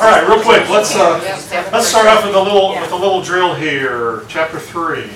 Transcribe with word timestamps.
All 0.00 0.06
right, 0.06 0.26
real 0.26 0.40
quick, 0.42 0.66
let's, 0.70 0.96
uh, 0.96 1.18
let's 1.72 1.86
start 1.88 2.06
off 2.06 2.24
with 2.24 2.34
a 2.34 2.40
little, 2.40 2.70
with 2.70 2.90
a 2.90 2.96
little 2.96 3.20
drill 3.20 3.54
here, 3.54 4.24
chapter 4.28 4.58
three. 4.58 5.10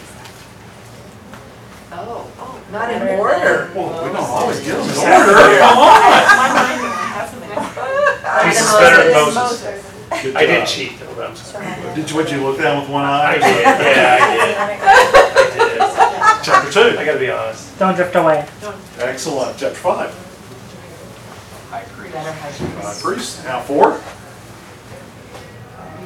Oh, 1.90 2.30
oh. 2.38 2.60
Not 2.70 2.90
in 2.92 3.00
order. 3.18 3.70
Well, 3.74 4.04
we 4.04 4.12
don't 4.12 4.16
always 4.16 4.60
get 4.60 4.76
them 4.76 4.82
in 4.84 4.96
order, 4.98 5.58
come 5.58 5.78
on. 5.78 6.00
My 6.36 6.48
mind 6.52 6.84
hasn't 7.16 7.40
been. 7.40 8.50
Jesus 8.50 8.68
is 8.68 8.78
better 8.78 9.04
than 9.04 9.34
Moses. 9.34 9.94
Good 10.22 10.36
I 10.36 10.44
did 10.46 10.58
job. 10.60 10.68
cheat 10.68 10.98
though, 11.00 11.14
but 11.16 11.30
I'm 11.30 11.36
sorry. 11.36 11.94
Did 11.94 12.10
you, 12.10 12.16
would 12.16 12.30
you 12.30 12.42
look 12.42 12.58
down 12.58 12.80
with 12.82 12.90
one 12.90 13.04
I 13.04 13.06
eye? 13.08 13.34
did, 13.34 13.42
yeah, 13.42 14.18
I 14.20 14.36
did. 14.36 15.80
I 15.80 16.40
Chapter 16.44 16.70
did. 16.70 16.96
I 16.96 17.00
two, 17.00 17.06
gotta 17.06 17.18
be 17.18 17.30
honest. 17.30 17.78
Don't 17.78 17.94
drift 17.94 18.14
away. 18.16 18.46
excellent, 18.98 19.56
chapter 19.56 19.76
five, 19.76 20.10
High 21.70 21.84
priest. 21.84 22.14
High 22.14 22.82
priest. 22.82 23.02
priest, 23.02 23.44
now 23.44 23.60
four, 23.62 23.98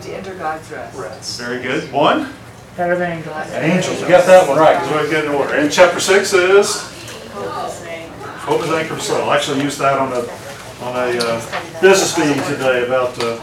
To 0.02 0.14
enter 0.16 0.34
God's 0.36 0.70
rest. 0.70 0.96
Rest. 0.98 1.40
very 1.40 1.60
good, 1.60 1.90
one, 1.92 2.32
Better 2.76 2.96
than 2.96 3.18
angels. 3.18 3.36
angels, 3.52 4.00
we 4.02 4.08
got 4.08 4.24
that 4.26 4.48
one 4.48 4.56
right, 4.56 4.80
because 4.80 5.06
we 5.06 5.10
got 5.12 5.24
in 5.24 5.30
order. 5.32 5.54
And 5.54 5.70
chapter 5.72 5.98
six 5.98 6.32
is, 6.32 6.82
Hope 7.32 7.68
is 7.68 7.84
name. 7.84 8.10
hope 8.22 8.62
is 8.62 8.70
anchor 8.70 8.92
of 8.92 8.98
the 9.00 9.04
soul, 9.04 9.28
I 9.28 9.36
actually 9.36 9.62
used 9.62 9.78
that 9.80 9.98
on 9.98 10.12
a, 10.12 10.20
on 10.84 10.94
a 10.94 11.18
uh, 11.18 11.80
business 11.80 12.16
meeting 12.16 12.40
today 12.44 12.86
about 12.86 13.14
the 13.16 13.36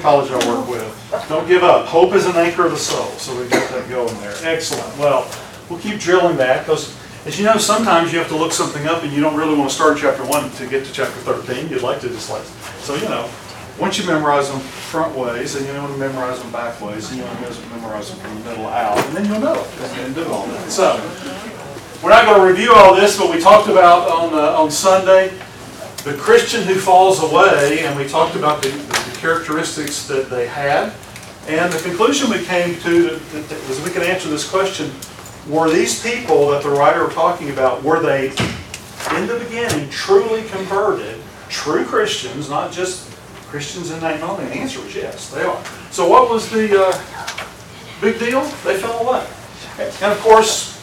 college 0.00 0.30
I 0.30 0.38
work 0.48 0.68
with. 0.68 1.26
Don't 1.28 1.48
give 1.48 1.64
up. 1.64 1.86
Hope 1.86 2.12
is 2.12 2.26
an 2.26 2.36
anchor 2.36 2.64
of 2.66 2.70
the 2.70 2.78
soul. 2.78 3.06
So 3.18 3.36
we 3.38 3.48
got 3.48 3.68
that 3.72 3.88
going 3.90 4.14
there. 4.20 4.34
Excellent. 4.44 4.96
Well, 4.98 5.28
we'll 5.68 5.80
keep 5.80 5.98
drilling 5.98 6.36
that 6.36 6.64
because, 6.64 6.96
as 7.26 7.36
you 7.38 7.44
know, 7.44 7.56
sometimes 7.58 8.12
you 8.12 8.18
have 8.20 8.28
to 8.28 8.36
look 8.36 8.52
something 8.52 8.86
up 8.86 9.02
and 9.02 9.12
you 9.12 9.20
don't 9.20 9.36
really 9.36 9.56
want 9.58 9.68
to 9.70 9.74
start 9.74 9.98
chapter 9.98 10.24
one 10.24 10.50
to 10.52 10.68
get 10.68 10.86
to 10.86 10.92
chapter 10.92 11.18
13. 11.20 11.68
You'd 11.68 11.82
like 11.82 12.00
to 12.02 12.08
just 12.08 12.30
like, 12.30 12.44
so 12.78 12.94
you 12.94 13.08
know, 13.08 13.28
once 13.78 13.98
you 13.98 14.06
memorize 14.06 14.50
them 14.50 14.60
front 14.60 15.16
ways, 15.16 15.54
and 15.54 15.66
you 15.66 15.72
want 15.74 15.92
to 15.92 15.98
memorize 15.98 16.40
them 16.42 16.50
back 16.50 16.80
ways, 16.80 17.10
and 17.10 17.18
you 17.18 17.24
want 17.24 17.38
to 17.38 17.68
memorize 17.68 18.10
them 18.10 18.18
from 18.18 18.34
the 18.42 18.50
middle 18.50 18.66
out, 18.66 18.98
and 19.06 19.16
then 19.16 19.24
you'll 19.26 19.40
know 19.40 19.54
it 19.54 19.98
and 19.98 20.14
do 20.14 20.24
all 20.26 20.46
that. 20.46 20.70
So, 20.70 20.96
we're 22.02 22.10
not 22.10 22.26
going 22.26 22.40
to 22.40 22.46
review 22.46 22.72
all 22.74 22.94
this, 22.94 23.18
but 23.18 23.30
we 23.30 23.40
talked 23.40 23.68
about 23.68 24.08
on, 24.08 24.34
uh, 24.34 24.60
on 24.60 24.70
Sunday, 24.70 25.32
the 26.04 26.14
Christian 26.14 26.62
who 26.62 26.74
falls 26.74 27.22
away, 27.22 27.84
and 27.84 27.98
we 27.98 28.06
talked 28.06 28.36
about 28.36 28.62
the, 28.62 28.68
the 28.68 29.16
characteristics 29.18 30.06
that 30.08 30.30
they 30.30 30.46
had. 30.46 30.92
And 31.48 31.72
the 31.72 31.80
conclusion 31.80 32.30
we 32.30 32.44
came 32.44 32.78
to 32.80 33.16
that- 33.16 33.68
was 33.68 33.80
we 33.82 33.90
can 33.90 34.02
answer 34.02 34.28
this 34.28 34.48
question, 34.48 34.92
were 35.48 35.70
these 35.70 36.02
people 36.02 36.50
that 36.50 36.62
the 36.62 36.70
writer 36.70 37.04
are 37.04 37.10
talking 37.10 37.50
about, 37.50 37.82
were 37.82 38.00
they 38.00 38.28
in 39.16 39.26
the 39.26 39.42
beginning 39.44 39.88
truly 39.88 40.42
converted, 40.48 41.20
true 41.48 41.84
Christians, 41.84 42.50
not 42.50 42.70
just 42.70 43.07
Christians 43.48 43.90
in? 43.90 44.02
And 44.02 44.22
the 44.22 44.42
answer 44.44 44.80
was 44.80 44.94
yes, 44.94 45.30
they 45.30 45.42
are. 45.42 45.64
So 45.90 46.08
what 46.08 46.30
was 46.30 46.50
the 46.50 46.84
uh, 46.84 47.40
big 48.00 48.18
deal? 48.18 48.42
They 48.64 48.76
fell 48.76 49.06
away. 49.06 49.26
And 49.78 50.12
of 50.12 50.20
course, 50.20 50.76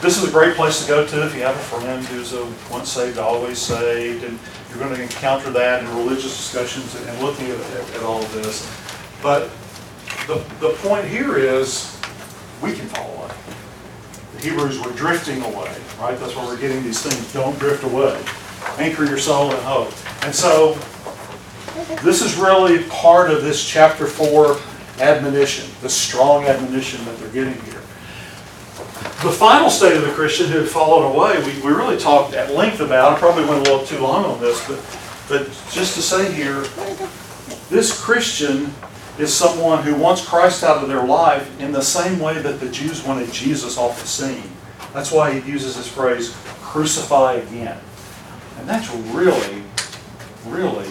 this 0.00 0.18
is 0.18 0.28
a 0.28 0.32
great 0.32 0.56
place 0.56 0.82
to 0.82 0.88
go 0.88 1.06
to 1.06 1.26
if 1.26 1.34
you 1.34 1.42
have 1.42 1.56
a 1.56 1.58
friend 1.58 2.04
who's 2.06 2.32
a 2.32 2.44
once 2.70 2.90
saved, 2.90 3.18
always 3.18 3.58
saved, 3.58 4.24
and 4.24 4.38
you're 4.68 4.78
going 4.78 4.94
to 4.94 5.00
encounter 5.00 5.50
that 5.50 5.82
in 5.82 5.88
religious 5.96 6.36
discussions 6.36 6.94
and 6.94 7.20
looking 7.20 7.46
at, 7.50 7.60
at 7.70 8.02
all 8.02 8.22
of 8.22 8.32
this. 8.34 8.68
But 9.22 9.50
the, 10.26 10.44
the 10.60 10.74
point 10.80 11.06
here 11.06 11.38
is, 11.38 11.98
we 12.60 12.72
can 12.72 12.86
fall 12.88 13.16
away. 13.16 13.34
The 14.36 14.50
Hebrews 14.50 14.80
were 14.80 14.92
drifting 14.92 15.42
away, 15.42 15.74
right? 16.00 16.18
That's 16.18 16.34
where 16.34 16.46
we're 16.46 16.60
getting 16.60 16.82
these 16.82 17.00
things, 17.00 17.32
don't 17.32 17.58
drift 17.58 17.84
away. 17.84 18.20
Anchor 18.78 19.04
your 19.04 19.18
soul 19.18 19.52
in 19.52 19.62
hope. 19.62 19.92
And 20.24 20.34
so, 20.34 20.78
this 22.02 22.22
is 22.22 22.36
really 22.36 22.84
part 22.84 23.30
of 23.30 23.42
this 23.42 23.64
chapter 23.64 24.06
four 24.06 24.58
admonition, 25.00 25.68
the 25.82 25.88
strong 25.88 26.44
admonition 26.44 27.04
that 27.04 27.18
they're 27.18 27.28
getting 27.30 27.60
here. 27.64 27.80
The 29.22 29.32
final 29.32 29.70
state 29.70 29.96
of 29.96 30.02
the 30.02 30.12
Christian 30.12 30.50
who 30.50 30.58
had 30.58 30.68
fallen 30.68 31.12
away, 31.12 31.38
we, 31.38 31.60
we 31.62 31.74
really 31.74 31.98
talked 31.98 32.34
at 32.34 32.52
length 32.54 32.80
about, 32.80 33.14
I 33.14 33.18
probably 33.18 33.44
went 33.44 33.66
a 33.66 33.70
little 33.70 33.84
too 33.84 33.98
long 33.98 34.24
on 34.24 34.40
this, 34.40 34.66
but, 34.68 34.78
but 35.28 35.46
just 35.72 35.94
to 35.94 36.02
say 36.02 36.32
here, 36.32 36.60
this 37.70 38.00
Christian 38.00 38.72
is 39.18 39.34
someone 39.34 39.82
who 39.82 39.94
wants 39.94 40.24
Christ 40.24 40.62
out 40.62 40.82
of 40.82 40.88
their 40.88 41.04
life 41.04 41.60
in 41.60 41.72
the 41.72 41.82
same 41.82 42.18
way 42.18 42.40
that 42.40 42.60
the 42.60 42.68
Jews 42.68 43.04
wanted 43.04 43.32
Jesus 43.32 43.78
off 43.78 44.00
the 44.00 44.06
scene. 44.06 44.50
That's 44.92 45.10
why 45.10 45.38
he 45.38 45.50
uses 45.50 45.76
this 45.76 45.88
phrase, 45.88 46.36
crucify 46.60 47.34
again. 47.34 47.78
And 48.58 48.68
that's 48.68 48.92
really, 48.94 49.62
really 50.46 50.88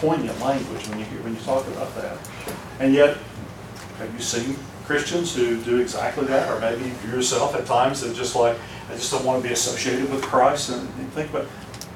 poignant 0.00 0.38
language 0.40 0.86
when 0.88 0.98
you, 0.98 1.04
hear- 1.06 1.22
when 1.22 1.34
you 1.34 1.40
talk 1.40 1.66
about 1.68 1.94
that. 1.96 2.16
And 2.80 2.94
yet, 2.94 3.16
have 3.98 4.12
you 4.12 4.20
seen 4.20 4.56
Christians 4.84 5.34
who 5.34 5.60
do 5.62 5.78
exactly 5.80 6.26
that? 6.26 6.50
Or 6.50 6.60
maybe 6.60 6.92
yourself 7.08 7.54
at 7.54 7.66
times 7.66 8.00
that 8.02 8.14
just 8.14 8.34
like, 8.36 8.56
I 8.90 8.94
just 8.94 9.10
don't 9.10 9.24
want 9.24 9.42
to 9.42 9.48
be 9.48 9.54
associated 9.54 10.10
with 10.10 10.22
Christ 10.22 10.70
and 10.70 10.80
and 10.98 11.12
think 11.12 11.30
about, 11.30 11.46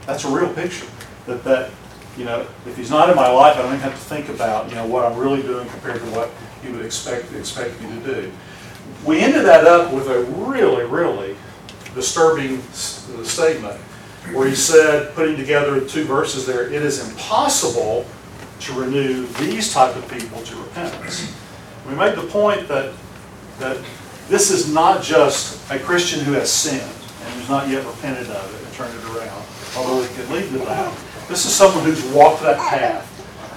that's 0.06 0.24
a 0.24 0.30
real 0.30 0.52
picture. 0.54 0.86
That, 1.26 1.44
that, 1.44 1.70
you 2.16 2.24
know, 2.24 2.46
if 2.66 2.76
he's 2.76 2.90
not 2.90 3.10
in 3.10 3.16
my 3.16 3.28
life, 3.28 3.56
I 3.56 3.62
don't 3.62 3.74
even 3.74 3.80
have 3.80 3.92
to 3.92 3.98
think 3.98 4.28
about, 4.30 4.68
you 4.70 4.74
know, 4.76 4.86
what 4.86 5.04
I'm 5.04 5.18
really 5.18 5.42
doing 5.42 5.68
compared 5.68 6.00
to 6.00 6.06
what 6.10 6.30
he 6.62 6.70
would 6.72 6.84
expect, 6.84 7.32
expect 7.34 7.80
me 7.82 7.88
to 8.00 8.14
do. 8.14 8.32
We 9.04 9.20
ended 9.20 9.44
that 9.44 9.64
up 9.66 9.92
with 9.92 10.08
a 10.08 10.22
really, 10.24 10.84
really 10.84 11.36
disturbing 11.94 12.58
s- 12.70 13.08
uh, 13.16 13.22
statement 13.24 13.78
where 14.32 14.48
he 14.48 14.54
said, 14.54 15.14
putting 15.14 15.36
together 15.36 15.80
two 15.80 16.04
verses 16.04 16.46
there, 16.46 16.66
it 16.66 16.82
is 16.82 17.08
impossible 17.08 18.06
to 18.60 18.72
renew 18.72 19.26
these 19.38 19.72
type 19.72 19.94
of 19.96 20.08
people 20.10 20.42
to 20.42 20.56
repentance. 20.56 21.34
We 21.88 21.94
made 21.94 22.16
the 22.16 22.26
point 22.26 22.68
that, 22.68 22.92
that 23.58 23.78
this 24.28 24.50
is 24.50 24.72
not 24.72 25.02
just 25.02 25.70
a 25.70 25.78
Christian 25.78 26.20
who 26.20 26.32
has 26.32 26.52
sinned 26.52 26.82
and 26.82 27.34
who's 27.34 27.48
not 27.48 27.68
yet 27.68 27.86
repented 27.86 28.28
of 28.30 28.54
it 28.54 28.66
and 28.66 28.74
turned 28.74 28.94
it 28.94 29.04
around, 29.16 29.44
although 29.76 30.02
it 30.02 30.10
could 30.10 30.28
lead 30.30 30.50
to 30.50 30.58
that. 30.58 30.92
This 31.28 31.46
is 31.46 31.54
someone 31.54 31.84
who's 31.84 32.04
walked 32.12 32.42
that 32.42 32.58
path 32.58 33.04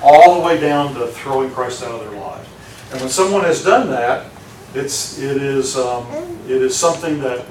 all 0.03 0.39
the 0.39 0.45
way 0.45 0.59
down 0.59 0.93
to 0.95 1.07
throwing 1.07 1.51
Christ 1.51 1.83
out 1.83 1.91
of 1.91 1.99
their 2.01 2.19
life. 2.19 2.91
And 2.91 3.01
when 3.01 3.09
someone 3.09 3.43
has 3.43 3.63
done 3.63 3.89
that, 3.91 4.27
it's, 4.73 5.19
it 5.19 5.37
is, 5.41 5.77
um, 5.77 6.05
it 6.45 6.61
is 6.61 6.75
something 6.75 7.19
that 7.19 7.45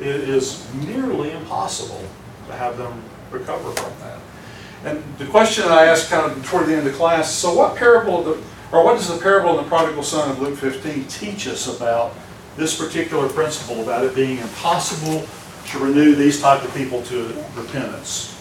it 0.00 0.06
is 0.06 0.66
nearly 0.74 1.32
impossible 1.32 2.02
to 2.48 2.54
have 2.54 2.76
them 2.76 3.02
recover 3.30 3.70
from 3.72 3.92
that. 4.00 4.18
And 4.84 5.02
the 5.18 5.26
question 5.26 5.64
that 5.64 5.72
I 5.72 5.86
asked 5.86 6.10
kind 6.10 6.30
of 6.30 6.46
toward 6.46 6.66
the 6.66 6.74
end 6.76 6.86
of 6.86 6.94
class, 6.94 7.32
so 7.32 7.54
what 7.54 7.76
parable, 7.76 8.22
the, 8.22 8.42
or 8.72 8.84
what 8.84 8.94
does 8.96 9.08
the 9.08 9.20
parable 9.20 9.58
of 9.58 9.64
the 9.64 9.68
prodigal 9.68 10.02
son 10.02 10.30
of 10.30 10.40
Luke 10.40 10.56
15 10.58 11.04
teach 11.06 11.46
us 11.48 11.74
about 11.74 12.14
this 12.56 12.78
particular 12.78 13.28
principle, 13.28 13.82
about 13.82 14.04
it 14.04 14.14
being 14.14 14.38
impossible 14.38 15.26
to 15.70 15.78
renew 15.78 16.14
these 16.14 16.40
type 16.40 16.62
of 16.62 16.74
people 16.74 17.02
to 17.04 17.34
repentance? 17.56 18.34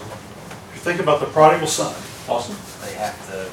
If 0.70 0.72
you 0.76 0.82
think 0.82 1.00
about 1.00 1.20
the 1.20 1.26
prodigal 1.28 1.68
son, 1.68 1.94
Austin? 2.30 2.56
They 2.86 2.94
have 2.96 3.32
to 3.32 3.50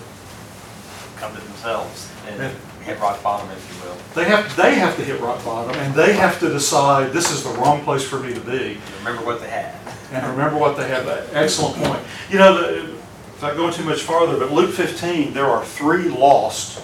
come 1.21 1.35
to 1.35 1.41
themselves 1.41 2.11
Yeah. 2.27 2.33
and 2.45 2.57
hit 2.85 3.01
rock 3.01 3.23
bottom, 3.23 3.49
if 3.51 3.75
you 3.75 3.89
will. 3.89 3.97
They 4.15 4.25
have, 4.31 4.55
they 4.57 4.75
have 4.75 4.95
to 4.97 5.05
hit 5.05 5.21
rock 5.21 5.43
bottom, 5.45 5.75
and 5.77 5.95
they 5.95 6.13
have 6.13 6.39
to 6.41 6.51
decide, 6.51 7.13
this 7.13 7.31
is 7.33 7.43
the 7.43 7.51
wrong 7.51 7.83
place 7.83 8.05
for 8.07 8.19
me 8.21 8.35
to 8.35 8.41
be. 8.41 8.79
Remember 8.99 9.25
what 9.25 9.41
they 9.41 9.49
had. 9.49 9.75
And 10.15 10.27
remember 10.29 10.57
what 10.59 10.77
they 10.77 10.87
have, 10.89 11.09
excellent 11.33 11.77
point. 11.83 12.01
You 12.31 12.39
know, 12.39 12.55
the- 12.57 12.93
without 13.35 13.57
going 13.57 13.73
too 13.73 13.83
much 13.85 14.01
farther, 14.03 14.37
but 14.39 14.53
Luke 14.53 14.73
15, 14.73 15.35
there 15.35 15.47
are 15.47 15.65
three 15.65 16.05
lost 16.09 16.81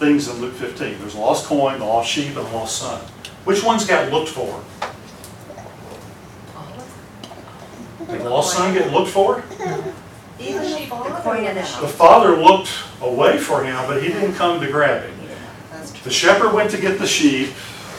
things 0.00 0.28
in 0.28 0.40
Luke 0.40 0.54
15. 0.54 0.98
There's 1.00 1.14
a 1.14 1.18
lost 1.18 1.46
coin, 1.46 1.78
the 1.78 1.84
lost 1.84 2.10
sheep, 2.10 2.26
and 2.36 2.36
the 2.36 2.42
lost 2.42 2.78
son. 2.78 3.00
Which 3.44 3.62
ones 3.62 3.86
got 3.86 4.10
looked 4.12 4.28
for? 4.30 4.60
Did 8.10 8.20
the 8.20 8.30
lost 8.30 8.56
son 8.56 8.74
get 8.74 8.92
looked 8.92 9.10
for? 9.10 9.42
The 10.38 10.52
coin 11.22 11.44
and 11.44 11.56
the 11.56 11.62
The 11.62 11.66
sheep. 11.66 11.88
father 11.90 12.36
looked 12.36 12.68
away 13.00 13.38
for 13.38 13.64
him, 13.64 13.76
but 13.86 14.02
he 14.02 14.08
didn't 14.08 14.34
come 14.34 14.60
to 14.60 14.66
grab 14.70 15.02
him. 15.04 15.12
The 16.04 16.10
shepherd 16.10 16.52
went 16.52 16.70
to 16.72 16.78
get 16.78 16.98
the 16.98 17.06
sheep, 17.06 17.52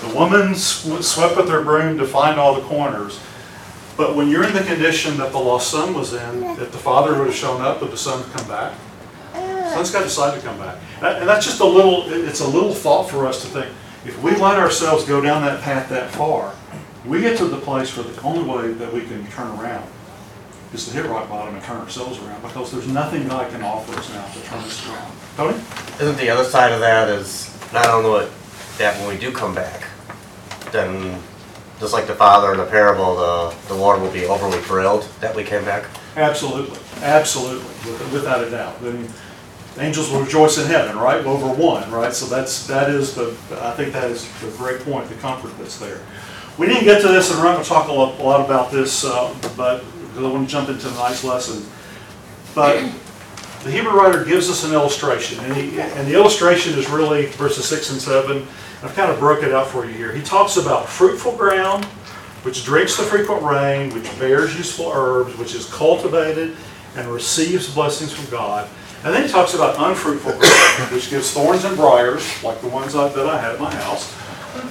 the 0.08 0.14
woman 0.14 0.56
swept 0.56 1.36
with 1.36 1.50
her 1.50 1.62
broom 1.62 1.98
to 1.98 2.06
find 2.06 2.40
all 2.40 2.54
the 2.56 2.62
corners. 2.62 3.20
But 3.98 4.16
when 4.16 4.30
you're 4.30 4.44
in 4.44 4.54
the 4.54 4.64
condition 4.64 5.18
that 5.18 5.32
the 5.32 5.40
lost 5.40 5.72
son 5.72 5.94
was 5.96 6.14
in, 6.14 6.44
if 6.44 6.72
the 6.72 6.78
father 6.78 7.18
would 7.18 7.28
have 7.28 7.36
shown 7.36 7.62
up, 7.62 7.82
would 7.82 7.92
the 7.92 7.98
son 7.98 8.24
come 8.32 8.48
back? 8.48 8.74
Uh. 9.34 9.74
Son's 9.74 9.92
got 9.92 10.00
to 10.00 10.06
decide 10.06 10.40
to 10.40 10.46
come 10.46 10.58
back. 10.60 10.78
And 11.02 11.28
that's 11.28 11.46
just 11.46 11.60
a 11.60 11.66
little, 11.66 12.04
it's 12.08 12.42
a 12.42 12.48
little 12.48 12.74
thought 12.74 13.10
for 13.10 13.26
us 13.26 13.42
to 13.42 13.48
think, 13.48 13.68
if 14.06 14.22
we 14.22 14.32
let 14.36 14.58
ourselves 14.58 15.04
go 15.04 15.20
down 15.20 15.42
that 15.42 15.62
path 15.62 15.90
that 15.90 16.12
far, 16.12 16.54
we 17.06 17.22
get 17.22 17.38
to 17.40 17.46
the 17.46 17.58
place 17.58 17.98
where 17.98 18.06
the 18.06 18.22
only 18.22 18.44
way 18.44 18.72
that 18.74 18.94
we 18.94 19.02
can 19.02 19.26
turn 19.32 19.48
around 19.60 19.90
is 20.74 20.86
to 20.86 20.94
hit 20.94 21.06
rock 21.06 21.28
bottom 21.30 21.56
and 21.56 21.64
turn 21.64 21.78
ourselves 21.78 22.20
around, 22.20 22.42
because 22.42 22.72
there's 22.72 22.88
nothing 22.88 23.28
God 23.28 23.50
can 23.52 23.64
offer 23.64 23.98
us 23.98 24.14
now 24.14 24.28
to 24.28 24.42
turn 24.42 24.60
us 24.60 24.88
around. 24.90 25.12
Tony? 25.38 25.58
Isn't 26.00 26.18
the 26.18 26.30
other 26.30 26.44
side 26.44 26.72
of 26.72 26.82
that 26.82 27.10
is 27.10 27.58
not 27.74 27.88
only 27.88 28.28
that 28.78 29.00
when 29.00 29.08
we 29.08 29.18
do 29.18 29.32
come 29.32 29.56
back, 29.56 29.88
then 30.72 31.22
just 31.80 31.94
like 31.94 32.08
the 32.08 32.16
father 32.16 32.52
in 32.52 32.58
the 32.58 32.66
parable, 32.66 33.16
the, 33.16 33.56
the 33.68 33.74
Lord 33.74 34.02
will 34.02 34.12
be 34.12 34.26
overly 34.26 34.60
thrilled 34.62 35.08
that 35.22 35.36
we 35.36 35.44
came 35.44 35.64
back. 35.64 35.86
Absolutely, 36.16 36.78
absolutely, 37.02 37.60
with- 37.92 38.14
without 38.14 38.44
a 38.44 38.50
doubt. 38.50 38.76
I 38.82 38.86
mean, 38.86 39.08
angels 39.80 40.10
will 40.12 40.22
rejoice 40.22 40.58
in 40.58 40.66
heaven, 40.68 40.98
right, 40.98 41.24
over 41.26 41.48
one, 41.48 41.90
right? 41.92 42.14
So 42.14 42.26
that's, 42.26 42.66
that 42.68 42.90
is 42.90 43.14
the, 43.14 43.36
I 43.62 43.72
think 43.72 43.94
that 43.94 44.10
is 44.10 44.28
the 44.42 44.50
great 44.58 44.82
point, 44.82 45.08
the 45.10 45.16
comfort 45.16 45.56
that's 45.60 45.78
there. 45.78 46.00
We 46.58 46.66
didn't 46.66 46.86
get 46.86 47.02
to 47.04 47.08
this, 47.10 47.30
and 47.30 47.38
we're 47.40 47.46
not 47.46 47.54
gonna 47.54 47.66
talk 47.66 47.88
a 47.88 47.92
lot, 47.94 48.20
a 48.20 48.24
lot 48.24 48.44
about 48.44 48.72
this, 48.72 49.06
uh, 49.06 49.32
but, 49.56 49.84
because 50.08 50.24
I 50.26 50.32
want 50.32 50.48
to 50.48 50.52
jump 50.52 50.70
into 50.70 50.90
tonight's 50.90 51.24
lesson. 51.24 51.64
But 52.56 52.92
the 53.68 53.74
Hebrew 53.74 53.92
writer 53.92 54.24
gives 54.24 54.50
us 54.50 54.64
an 54.64 54.72
illustration, 54.72 55.44
and 55.44 55.54
he, 55.54 55.82
and 55.82 56.08
the 56.08 56.14
illustration 56.14 56.80
is 56.80 56.90
really 56.90 57.26
verses 57.26 57.66
six 57.66 57.92
and 57.92 58.00
seven. 58.00 58.48
I've 58.82 58.96
kind 58.96 59.12
of 59.12 59.20
broke 59.20 59.44
it 59.44 59.54
out 59.54 59.68
for 59.68 59.86
you 59.86 59.92
here. 59.92 60.14
He 60.14 60.22
talks 60.22 60.56
about 60.56 60.88
fruitful 60.88 61.36
ground, 61.36 61.84
which 62.44 62.64
drinks 62.64 62.96
the 62.96 63.04
frequent 63.04 63.44
rain, 63.44 63.94
which 63.94 64.06
bears 64.20 64.56
useful 64.56 64.90
herbs, 64.90 65.38
which 65.38 65.54
is 65.54 65.70
cultivated 65.70 66.56
and 66.96 67.10
receives 67.10 67.74
blessings 67.74 68.14
from 68.14 68.30
God. 68.32 68.70
And 69.04 69.14
then 69.14 69.24
he 69.24 69.30
talks 69.30 69.54
about 69.54 69.76
unfruitful 69.78 70.32
ground, 70.32 70.94
which 70.94 71.10
gives 71.10 71.34
thorns 71.34 71.66
and 71.66 71.76
briars, 71.76 72.42
like 72.44 72.62
the 72.62 72.70
ones 72.70 72.94
that 72.94 73.18
I 73.18 73.38
had 73.38 73.56
at 73.56 73.60
my 73.60 73.74
house, 73.76 74.16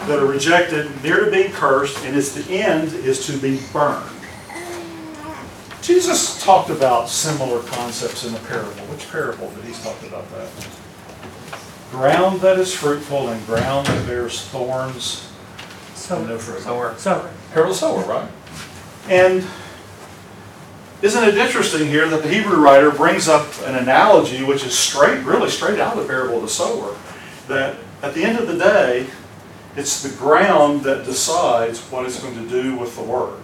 that 0.07 0.19
are 0.19 0.27
rejected, 0.27 0.91
near 1.03 1.23
to 1.23 1.31
being 1.31 1.53
cursed, 1.53 2.03
and 2.07 2.17
its 2.17 2.33
the 2.33 2.51
end 2.51 2.95
is 2.95 3.27
to 3.27 3.37
be 3.37 3.61
burned. 3.75 4.16
Jesus 5.87 6.43
talked 6.43 6.69
about 6.69 7.09
similar 7.09 7.63
concepts 7.63 8.25
in 8.27 8.35
a 8.35 8.39
parable. 8.41 8.83
Which 8.87 9.09
parable 9.09 9.49
did 9.51 9.65
he 9.65 9.73
talk 9.85 10.03
about 10.03 10.29
that? 10.33 10.49
Ground 11.93 12.41
that 12.41 12.59
is 12.59 12.75
fruitful 12.75 13.29
and 13.29 13.47
ground 13.47 13.87
that 13.87 14.05
bears 14.05 14.43
thorns 14.47 15.33
and 16.11 16.29
no 16.29 16.39
fruit. 16.39 16.63
So 16.63 16.77
we're, 16.77 16.97
So, 16.99 17.31
Parable 17.53 17.73
of 17.73 17.81
the 17.81 17.87
sower, 17.87 18.05
right? 18.05 18.29
And 19.09 19.47
isn't 21.03 21.23
it 21.23 21.39
interesting 21.39 21.87
here 21.87 22.09
that 22.09 22.25
the 22.25 22.29
Hebrew 22.29 22.57
writer 22.57 22.91
brings 22.91 23.29
up 23.29 23.47
an 23.65 23.77
analogy 23.77 24.43
which 24.43 24.65
is 24.65 24.77
straight, 24.77 25.25
really 25.25 25.51
straight 25.51 25.79
out 25.79 25.97
of 25.97 26.03
the 26.03 26.09
parable 26.09 26.37
of 26.37 26.43
the 26.43 26.49
sower, 26.49 26.97
that 27.47 27.77
at 28.03 28.15
the 28.15 28.25
end 28.25 28.39
of 28.39 28.49
the 28.49 28.59
day, 28.59 29.07
it's 29.77 30.03
the 30.03 30.17
ground 30.17 30.83
that 30.83 31.05
decides 31.05 31.81
what 31.91 32.07
it's 32.07 32.21
going 32.21 32.35
to 32.35 32.49
do 32.49 32.77
with 32.77 32.97
the 32.97 33.03
word. 33.03 33.39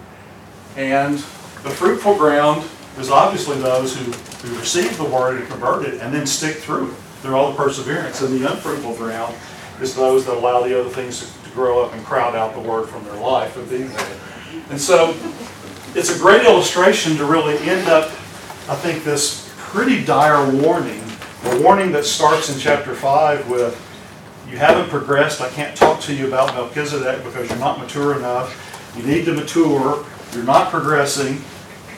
And 0.75 1.23
the 1.63 1.69
fruitful 1.69 2.15
ground 2.17 2.69
is 2.99 3.09
obviously 3.09 3.57
those 3.57 3.97
who, 3.97 4.11
who 4.11 4.59
receive 4.59 4.95
the 4.97 5.05
word 5.05 5.39
and 5.39 5.47
convert 5.49 5.85
it 5.85 6.01
and 6.01 6.13
then 6.13 6.27
stick 6.27 6.57
through 6.57 6.91
it 6.91 6.95
through 7.23 7.35
all 7.35 7.51
the 7.51 7.57
perseverance. 7.57 8.21
And 8.21 8.39
the 8.39 8.51
unfruitful 8.51 8.95
ground 8.95 9.33
is 9.81 9.95
those 9.95 10.25
that 10.25 10.35
allow 10.35 10.61
the 10.61 10.77
other 10.77 10.89
things 10.89 11.19
to, 11.19 11.49
to 11.49 11.55
grow 11.55 11.81
up 11.81 11.93
and 11.93 12.03
crowd 12.03 12.35
out 12.35 12.53
the 12.53 12.59
word 12.59 12.87
from 12.89 13.03
their 13.05 13.15
life. 13.15 13.55
And 14.69 14.79
so 14.79 15.15
it's 15.95 16.13
a 16.13 16.19
great 16.19 16.43
illustration 16.43 17.15
to 17.15 17.25
really 17.25 17.57
end 17.59 17.87
up, 17.87 18.09
I 18.67 18.75
think, 18.75 19.05
this 19.05 19.49
pretty 19.57 20.03
dire 20.03 20.51
warning. 20.51 21.01
A 21.45 21.61
warning 21.61 21.93
that 21.93 22.05
starts 22.05 22.53
in 22.53 22.59
chapter 22.59 22.93
5 22.93 23.49
with, 23.49 23.79
you 24.49 24.57
haven't 24.57 24.89
progressed, 24.89 25.39
I 25.39 25.49
can't 25.49 25.75
talk 25.75 26.01
to 26.01 26.13
you 26.13 26.27
about 26.27 26.53
Melchizedek 26.53 27.23
because 27.23 27.49
you're 27.49 27.59
not 27.59 27.79
mature 27.79 28.17
enough. 28.17 28.93
You 28.97 29.03
need 29.03 29.25
to 29.25 29.33
mature, 29.33 30.05
you're 30.33 30.43
not 30.43 30.69
progressing. 30.69 31.41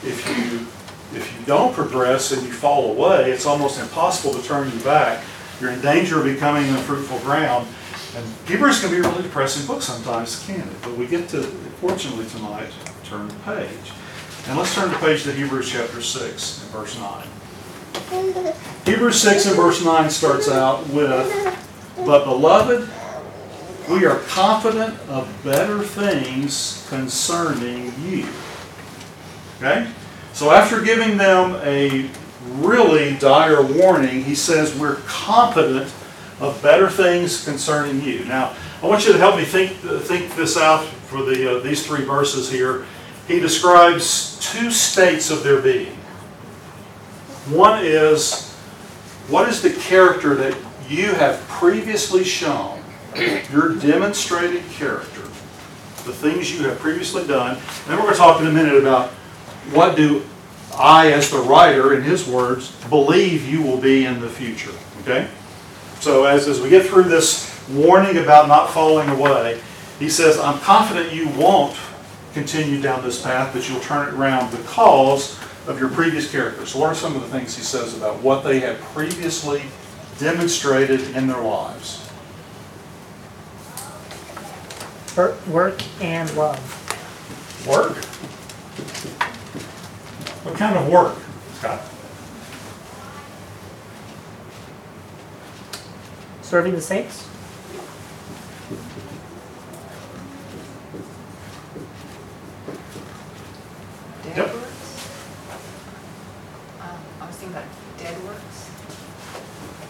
If 0.05 0.27
you, 0.27 1.17
if 1.17 1.39
you 1.39 1.45
don't 1.45 1.73
progress 1.73 2.31
and 2.31 2.43
you 2.43 2.51
fall 2.51 2.91
away, 2.91 3.31
it's 3.31 3.45
almost 3.45 3.79
impossible 3.79 4.39
to 4.39 4.47
turn 4.47 4.71
you 4.71 4.79
back. 4.83 5.23
You're 5.59 5.71
in 5.71 5.81
danger 5.81 6.19
of 6.19 6.25
becoming 6.25 6.69
unfruitful 6.69 7.19
ground. 7.19 7.67
And 8.15 8.25
Hebrews 8.47 8.81
can 8.81 8.91
be 8.91 8.97
a 8.97 9.01
really 9.01 9.23
depressing 9.23 9.65
book 9.65 9.81
sometimes, 9.81 10.45
can 10.45 10.61
it? 10.61 10.81
But 10.83 10.95
we 10.95 11.07
get 11.07 11.27
to, 11.29 11.41
fortunately 11.81 12.25
tonight, 12.27 12.69
turn 13.03 13.27
the 13.27 13.33
page. 13.35 13.91
And 14.47 14.57
let's 14.57 14.75
turn 14.75 14.91
the 14.91 14.97
page 14.97 15.23
to 15.23 15.31
Hebrews 15.31 15.71
chapter 15.71 16.01
6 16.01 16.61
and 16.61 16.71
verse 16.71 16.99
9. 16.99 17.27
Hebrews 18.85 19.19
6 19.21 19.47
and 19.47 19.55
verse 19.55 19.83
9 19.83 20.09
starts 20.11 20.47
out 20.49 20.87
with, 20.89 21.57
But 21.97 22.25
beloved, 22.25 22.87
we 23.89 24.05
are 24.05 24.19
confident 24.27 24.99
of 25.09 25.27
better 25.43 25.81
things 25.81 26.85
concerning 26.89 27.93
you. 28.03 28.27
Okay? 29.65 29.89
So 30.33 30.51
after 30.51 30.81
giving 30.81 31.17
them 31.17 31.55
a 31.63 32.09
really 32.61 33.15
dire 33.17 33.63
warning, 33.63 34.23
he 34.23 34.35
says, 34.35 34.77
We're 34.77 34.97
confident 35.07 35.91
of 36.39 36.61
better 36.61 36.89
things 36.89 37.43
concerning 37.43 38.01
you. 38.03 38.25
Now, 38.25 38.55
I 38.83 38.87
want 38.87 39.05
you 39.05 39.13
to 39.13 39.17
help 39.17 39.37
me 39.37 39.45
think, 39.45 39.71
think 40.03 40.35
this 40.35 40.57
out 40.57 40.85
for 40.85 41.23
the, 41.23 41.57
uh, 41.57 41.59
these 41.61 41.85
three 41.85 42.03
verses 42.03 42.51
here. 42.51 42.85
He 43.27 43.39
describes 43.39 44.37
two 44.39 44.69
states 44.69 45.31
of 45.31 45.43
their 45.43 45.61
being. 45.61 45.95
One 47.47 47.83
is, 47.83 48.51
what 49.29 49.49
is 49.49 49.61
the 49.61 49.71
character 49.71 50.35
that 50.35 50.55
you 50.87 51.13
have 51.13 51.39
previously 51.47 52.23
shown, 52.23 52.83
your 53.51 53.75
demonstrated 53.75 54.63
character, 54.71 55.21
the 56.03 56.13
things 56.13 56.53
you 56.53 56.67
have 56.67 56.77
previously 56.77 57.25
done. 57.25 57.55
And 57.55 57.87
then 57.87 57.97
we're 57.97 58.03
going 58.03 58.13
to 58.13 58.19
talk 58.19 58.41
in 58.41 58.47
a 58.47 58.51
minute 58.51 58.75
about 58.75 59.11
what 59.71 59.95
do 59.95 60.23
I, 60.75 61.11
as 61.11 61.31
the 61.31 61.39
writer, 61.39 61.93
in 61.93 62.03
his 62.03 62.27
words, 62.27 62.71
believe 62.89 63.47
you 63.47 63.61
will 63.61 63.77
be 63.77 64.05
in 64.05 64.19
the 64.19 64.29
future. 64.29 64.73
Okay? 65.01 65.27
So 65.99 66.25
as, 66.25 66.47
as 66.47 66.59
we 66.59 66.69
get 66.69 66.85
through 66.85 67.03
this 67.03 67.51
warning 67.69 68.17
about 68.17 68.47
not 68.47 68.69
falling 68.69 69.09
away, 69.09 69.61
he 69.99 70.09
says, 70.09 70.37
I'm 70.37 70.59
confident 70.59 71.13
you 71.13 71.29
won't 71.29 71.75
continue 72.33 72.81
down 72.81 73.03
this 73.03 73.21
path, 73.21 73.53
but 73.53 73.67
you'll 73.69 73.79
turn 73.79 74.09
it 74.09 74.13
around 74.13 74.51
because 74.51 75.39
of 75.67 75.79
your 75.79 75.89
previous 75.89 76.29
character. 76.29 76.65
So 76.65 76.79
what 76.79 76.89
are 76.89 76.95
some 76.95 77.15
of 77.15 77.21
the 77.21 77.29
things 77.29 77.55
he 77.55 77.63
says 77.63 77.97
about 77.97 78.21
what 78.21 78.43
they 78.43 78.59
have 78.59 78.79
previously 78.79 79.63
demonstrated 80.19 81.15
in 81.15 81.27
their 81.27 81.41
lives? 81.41 82.01
work 85.47 85.81
and 86.01 86.35
love. 86.35 86.59
Work? 87.65 87.95
What 90.45 90.55
kind 90.57 90.77
of 90.77 90.87
work, 90.89 91.15
Scott? 91.55 91.81
Serving 96.43 96.73
the 96.75 96.81
saints? 96.81 97.27
Dead 104.23 104.37
Yep. 104.37 104.53
works? 104.53 105.09
Um, 106.81 106.87
I 107.21 107.25
was 107.27 107.35
thinking 107.35 107.57
about 107.57 107.67
dead 107.97 108.23
works. 108.25 108.69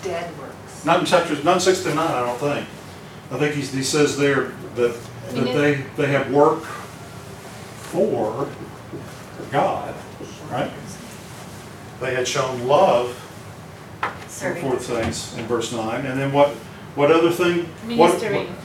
Dead 0.03 0.37
works. 0.39 0.85
Not 0.85 0.99
in 0.99 1.05
chapters, 1.05 1.43
not 1.43 1.55
in 1.55 1.59
six 1.61 1.83
to 1.83 1.93
nine, 1.93 2.11
I 2.11 2.21
don't 2.21 2.39
think. 2.39 2.67
I 3.31 3.37
think 3.39 3.55
he's, 3.55 3.73
he 3.73 3.83
says 3.83 4.17
there 4.17 4.51
that, 4.75 4.95
that 5.31 5.43
they, 5.53 5.83
they 5.97 6.07
have 6.07 6.31
work 6.31 6.63
for 7.91 8.47
God, 9.51 9.93
right? 10.51 10.71
They 12.01 12.13
had 12.13 12.27
shown 12.27 12.67
love 12.67 13.13
for 14.27 14.75
the 14.75 14.77
things 14.79 15.35
in 15.37 15.45
verse 15.45 15.71
nine, 15.71 16.05
and 16.05 16.19
then 16.19 16.31
what, 16.33 16.49
what 16.95 17.11
other 17.11 17.31
thing? 17.31 17.65
What- 17.97 18.13
Ministering. 18.21 18.55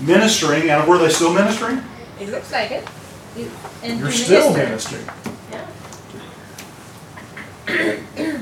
Ministering, 0.00 0.70
and 0.70 0.86
were 0.86 0.98
they 0.98 1.08
still 1.08 1.32
ministering? 1.32 1.82
It 2.20 2.28
looks 2.28 2.52
like 2.52 2.70
it. 2.70 2.86
You- 3.36 3.50
and 3.82 3.98
You're 3.98 4.08
through 4.10 4.18
still 4.24 4.52
ministry. 4.52 4.98
ministering. 4.98 5.66
Yeah. 7.66 8.38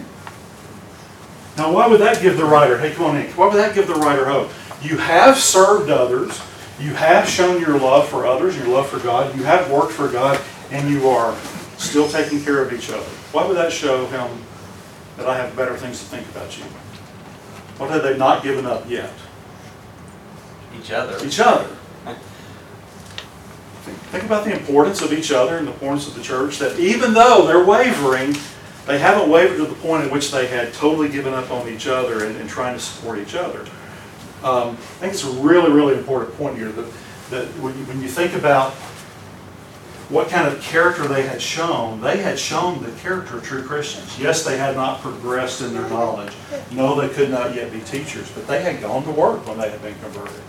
Now, 1.57 1.73
why 1.73 1.87
would 1.87 2.01
that 2.01 2.21
give 2.21 2.37
the 2.37 2.45
writer, 2.45 2.79
hey, 2.79 2.93
come 2.93 3.07
on 3.07 3.17
in, 3.17 3.27
why 3.33 3.47
would 3.47 3.55
that 3.57 3.75
give 3.75 3.87
the 3.87 3.95
writer 3.95 4.25
hope? 4.27 4.51
You 4.83 4.99
have 4.99 5.39
served 5.39 5.89
others, 5.91 6.41
you 6.81 6.93
have 6.95 7.29
shown 7.29 7.61
your 7.61 7.79
love 7.79 8.09
for 8.09 8.27
others, 8.27 8.57
your 8.59 8.67
love 8.67 8.89
for 8.89 8.99
God, 8.99 9.37
you 9.37 9.45
have 9.45 9.71
worked 9.71 9.93
for 9.93 10.09
God, 10.09 10.41
and 10.73 10.91
you 10.91 11.09
are 11.09 11.33
still 11.85 12.09
taking 12.09 12.43
care 12.43 12.63
of 12.63 12.73
each 12.73 12.91
other. 12.91 13.07
Why 13.33 13.47
would 13.47 13.57
that 13.57 13.73
show 13.73 14.07
him 14.07 14.29
that 15.17 15.29
I 15.29 15.37
have 15.37 15.57
better 15.57 15.77
things 15.77 15.99
to 16.01 16.05
think 16.07 16.29
about 16.31 16.57
you? 16.59 16.65
What 17.79 17.91
have 17.91 18.03
they 18.03 18.17
not 18.17 18.43
given 18.43 18.67
up 18.67 18.89
yet? 18.89 19.13
each 20.85 20.91
other. 20.91 21.25
Each 21.25 21.41
other. 21.41 21.69
Think- 24.11 24.25
about 24.25 24.45
the 24.45 24.53
importance 24.53 25.03
of 25.03 25.13
each 25.13 25.33
other 25.33 25.59
and 25.59 25.67
the 25.67 25.73
importance 25.73 26.07
of 26.07 26.15
the 26.15 26.23
church, 26.23 26.59
that 26.59 26.79
even 26.79 27.15
though 27.15 27.47
they're 27.47 27.65
wavering, 27.65 28.37
they 28.87 28.99
haven't 28.99 29.29
wavered 29.29 29.57
to 29.57 29.67
the 29.67 29.75
point 29.75 30.05
at 30.05 30.13
which 30.13 30.31
they 30.31 30.47
had 30.47 30.73
totally 30.73 31.09
given 31.09 31.35
up 31.35 31.51
on 31.51 31.69
each 31.69 31.87
other 31.87 32.25
and, 32.25 32.37
and 32.37 32.49
trying 32.49 32.75
to 32.75 32.81
support 32.81 33.19
each 33.19 33.35
other. 33.35 33.61
Um, 34.43 34.71
I 34.71 35.01
think 35.01 35.15
it's 35.15 35.25
a 35.25 35.31
really, 35.31 35.71
really 35.73 35.99
important 35.99 36.35
point 36.37 36.57
here 36.57 36.71
that, 36.71 36.93
that 37.31 37.47
when 37.61 37.77
you, 37.77 37.85
when 37.85 38.01
you 38.01 38.09
think 38.09 38.35
about 38.35 38.75
what 40.15 40.29
kind 40.29 40.47
of 40.47 40.63
character 40.63 41.09
they 41.09 41.23
had 41.23 41.43
shown, 41.43 42.01
they 42.01 42.19
had 42.19 42.39
shown 42.39 42.81
the 42.85 42.93
character 43.01 43.39
of 43.39 43.43
true 43.43 43.65
Christians. 43.65 44.17
Yes, 44.17 44.45
they 44.45 44.57
had 44.57 44.77
not 44.77 45.01
progressed 45.01 45.61
in 45.61 45.75
their 45.75 45.89
knowledge. 45.89 46.33
No, 46.71 46.95
they 47.01 47.13
could 47.13 47.31
not 47.31 47.53
yet 47.53 47.73
be 47.73 47.81
teachers, 47.81 48.31
but 48.31 48.47
they 48.47 48.63
had 48.63 48.81
gone 48.81 49.03
to 49.03 49.11
work 49.11 49.45
when 49.45 49.59
they 49.59 49.69
had 49.69 49.83
been 49.83 49.99
converted. 49.99 50.41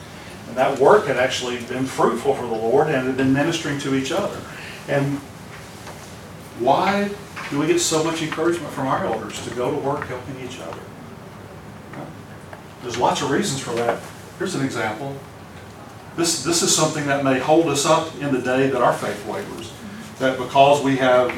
And 0.47 0.55
that 0.55 0.77
work 0.77 1.07
had 1.07 1.17
actually 1.17 1.57
been 1.63 1.87
fruitful 1.87 2.35
for 2.35 2.45
the 2.45 2.53
Lord 2.53 2.89
and 2.89 3.07
had 3.07 3.17
been 3.17 3.33
ministering 3.33 3.79
to 3.79 3.95
each 3.95 4.11
other. 4.11 4.39
And 4.87 5.17
why 6.59 7.09
do 7.49 7.59
we 7.59 7.65
get 7.65 7.79
so 7.79 8.03
much 8.03 8.21
encouragement 8.21 8.71
from 8.71 8.85
our 8.85 9.03
elders 9.03 9.43
to 9.47 9.55
go 9.55 9.71
to 9.71 9.77
work 9.77 10.05
helping 10.05 10.39
each 10.47 10.59
other? 10.59 10.79
There's 12.83 12.99
lots 12.99 13.23
of 13.23 13.31
reasons 13.31 13.61
for 13.61 13.73
that. 13.73 13.99
Here's 14.37 14.53
an 14.53 14.63
example. 14.63 15.17
This, 16.15 16.43
this 16.43 16.61
is 16.61 16.73
something 16.73 17.05
that 17.07 17.23
may 17.23 17.39
hold 17.39 17.67
us 17.67 17.85
up 17.85 18.15
in 18.21 18.33
the 18.33 18.41
day 18.41 18.67
that 18.69 18.81
our 18.81 18.93
faith 18.93 19.25
wavers. 19.27 19.73
That 20.19 20.37
because 20.37 20.81
we 20.81 20.95
have 20.97 21.33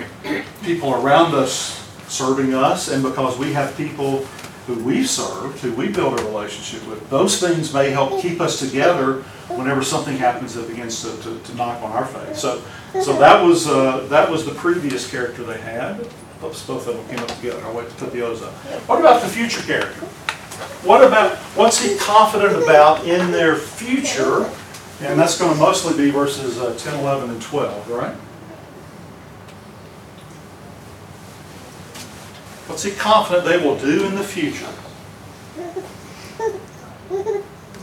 people 0.63 0.93
around 0.93 1.33
us 1.33 1.83
serving 2.07 2.53
us 2.53 2.89
and 2.89 3.01
because 3.01 3.37
we 3.39 3.53
have 3.53 3.75
people 3.75 4.19
who 4.67 4.75
we've 4.83 5.09
served, 5.09 5.59
who 5.59 5.73
we 5.73 5.87
build 5.87 6.19
a 6.19 6.23
relationship 6.25 6.87
with, 6.87 7.09
those 7.09 7.39
things 7.39 7.73
may 7.73 7.89
help 7.89 8.21
keep 8.21 8.39
us 8.39 8.59
together 8.59 9.23
whenever 9.49 9.81
something 9.81 10.15
happens 10.15 10.53
that 10.53 10.67
begins 10.67 11.01
to, 11.01 11.23
to, 11.23 11.39
to 11.39 11.55
knock 11.55 11.81
on 11.81 11.91
our 11.93 12.05
faith. 12.05 12.35
So, 12.35 12.61
so 13.01 13.17
that 13.17 13.43
was, 13.43 13.67
uh, 13.67 14.05
that 14.09 14.29
was 14.29 14.45
the 14.45 14.53
previous 14.53 15.09
character 15.09 15.43
they 15.43 15.57
had. 15.57 15.99
Oops, 16.43 16.67
both 16.67 16.87
of 16.87 16.97
them 16.97 17.07
came 17.07 17.19
up 17.19 17.35
together. 17.37 17.59
I'll 17.65 17.73
to 17.73 17.95
put 17.95 18.11
the 18.11 18.23
others 18.23 18.43
up. 18.43 18.53
What 18.87 18.99
about 18.99 19.23
the 19.23 19.27
future 19.27 19.61
character? 19.61 20.05
What 20.85 21.03
about, 21.03 21.37
what's 21.55 21.81
he 21.81 21.97
confident 21.97 22.61
about 22.61 23.05
in 23.05 23.31
their 23.31 23.55
future? 23.55 24.49
And 24.99 25.19
that's 25.19 25.37
going 25.37 25.53
to 25.53 25.59
mostly 25.59 25.95
be 25.95 26.09
verses 26.09 26.57
uh, 26.59 26.75
10, 26.75 26.99
11, 26.99 27.29
and 27.29 27.41
12, 27.41 27.89
right? 27.91 28.15
What's 32.67 32.81
he 32.81 32.91
confident 32.91 33.45
they 33.45 33.57
will 33.57 33.77
do 33.77 34.05
in 34.05 34.15
the 34.15 34.23
future? 34.23 34.65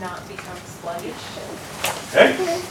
Not 0.01 0.27
become 0.27 0.57
sluggish. 0.57 1.15
Okay? 2.09 2.61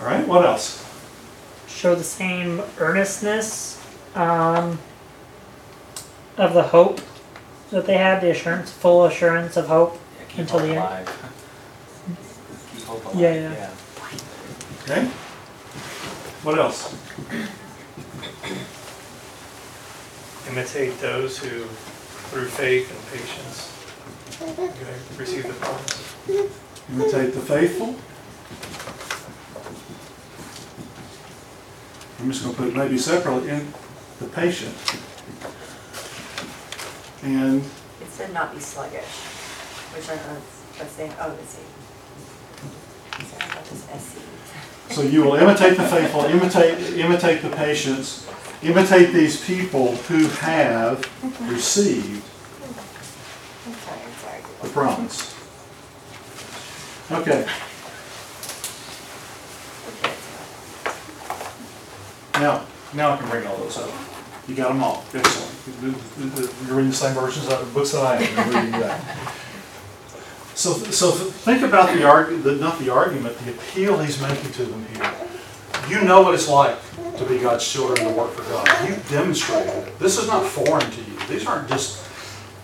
All 0.00 0.06
right, 0.06 0.26
what 0.26 0.44
else? 0.44 0.88
Show 1.66 1.96
the 1.96 2.04
same 2.04 2.62
earnestness 2.78 3.82
um, 4.14 4.78
of 6.36 6.54
the 6.54 6.62
hope 6.62 7.00
that 7.72 7.86
they 7.86 7.96
had, 7.96 8.20
the 8.20 8.30
assurance, 8.30 8.70
full 8.70 9.04
assurance 9.06 9.56
of 9.56 9.66
hope. 9.66 9.94
Yeah, 10.18 10.24
keep 10.28 10.38
Until 10.40 10.58
hope 10.60 10.68
the 10.68 10.74
end. 10.74 10.78
alive. 10.78 11.06
Keep 12.74 12.84
hope 12.84 13.04
alive, 13.06 13.16
Yeah, 13.18 13.34
yeah. 13.34 13.52
yeah. 13.52 13.70
Okay? 14.84 15.04
What 16.44 16.58
else? 16.58 16.94
imitate 20.50 20.98
those 21.00 21.38
who, 21.38 21.64
through 22.28 22.44
faith 22.46 22.90
and 22.90 23.00
patience, 23.20 23.70
okay, 24.60 24.94
receive 25.16 25.46
the 25.46 25.52
promise. 25.54 26.14
Imitate 26.92 27.32
the 27.32 27.40
faithful. 27.40 27.94
I'm 32.20 32.30
just 32.30 32.42
going 32.44 32.54
to 32.54 32.60
put 32.60 32.68
it 32.68 32.76
maybe 32.76 32.98
separately, 32.98 33.48
in 33.50 33.72
the 34.20 34.26
patient. 34.26 34.74
And 37.22 37.62
It 38.00 38.08
said 38.10 38.32
not 38.34 38.52
be 38.54 38.60
sluggish, 38.60 39.04
which 39.94 40.08
I 40.08 40.14
was, 40.14 40.42
I 40.80 40.82
was 40.82 40.92
saying, 40.92 41.12
oh, 41.20 41.32
it's 41.40 41.56
a. 41.58 43.24
Sorry 43.24 43.50
about 43.50 43.64
this 43.66 43.82
SC. 44.02 44.18
So 44.94 45.02
you 45.02 45.22
will 45.22 45.34
imitate 45.36 45.76
the 45.76 45.84
faithful, 45.86 46.22
imitate, 46.24 46.98
imitate 46.98 47.42
the 47.42 47.50
patience, 47.50 48.28
imitate 48.62 49.12
these 49.12 49.42
people 49.44 49.94
who 49.96 50.26
have 50.28 51.04
received 51.48 52.22
I'm 53.64 53.74
sorry, 53.74 54.00
I'm 54.04 54.12
sorry. 54.14 54.42
the 54.62 54.68
promise. 54.68 55.34
Okay, 57.10 57.40
Okay. 57.42 57.46
now, 62.34 62.64
now 62.94 63.12
I 63.12 63.16
can 63.18 63.28
bring 63.30 63.46
all 63.46 63.56
those 63.58 63.78
up. 63.78 63.90
You 64.48 64.54
got 64.54 64.68
them 64.68 64.82
all, 64.82 65.04
excellent. 65.14 65.52
You're 65.82 66.76
reading 66.76 66.90
the 66.90 66.96
same 66.96 67.14
versions 67.14 67.48
of 67.48 67.60
the 67.60 67.72
books 67.72 67.92
that 67.92 68.04
I 68.04 68.16
am, 68.16 68.52
you're 68.52 68.62
reading 68.62 68.80
that. 68.80 69.00
So, 70.54 70.72
so 70.72 71.10
think 71.10 71.62
about 71.62 71.94
the 71.96 72.04
arg, 72.04 72.42
the, 72.42 72.56
not 72.56 72.78
the 72.78 72.90
argument, 72.90 73.36
the 73.38 73.52
appeal 73.52 73.98
he's 73.98 74.20
making 74.20 74.52
to 74.52 74.64
them 74.64 74.84
here. 74.94 75.14
You 75.88 76.02
know 76.04 76.22
what 76.22 76.34
it's 76.34 76.48
like 76.48 76.76
to 77.16 77.24
be 77.24 77.38
God's 77.38 77.66
children 77.70 78.06
and 78.06 78.14
to 78.14 78.20
work 78.20 78.32
for 78.32 78.42
God. 78.52 78.88
You've 78.88 79.08
demonstrated 79.08 79.72
it. 79.74 79.98
This 79.98 80.18
is 80.18 80.26
not 80.26 80.44
foreign 80.44 80.90
to 80.90 81.00
you. 81.00 81.18
These 81.28 81.46
aren't 81.46 81.68
just, 81.68 82.08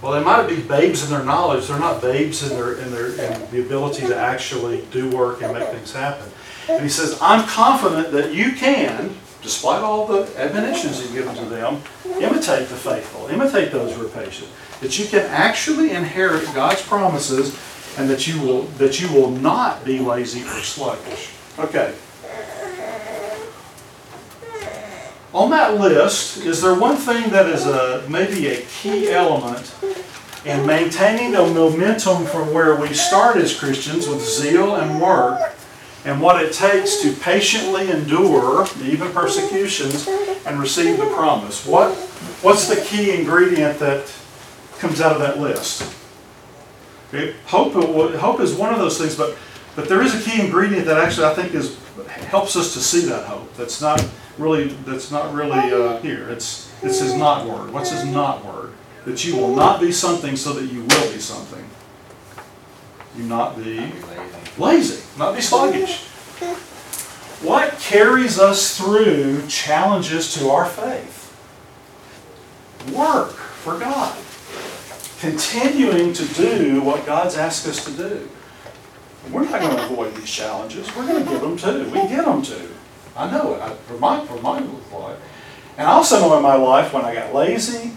well, 0.03 0.13
they 0.13 0.23
might 0.23 0.47
be 0.49 0.61
babes 0.61 1.05
in 1.05 1.11
their 1.11 1.25
knowledge. 1.25 1.67
They're 1.67 1.79
not 1.79 2.03
babes 2.03 2.49
in 2.49 2.57
their, 2.57 2.75
in 2.75 2.91
their, 2.91 3.09
in 3.09 3.51
the 3.51 3.61
ability 3.65 4.07
to 4.07 4.17
actually 4.17 4.85
do 4.91 5.11
work 5.11 5.43
and 5.43 5.53
make 5.53 5.69
things 5.69 5.93
happen. 5.93 6.31
And 6.69 6.83
he 6.83 6.89
says, 6.89 7.19
I'm 7.21 7.47
confident 7.49 8.13
that 8.13 8.35
you 8.35 8.53
can, 8.53 9.17
despite 9.43 9.83
all 9.83 10.07
the 10.07 10.29
admonitions 10.39 11.01
you've 11.01 11.13
given 11.13 11.35
to 11.37 11.45
them, 11.45 11.83
imitate 12.21 12.69
the 12.69 12.77
faithful, 12.77 13.29
imitate 13.29 13.73
those 13.73 13.95
who 13.95 14.07
are 14.07 14.11
patient. 14.11 14.49
That 14.81 14.99
you 14.99 15.07
can 15.07 15.27
actually 15.27 15.91
inherit 15.91 16.45
God's 16.55 16.83
promises 16.83 17.59
and 17.97 18.09
that 18.11 18.27
you 18.27 18.41
will, 18.41 18.63
that 18.79 19.01
you 19.01 19.13
will 19.13 19.31
not 19.31 19.85
be 19.85 19.99
lazy 19.99 20.43
or 20.43 20.61
sluggish. 20.61 21.31
Okay. 21.59 21.95
On 25.35 25.51
that 25.51 25.79
list, 25.79 26.39
is 26.39 26.63
there 26.63 26.75
one 26.75 26.97
thing 26.97 27.31
that 27.31 27.47
is 27.47 27.67
a, 27.67 28.05
maybe 28.09 28.49
a 28.49 28.63
key 28.63 29.11
element 29.11 29.75
in 30.45 30.65
maintaining 30.65 31.33
the 31.33 31.47
momentum 31.47 32.25
from 32.25 32.53
where 32.55 32.77
we 32.77 32.95
start 32.95 33.37
as 33.37 33.59
Christians 33.59 34.09
with 34.09 34.23
zeal 34.23 34.77
and 34.77 35.01
work 35.01 35.55
and 36.05 36.21
what 36.21 36.43
it 36.43 36.53
takes 36.53 37.03
to 37.03 37.13
patiently 37.13 37.91
endure 37.91 38.67
even 38.83 39.11
persecutions 39.13 40.09
and 40.47 40.61
receive 40.61 40.99
the 40.99 41.07
promise? 41.07 41.67
What, 41.67 41.95
what's 42.43 42.69
the 42.69 42.81
key 42.83 43.13
ingredient 43.19 43.79
that 43.81 44.13
comes 44.79 45.01
out 45.01 45.13
of 45.13 45.21
that 45.21 45.39
list? 45.39 45.83
Okay, 47.09 47.35
Hope, 47.47 47.73
hope 48.17 48.41
is 48.41 48.55
one 48.55 48.73
of 48.73 48.79
those 48.79 48.99
things, 48.99 49.17
but, 49.17 49.37
but 49.75 49.89
there 49.89 50.03
is 50.03 50.15
a 50.15 50.31
key 50.31 50.41
ingredient 50.41 50.87
that 50.87 50.99
actually 50.99 51.27
I 51.27 51.35
think 51.35 51.55
is, 51.55 51.79
helps 52.07 52.55
us 52.55 52.75
to 52.75 52.81
see 52.81 53.07
that 53.07 53.25
hope. 53.25 53.55
That's 53.57 53.81
not 53.81 54.07
really, 54.37 54.69
that's 54.69 55.11
not 55.11 55.35
really 55.35 55.73
uh, 55.73 55.99
here. 56.01 56.29
It's, 56.31 56.73
it's 56.83 57.01
his 57.01 57.15
not 57.15 57.47
word. 57.47 57.73
What's 57.73 57.91
his 57.91 58.05
not 58.05 58.45
word? 58.45 58.73
That 59.05 59.25
you 59.25 59.37
will 59.37 59.55
not 59.55 59.81
be 59.81 59.91
something 59.91 60.37
so 60.37 60.53
that 60.53 60.67
you 60.67 60.81
will 60.81 61.13
be 61.13 61.19
something. 61.19 61.65
You 63.17 63.25
not 63.25 63.57
be 63.57 63.77
Not 63.79 63.93
be 63.93 64.38
lazy. 64.59 65.03
not 65.19 65.35
be 65.35 65.41
sluggish. 65.41 66.05
What 67.41 67.79
carries 67.79 68.39
us 68.39 68.77
through 68.77 69.47
challenges 69.47 70.35
to 70.35 70.51
our 70.51 70.67
faith? 70.67 71.17
Work 72.93 73.31
for 73.31 73.79
God. 73.79 74.17
Continuing 75.21 76.13
to 76.15 76.27
do 76.35 76.83
what 76.83 77.07
God's 77.07 77.37
asked 77.37 77.67
us 77.69 77.85
to 77.85 77.93
do. 77.93 78.29
We're 79.31 79.45
not 79.45 79.61
going 79.61 79.77
to 79.77 79.85
avoid 79.85 80.15
these 80.17 80.31
challenges. 80.31 80.95
We're 80.97 81.07
going 81.07 81.25
to 81.25 81.31
give 81.31 81.41
them 81.41 81.57
to. 81.59 81.85
We 81.91 82.09
get 82.09 82.25
them 82.25 82.43
to. 82.43 82.69
I 83.17 83.31
know 83.31 83.55
it. 83.55 83.61
I, 83.61 83.75
for 83.75 83.99
my 83.99 84.25
for 84.25 84.41
my 84.41 84.61
life. 84.61 85.19
And 85.77 85.87
I 85.87 85.93
also 85.93 86.21
know 86.21 86.37
in 86.37 86.43
my 86.43 86.55
life 86.55 86.93
when 86.93 87.05
I 87.05 87.15
got 87.15 87.35
lazy, 87.35 87.91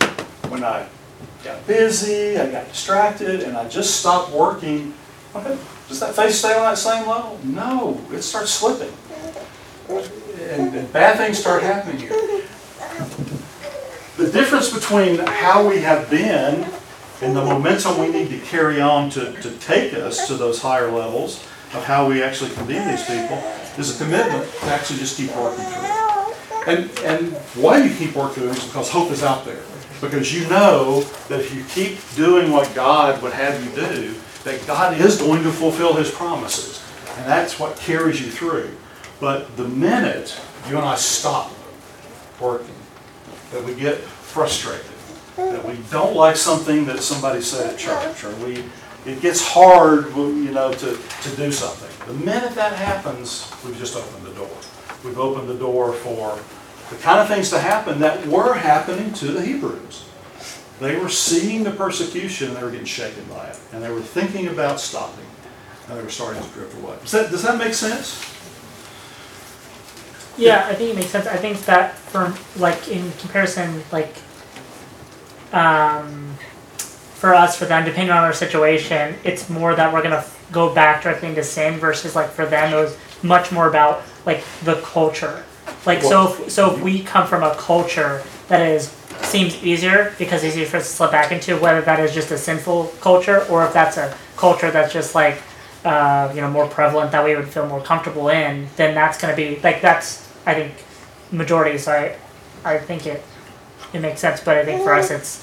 when 0.49 0.63
I 0.63 0.87
got 1.43 1.65
busy, 1.65 2.37
I 2.37 2.51
got 2.51 2.67
distracted, 2.69 3.41
and 3.41 3.57
I 3.57 3.67
just 3.67 3.99
stopped 3.99 4.31
working. 4.31 4.93
Does 5.91 5.99
that 5.99 6.15
faith 6.15 6.33
stay 6.33 6.53
on 6.53 6.63
that 6.63 6.77
same 6.77 7.05
level? 7.05 7.37
No, 7.43 7.99
it 8.13 8.21
starts 8.21 8.51
slipping. 8.51 8.93
And, 9.89 10.73
and 10.73 10.93
bad 10.93 11.17
things 11.17 11.37
start 11.37 11.63
happening 11.63 11.97
here. 11.97 12.11
The 14.15 14.31
difference 14.31 14.73
between 14.73 15.19
how 15.19 15.67
we 15.67 15.79
have 15.81 16.09
been 16.09 16.65
and 17.21 17.35
the 17.35 17.43
momentum 17.43 17.99
we 17.99 18.07
need 18.07 18.29
to 18.29 18.39
carry 18.39 18.79
on 18.79 19.09
to, 19.09 19.33
to 19.41 19.51
take 19.57 19.93
us 19.93 20.27
to 20.27 20.35
those 20.35 20.61
higher 20.61 20.89
levels 20.89 21.43
of 21.73 21.83
how 21.83 22.07
we 22.07 22.23
actually 22.23 22.51
can 22.51 22.65
be 22.67 22.79
these 22.79 23.05
people 23.05 23.35
is 23.77 23.93
a 23.93 24.01
commitment 24.01 24.49
to 24.49 24.65
actually 24.67 24.99
just 24.99 25.17
keep 25.17 25.35
working 25.35 25.65
through 25.65 25.83
it. 25.83 26.67
And, 26.67 26.99
and 26.99 27.33
why 27.61 27.83
you 27.83 27.93
keep 27.93 28.15
working 28.15 28.43
through 28.43 28.51
it 28.51 28.59
is 28.59 28.63
because 28.63 28.89
hope 28.89 29.11
is 29.11 29.23
out 29.23 29.43
there. 29.43 29.59
Because 29.99 30.33
you 30.33 30.47
know 30.47 31.01
that 31.27 31.41
if 31.41 31.53
you 31.53 31.65
keep 31.65 31.99
doing 32.15 32.49
what 32.49 32.73
God 32.73 33.21
would 33.21 33.33
have 33.33 33.61
you 33.61 33.71
do, 33.75 34.15
that 34.43 34.65
God 34.65 34.99
is 34.99 35.17
going 35.17 35.43
to 35.43 35.51
fulfill 35.51 35.93
His 35.93 36.11
promises. 36.11 36.83
And 37.17 37.25
that's 37.25 37.59
what 37.59 37.75
carries 37.77 38.21
you 38.21 38.31
through. 38.31 38.75
But 39.19 39.55
the 39.57 39.67
minute 39.67 40.39
you 40.69 40.77
and 40.77 40.85
I 40.85 40.95
stop 40.95 41.51
working, 42.39 42.75
that 43.51 43.63
we 43.63 43.75
get 43.75 43.97
frustrated, 43.97 44.85
that 45.35 45.63
we 45.65 45.77
don't 45.91 46.15
like 46.15 46.35
something 46.35 46.85
that 46.85 47.01
somebody 47.01 47.41
said 47.41 47.73
at 47.73 47.77
church, 47.77 48.23
or 48.23 48.33
we, 48.45 48.63
it 49.05 49.21
gets 49.21 49.45
hard, 49.45 50.15
you 50.15 50.51
know, 50.51 50.71
to, 50.73 50.97
to 50.97 51.35
do 51.35 51.51
something. 51.51 51.89
The 52.07 52.25
minute 52.25 52.55
that 52.55 52.73
happens, 52.73 53.51
we've 53.63 53.77
just 53.77 53.95
opened 53.95 54.25
the 54.25 54.33
door. 54.33 54.49
We've 55.03 55.19
opened 55.19 55.49
the 55.49 55.57
door 55.57 55.93
for 55.93 56.39
the 56.89 57.01
kind 57.01 57.19
of 57.19 57.27
things 57.27 57.49
to 57.51 57.59
happen 57.59 57.99
that 57.99 58.25
were 58.27 58.53
happening 58.53 59.13
to 59.13 59.27
the 59.27 59.41
Hebrews. 59.41 60.05
They 60.81 60.97
were 60.97 61.09
seeing 61.09 61.63
the 61.63 61.69
persecution 61.69 62.47
and 62.47 62.57
they 62.57 62.63
were 62.63 62.71
getting 62.71 62.87
shaken 62.87 63.23
by 63.25 63.45
it. 63.45 63.59
And 63.71 63.83
they 63.83 63.91
were 63.91 64.01
thinking 64.01 64.47
about 64.47 64.79
stopping. 64.79 65.25
And 65.87 65.97
they 65.99 66.03
were 66.03 66.09
starting 66.09 66.41
to 66.41 66.49
drift 66.49 66.75
away. 66.81 66.95
Does 67.01 67.11
that, 67.11 67.29
does 67.29 67.43
that 67.43 67.59
make 67.59 67.75
sense? 67.75 68.19
Yeah, 70.37 70.65
I 70.67 70.73
think 70.73 70.89
it 70.89 70.95
makes 70.95 71.11
sense. 71.11 71.27
I 71.27 71.37
think 71.37 71.59
that 71.65 71.93
for 71.95 72.33
like 72.57 72.87
in 72.87 73.11
comparison, 73.19 73.83
like 73.91 74.15
um, 75.53 76.33
for 77.13 77.35
us, 77.35 77.55
for 77.55 77.65
them, 77.65 77.85
depending 77.85 78.09
on 78.09 78.23
our 78.23 78.33
situation, 78.33 79.15
it's 79.23 79.51
more 79.51 79.75
that 79.75 79.93
we're 79.93 80.01
gonna 80.01 80.15
f- 80.15 80.47
go 80.51 80.73
back 80.73 81.03
directly 81.03 81.29
into 81.29 81.43
sin 81.43 81.79
versus 81.79 82.15
like 82.15 82.29
for 82.29 82.47
them, 82.47 82.73
it 82.73 82.77
was 82.77 82.97
much 83.21 83.51
more 83.51 83.67
about 83.67 84.01
like 84.25 84.43
the 84.63 84.81
culture. 84.81 85.43
Like 85.85 86.01
so, 86.01 86.33
if, 86.33 86.51
so 86.51 86.73
if 86.73 86.81
we 86.81 87.03
come 87.03 87.27
from 87.27 87.43
a 87.43 87.53
culture 87.55 88.23
that 88.47 88.61
is 88.61 88.87
seems 89.23 89.63
easier 89.63 90.13
because 90.17 90.43
it's 90.43 90.55
easier 90.55 90.65
for 90.65 90.77
us 90.77 90.89
to 90.89 90.95
slip 90.95 91.11
back 91.11 91.31
into, 91.31 91.57
whether 91.57 91.81
that 91.81 91.99
is 91.99 92.13
just 92.13 92.31
a 92.31 92.37
sinful 92.37 92.87
culture 93.01 93.45
or 93.49 93.65
if 93.65 93.73
that's 93.73 93.97
a 93.97 94.15
culture 94.37 94.71
that's 94.71 94.91
just 94.93 95.15
like 95.15 95.37
uh, 95.85 96.31
you 96.35 96.41
know 96.41 96.49
more 96.49 96.67
prevalent 96.67 97.11
that 97.11 97.23
we 97.23 97.35
would 97.35 97.47
feel 97.49 97.67
more 97.67 97.81
comfortable 97.81 98.29
in, 98.29 98.67
then 98.75 98.93
that's 98.93 99.17
gonna 99.19 99.35
be 99.35 99.59
like 99.61 99.81
that's 99.81 100.27
I 100.45 100.53
think 100.53 100.73
majority. 101.31 101.77
So 101.77 101.91
I 101.91 102.15
I 102.63 102.77
think 102.77 103.05
it 103.07 103.23
it 103.93 103.99
makes 103.99 104.19
sense, 104.21 104.41
but 104.41 104.57
I 104.57 104.65
think 104.65 104.83
for 104.83 104.93
us 104.93 105.09
it's 105.11 105.37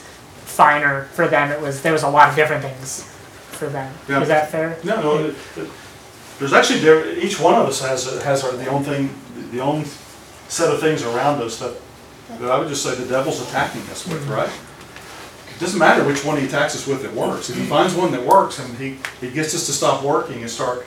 finer. 0.44 1.04
For 1.14 1.26
them, 1.28 1.50
it 1.52 1.60
was 1.60 1.82
there 1.82 1.92
was 1.92 2.02
a 2.02 2.08
lot 2.08 2.28
of 2.28 2.36
different 2.36 2.62
things 2.62 3.02
for 3.50 3.66
them. 3.68 3.92
Yeah. 4.08 4.20
Is 4.22 4.28
that 4.28 4.50
fair? 4.50 4.78
No, 4.84 5.00
no, 5.02 5.18
it- 5.24 5.34
it- 5.56 5.68
there's 6.38 6.52
actually, 6.52 6.78
there- 6.78 7.04
each 7.18 7.40
one 7.40 7.54
of 7.54 7.66
us 7.66 7.80
has, 7.80 8.04
has 8.22 8.44
our- 8.44 8.52
the 8.52 8.68
own 8.68 8.84
thing, 8.84 9.12
the 9.50 9.58
own 9.58 9.84
set 10.46 10.72
of 10.72 10.78
things 10.80 11.02
around 11.02 11.42
us 11.42 11.58
that, 11.58 11.72
that 12.28 12.50
I 12.50 12.58
would 12.58 12.68
just 12.68 12.82
say 12.82 12.94
the 12.94 13.08
devil's 13.08 13.40
attacking 13.48 13.82
us 13.82 14.06
with, 14.06 14.26
right? 14.28 14.50
It 15.54 15.60
doesn't 15.60 15.78
matter 15.78 16.04
which 16.04 16.24
one 16.24 16.38
he 16.38 16.46
attacks 16.46 16.76
us 16.76 16.86
with 16.86 17.02
that 17.02 17.12
works. 17.12 17.50
If 17.50 17.56
he 17.56 17.64
finds 17.64 17.94
one 17.94 18.12
that 18.12 18.24
works 18.24 18.58
and 18.58 18.76
he, 18.78 18.98
he 19.20 19.30
gets 19.30 19.54
us 19.54 19.66
to 19.66 19.72
stop 19.72 20.04
working 20.04 20.42
and 20.42 20.50
start 20.50 20.86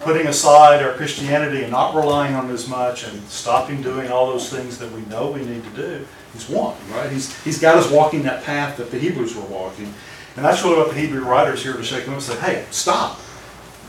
putting 0.00 0.26
aside 0.26 0.82
our 0.82 0.92
Christianity 0.94 1.62
and 1.62 1.70
not 1.70 1.94
relying 1.94 2.34
on 2.34 2.50
it 2.50 2.52
as 2.52 2.68
much 2.68 3.04
and 3.04 3.22
stopping 3.28 3.82
doing 3.82 4.10
all 4.10 4.26
those 4.26 4.50
things 4.50 4.78
that 4.78 4.90
we 4.92 5.02
know 5.02 5.30
we 5.30 5.44
need 5.44 5.62
to 5.62 5.70
do, 5.70 6.06
he's 6.32 6.48
won, 6.48 6.76
right? 6.92 7.10
He's, 7.10 7.42
he's 7.44 7.60
got 7.60 7.76
us 7.76 7.90
walking 7.90 8.22
that 8.22 8.42
path 8.44 8.76
that 8.78 8.90
the 8.90 8.98
Hebrews 8.98 9.36
were 9.36 9.44
walking. 9.44 9.92
And 10.36 10.44
that's 10.44 10.62
really 10.62 10.76
what 10.76 10.88
the 10.88 11.00
Hebrew 11.00 11.24
writer's 11.24 11.62
here 11.62 11.74
to 11.74 11.82
shake 11.82 12.04
them 12.04 12.14
up 12.14 12.20
and 12.20 12.22
say, 12.22 12.38
hey, 12.40 12.66
stop. 12.70 13.18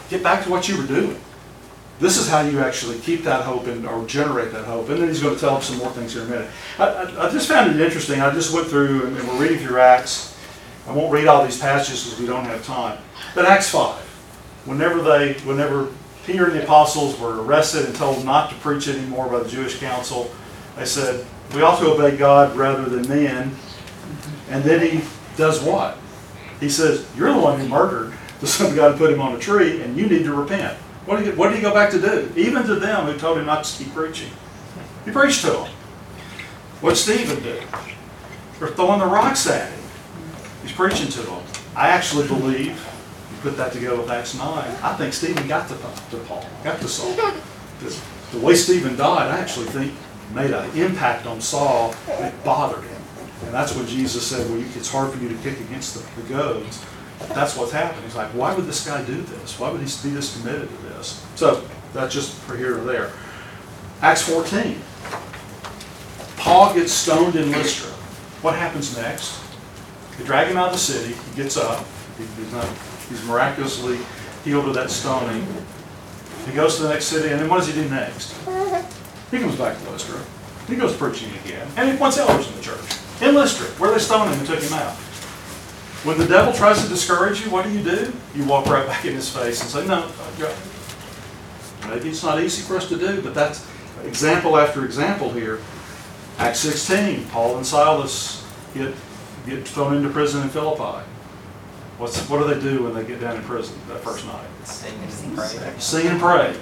Get 0.10 0.22
back 0.22 0.44
to 0.44 0.50
what 0.50 0.68
you 0.68 0.78
were 0.78 0.88
doing. 0.88 1.20
This 2.02 2.18
is 2.18 2.28
how 2.28 2.42
you 2.42 2.60
actually 2.60 2.98
keep 2.98 3.24
that 3.26 3.46
hope 3.46 3.68
and, 3.68 3.86
or 3.86 4.04
generate 4.08 4.52
that 4.54 4.66
hope. 4.66 4.90
And 4.90 5.00
then 5.00 5.08
he's 5.08 5.22
going 5.22 5.36
to 5.36 5.40
tell 5.40 5.58
us 5.58 5.68
some 5.68 5.78
more 5.78 5.92
things 5.92 6.14
here 6.14 6.24
in 6.24 6.30
a 6.30 6.32
minute. 6.32 6.50
I, 6.80 6.86
I, 6.86 7.28
I 7.28 7.32
just 7.32 7.48
found 7.48 7.70
it 7.70 7.80
interesting. 7.80 8.20
I 8.20 8.34
just 8.34 8.52
went 8.56 8.66
through, 8.66 9.06
and 9.06 9.16
we're 9.28 9.40
reading 9.40 9.60
through 9.60 9.80
Acts. 9.80 10.36
I 10.88 10.94
won't 10.94 11.14
read 11.14 11.28
all 11.28 11.46
these 11.46 11.60
passages 11.60 12.04
because 12.04 12.20
we 12.20 12.26
don't 12.26 12.46
have 12.46 12.66
time. 12.66 12.98
But 13.36 13.46
Acts 13.46 13.70
5, 13.70 14.00
whenever 14.66 15.04
they, 15.04 15.34
whenever 15.42 15.90
Peter 16.26 16.46
and 16.46 16.56
the 16.56 16.64
apostles 16.64 17.20
were 17.20 17.44
arrested 17.44 17.86
and 17.86 17.96
told 17.96 18.26
not 18.26 18.50
to 18.50 18.56
preach 18.56 18.88
anymore 18.88 19.30
by 19.30 19.38
the 19.42 19.50
Jewish 19.50 19.80
council, 19.80 20.32
they 20.78 20.86
said, 20.86 21.24
we 21.54 21.62
ought 21.62 21.80
to 21.82 21.92
obey 21.92 22.18
God 22.18 22.58
rather 22.58 22.86
than 22.86 23.08
men. 23.08 23.56
And 24.50 24.64
then 24.64 24.82
he 24.82 25.04
does 25.38 25.62
what? 25.62 26.00
He 26.60 26.68
says, 26.68 27.08
you're 27.16 27.32
the 27.32 27.40
one 27.40 27.60
who 27.60 27.68
murdered 27.68 28.18
the 28.40 28.48
Son 28.48 28.72
of 28.72 28.76
God 28.76 28.92
and 28.92 29.00
put 29.00 29.14
him 29.14 29.22
on 29.22 29.36
a 29.36 29.40
tree, 29.40 29.84
and 29.84 29.96
you 29.96 30.08
need 30.08 30.24
to 30.24 30.34
repent. 30.34 30.80
What 31.06 31.18
did, 31.18 31.28
he, 31.28 31.32
what 31.32 31.50
did 31.50 31.58
he 31.58 31.62
go 31.62 31.74
back 31.74 31.90
to 31.92 32.00
do? 32.00 32.32
Even 32.36 32.64
to 32.64 32.76
them 32.76 33.06
who 33.06 33.18
told 33.18 33.38
him 33.38 33.46
not 33.46 33.64
to 33.64 33.84
keep 33.84 33.94
preaching. 33.94 34.32
He 35.06 35.12
preached 35.12 35.42
to 35.42 35.52
them. 35.52 35.68
What 36.82 36.92
did 36.92 36.98
Stephen 36.98 37.42
do? 37.44 37.60
They're 38.60 38.70
throwing 38.70 39.00
the 39.00 39.06
rocks 39.06 39.48
at 39.48 39.72
him. 39.72 39.80
He's 40.62 40.72
preaching 40.72 41.08
to 41.10 41.22
them. 41.22 41.44
I 41.76 41.90
actually 41.90 42.28
believe, 42.28 42.68
you 42.68 43.38
put 43.42 43.58
that 43.58 43.74
together 43.74 43.98
with 43.98 44.10
Acts 44.10 44.38
9, 44.38 44.46
I 44.48 44.96
think 44.96 45.14
Stephen 45.14 45.48
got 45.48 45.68
to, 45.70 45.76
to 45.76 46.24
Paul, 46.26 46.46
got 46.64 46.80
to 46.80 46.88
Saul. 46.88 47.14
The, 47.80 48.02
the 48.32 48.40
way 48.40 48.56
Stephen 48.56 48.96
died, 48.96 49.32
I 49.32 49.40
actually 49.40 49.68
think, 49.68 49.94
made 50.34 50.52
an 50.52 50.70
impact 50.78 51.26
on 51.26 51.42
Saul 51.42 51.96
that 52.08 52.44
bothered 52.44 52.84
him. 52.84 53.02
And 53.46 53.54
that's 53.54 53.76
when 53.76 53.88
Jesus 53.88 54.26
said, 54.26 54.48
well, 54.50 54.64
it's 54.76 54.92
hard 54.92 55.12
for 55.12 55.20
you 55.22 55.30
to 55.30 55.36
kick 55.36 55.60
against 55.62 55.96
the, 55.96 56.22
the 56.22 56.30
goads. 56.30 56.86
That's 57.30 57.56
what's 57.56 57.72
happened. 57.72 58.04
He's 58.04 58.16
like, 58.16 58.30
why 58.30 58.54
would 58.56 58.66
this 58.66 58.86
guy 58.86 59.04
do 59.04 59.22
this? 59.22 59.60
Why 59.60 59.70
would 59.72 59.82
he 59.82 60.10
be 60.10 60.14
this 60.16 60.38
committed 60.38 60.70
to 60.70 60.78
this? 60.90 61.26
So 61.36 61.64
that's 61.94 62.14
just 62.14 62.34
for 62.42 62.56
here 62.58 62.78
or 62.80 62.84
there. 62.84 63.12
Acts 64.02 64.24
14. 64.24 64.80
Paul 66.38 66.74
gets 66.74 66.92
stoned 66.92 67.36
in 67.36 67.52
Lystra. 67.52 67.90
What 68.42 68.56
happens 68.56 68.98
next? 68.98 69.40
They 70.18 70.24
drag 70.26 70.48
him 70.48 70.58
out 70.58 70.68
of 70.68 70.74
the 70.74 70.80
city. 70.80 71.14
He 71.14 71.36
gets 71.36 71.58
up. 71.58 71.86
He- 72.18 72.26
He's, 72.42 72.52
not, 72.54 72.68
he's 73.10 73.24
miraculously 73.26 73.98
healed 74.44 74.68
of 74.68 74.74
that 74.76 74.90
stoning. 74.92 75.46
He 76.46 76.54
goes 76.54 76.76
to 76.78 76.84
the 76.84 76.90
next 76.90 77.06
city, 77.06 77.30
and 77.30 77.40
then 77.40 77.50
what 77.50 77.58
does 77.60 77.68
he 77.68 77.74
do 77.74 77.88
next? 77.90 78.34
He 79.32 79.40
comes 79.40 79.56
back 79.56 79.78
to 79.82 79.90
Lystra. 79.90 80.20
He 80.68 80.76
goes 80.76 80.96
preaching 80.96 81.30
again. 81.46 81.68
And 81.78 81.90
he 81.92 81.98
points 81.98 82.18
elders 82.18 82.48
in 82.50 82.56
the 82.58 82.62
church. 82.62 82.80
In 83.22 83.36
Lystra, 83.36 83.68
where 83.80 83.92
they 83.92 84.00
stoned 84.00 84.32
him 84.32 84.40
and 84.40 84.48
took 84.48 84.60
him 84.62 84.74
out. 84.74 84.96
When 86.04 86.18
the 86.18 86.26
devil 86.26 86.52
tries 86.52 86.82
to 86.82 86.90
discourage 86.90 87.42
you, 87.42 87.52
what 87.52 87.64
do 87.64 87.72
you 87.72 87.84
do? 87.84 88.12
You 88.34 88.44
walk 88.46 88.66
right 88.66 88.88
back 88.88 89.06
in 89.06 89.14
his 89.14 89.30
face 89.30 89.62
and 89.62 89.70
say, 89.70 89.86
no, 89.88 90.12
maybe 91.88 92.10
it's 92.10 92.24
not 92.24 92.42
easy 92.42 92.64
for 92.64 92.76
us 92.76 92.90
to 92.90 92.98
do, 92.98 93.22
but 93.22 93.36
that's 93.36 93.68
example 94.04 94.58
after 94.58 94.84
example 94.84 95.32
here. 95.32 95.60
Acts 96.40 96.62
16, 96.62 97.26
Paul 97.28 97.58
and 97.58 97.66
Silas 97.66 98.44
get, 98.74 98.96
get 99.46 99.68
thrown 99.68 99.96
into 99.96 100.10
prison 100.10 100.42
in 100.42 100.50
Philippi. 100.50 101.06
What's, 102.00 102.28
what 102.28 102.40
do 102.40 102.52
they 102.52 102.60
do 102.60 102.84
when 102.84 102.96
they 102.96 103.04
get 103.04 103.22
down 103.22 103.36
in 103.36 103.44
prison 103.44 103.78
that 103.88 104.00
first 104.00 104.26
night? 104.26 104.48
Sing 104.64 104.94
and 105.04 105.36
pray. 105.36 105.74
Sing 105.78 106.08
and 106.08 106.20
pray. 106.20 106.56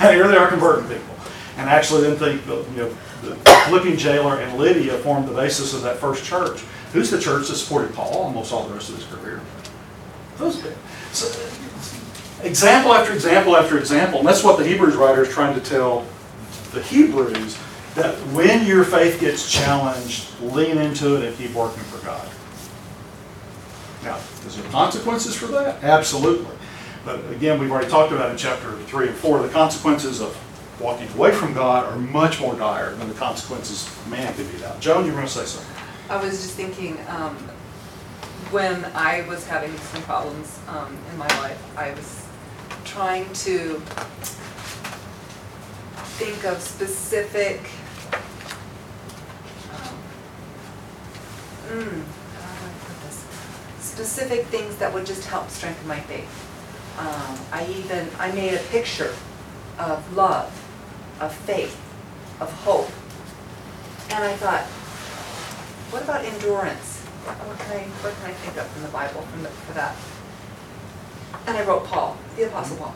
And 0.00 0.14
here 0.14 0.28
they 0.28 0.36
are 0.36 0.48
converting 0.48 0.84
people. 0.84 1.14
And 1.56 1.70
actually 1.70 2.02
then 2.02 2.16
think, 2.16 2.46
you 2.46 2.76
know, 2.76 2.96
the 3.22 3.36
Philippian 3.68 3.96
jailer 3.96 4.38
and 4.38 4.58
Lydia 4.58 4.98
formed 4.98 5.28
the 5.28 5.32
basis 5.32 5.72
of 5.72 5.80
that 5.82 5.96
first 5.96 6.24
church. 6.24 6.62
Who's 6.92 7.10
the 7.10 7.20
church 7.20 7.48
that 7.48 7.56
supported 7.56 7.94
Paul 7.94 8.14
almost 8.14 8.52
all 8.52 8.66
the 8.66 8.74
rest 8.74 8.90
of 8.90 8.96
his 8.96 9.04
career? 9.06 9.40
Those. 10.38 10.62
So, 11.12 11.26
example 12.42 12.92
after 12.92 13.12
example 13.12 13.56
after 13.56 13.78
example. 13.78 14.20
And 14.20 14.28
that's 14.28 14.42
what 14.42 14.58
the 14.58 14.66
Hebrews 14.66 14.96
writer 14.96 15.22
is 15.22 15.28
trying 15.28 15.54
to 15.54 15.60
tell 15.60 16.06
the 16.72 16.82
Hebrews, 16.82 17.58
that 17.94 18.14
when 18.32 18.66
your 18.66 18.84
faith 18.84 19.20
gets 19.20 19.50
challenged, 19.50 20.40
lean 20.40 20.78
into 20.78 21.16
it 21.16 21.24
and 21.24 21.36
keep 21.36 21.52
working 21.52 21.82
for 21.84 22.04
God. 22.04 22.28
Now, 24.04 24.18
is 24.46 24.56
there 24.56 24.70
consequences 24.70 25.34
for 25.36 25.46
that? 25.46 25.82
Absolutely. 25.82 26.56
But 27.04 27.28
again, 27.32 27.58
we've 27.58 27.70
already 27.70 27.88
talked 27.88 28.12
about 28.12 28.30
in 28.30 28.36
chapter 28.36 28.76
three 28.84 29.08
and 29.08 29.16
four, 29.16 29.42
the 29.42 29.48
consequences 29.48 30.20
of 30.20 30.36
walking 30.80 31.08
away 31.12 31.32
from 31.32 31.52
God 31.52 31.92
are 31.92 31.98
much 31.98 32.40
more 32.40 32.54
dire 32.54 32.94
than 32.94 33.08
the 33.08 33.14
consequences 33.14 33.90
man 34.08 34.32
can 34.34 34.46
be 34.50 34.64
out. 34.64 34.80
Joan, 34.80 35.04
you 35.04 35.10
were 35.10 35.16
going 35.16 35.26
to 35.26 35.32
say 35.32 35.44
something? 35.44 35.79
I 36.10 36.20
was 36.20 36.42
just 36.42 36.56
thinking, 36.56 36.98
um, 37.06 37.36
when 38.50 38.84
I 38.96 39.24
was 39.28 39.46
having 39.46 39.76
some 39.78 40.02
problems, 40.02 40.58
um, 40.66 40.98
in 41.08 41.16
my 41.16 41.28
life, 41.38 41.78
I 41.78 41.92
was 41.92 42.26
trying 42.84 43.32
to 43.32 43.80
think 46.18 46.44
of 46.44 46.60
specific, 46.60 47.60
um, 49.72 49.94
mm? 51.68 52.02
Specific 53.78 54.46
things 54.46 54.74
that 54.78 54.92
would 54.92 55.06
just 55.06 55.24
help 55.26 55.48
strengthen 55.48 55.86
my 55.86 56.00
faith. 56.00 56.28
Um, 56.98 57.38
I 57.52 57.66
even, 57.68 58.08
I 58.18 58.32
made 58.32 58.54
a 58.54 58.62
picture 58.64 59.14
of 59.78 60.16
love, 60.16 60.50
of 61.20 61.32
faith, 61.32 61.80
of 62.40 62.50
hope. 62.50 62.90
And 64.10 64.24
I 64.24 64.34
thought, 64.34 64.66
what 65.90 66.02
about 66.02 66.24
endurance? 66.24 66.98
What 67.24 67.58
can 67.58 67.76
I, 67.76 67.82
what 68.02 68.14
can 68.14 68.30
I 68.30 68.34
think 68.34 68.56
of 68.56 68.66
from 68.68 68.82
the 68.82 68.88
Bible 68.88 69.22
from 69.22 69.42
the, 69.42 69.48
for 69.48 69.72
that? 69.74 69.94
And 71.46 71.56
I 71.56 71.64
wrote 71.64 71.84
Paul, 71.84 72.16
the 72.36 72.46
Apostle 72.46 72.76
mm-hmm. 72.76 72.84
Paul, 72.84 72.94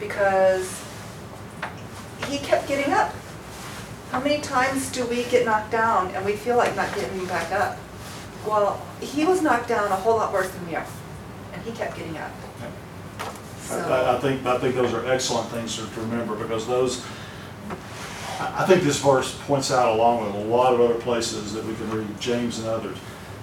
because 0.00 0.82
he 2.28 2.38
kept 2.38 2.68
getting 2.68 2.92
up. 2.92 3.14
How 4.10 4.20
many 4.20 4.40
times 4.40 4.90
do 4.92 5.04
we 5.06 5.24
get 5.24 5.44
knocked 5.44 5.72
down 5.72 6.14
and 6.14 6.24
we 6.24 6.36
feel 6.36 6.56
like 6.56 6.76
not 6.76 6.94
getting 6.94 7.26
back 7.26 7.50
up? 7.52 7.78
Well, 8.46 8.80
he 9.00 9.24
was 9.24 9.42
knocked 9.42 9.68
down 9.68 9.90
a 9.90 9.96
whole 9.96 10.16
lot 10.16 10.32
worse 10.32 10.50
than 10.50 10.66
we 10.68 10.76
are, 10.76 10.86
and 11.52 11.62
he 11.62 11.72
kept 11.72 11.96
getting 11.96 12.16
up. 12.18 12.30
I- 12.60 13.30
So, 13.64 13.78
I, 13.80 14.16
I 14.16 14.20
think, 14.20 14.44
I 14.44 14.58
think 14.58 14.74
those 14.74 14.92
are 14.92 15.06
excellent 15.06 15.48
things 15.48 15.76
to 15.76 15.86
to 15.86 16.00
remember, 16.02 16.36
because 16.36 16.66
those, 16.66 17.00
I, 17.00 17.08
I 18.40 18.64
think 18.66 18.82
this 18.82 18.98
verse 18.98 19.38
points 19.46 19.70
out, 19.70 19.94
along 19.94 20.24
with 20.24 20.34
a 20.34 20.48
lot 20.48 20.74
of 20.74 20.80
other 20.80 20.94
places 20.94 21.52
that 21.52 21.64
we 21.64 21.74
can 21.74 21.90
read, 21.90 22.20
James 22.20 22.58
and 22.58 22.68
others, 22.68 22.96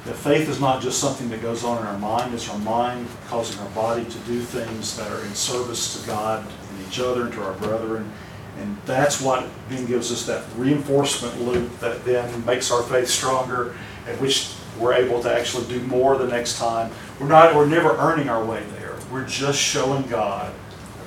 that 0.05 0.15
faith 0.15 0.49
is 0.49 0.59
not 0.59 0.81
just 0.81 0.99
something 0.99 1.29
that 1.29 1.41
goes 1.41 1.63
on 1.63 1.77
in 1.79 1.85
our 1.85 1.97
mind, 1.97 2.33
it's 2.33 2.49
our 2.49 2.57
mind 2.59 3.07
causing 3.27 3.59
our 3.61 3.69
body 3.69 4.03
to 4.03 4.17
do 4.19 4.41
things 4.41 4.97
that 4.97 5.11
are 5.11 5.23
in 5.23 5.33
service 5.35 6.01
to 6.01 6.07
God 6.07 6.45
and 6.45 6.87
each 6.87 6.99
other 6.99 7.23
and 7.23 7.33
to 7.33 7.43
our 7.43 7.53
brethren. 7.53 8.11
And 8.59 8.77
that's 8.85 9.21
what 9.21 9.47
then 9.69 9.85
gives 9.85 10.11
us 10.11 10.25
that 10.25 10.43
reinforcement 10.57 11.39
loop 11.41 11.79
that 11.79 12.03
then 12.03 12.45
makes 12.45 12.71
our 12.71 12.83
faith 12.83 13.07
stronger, 13.07 13.75
at 14.07 14.19
which 14.19 14.53
we're 14.79 14.93
able 14.93 15.21
to 15.21 15.33
actually 15.33 15.67
do 15.67 15.79
more 15.87 16.17
the 16.17 16.27
next 16.27 16.57
time. 16.57 16.91
We're 17.19 17.27
not, 17.27 17.55
we're 17.55 17.67
never 17.67 17.95
earning 17.97 18.29
our 18.29 18.43
way 18.43 18.63
there. 18.79 18.95
We're 19.11 19.27
just 19.27 19.59
showing 19.59 20.03
God, 20.07 20.53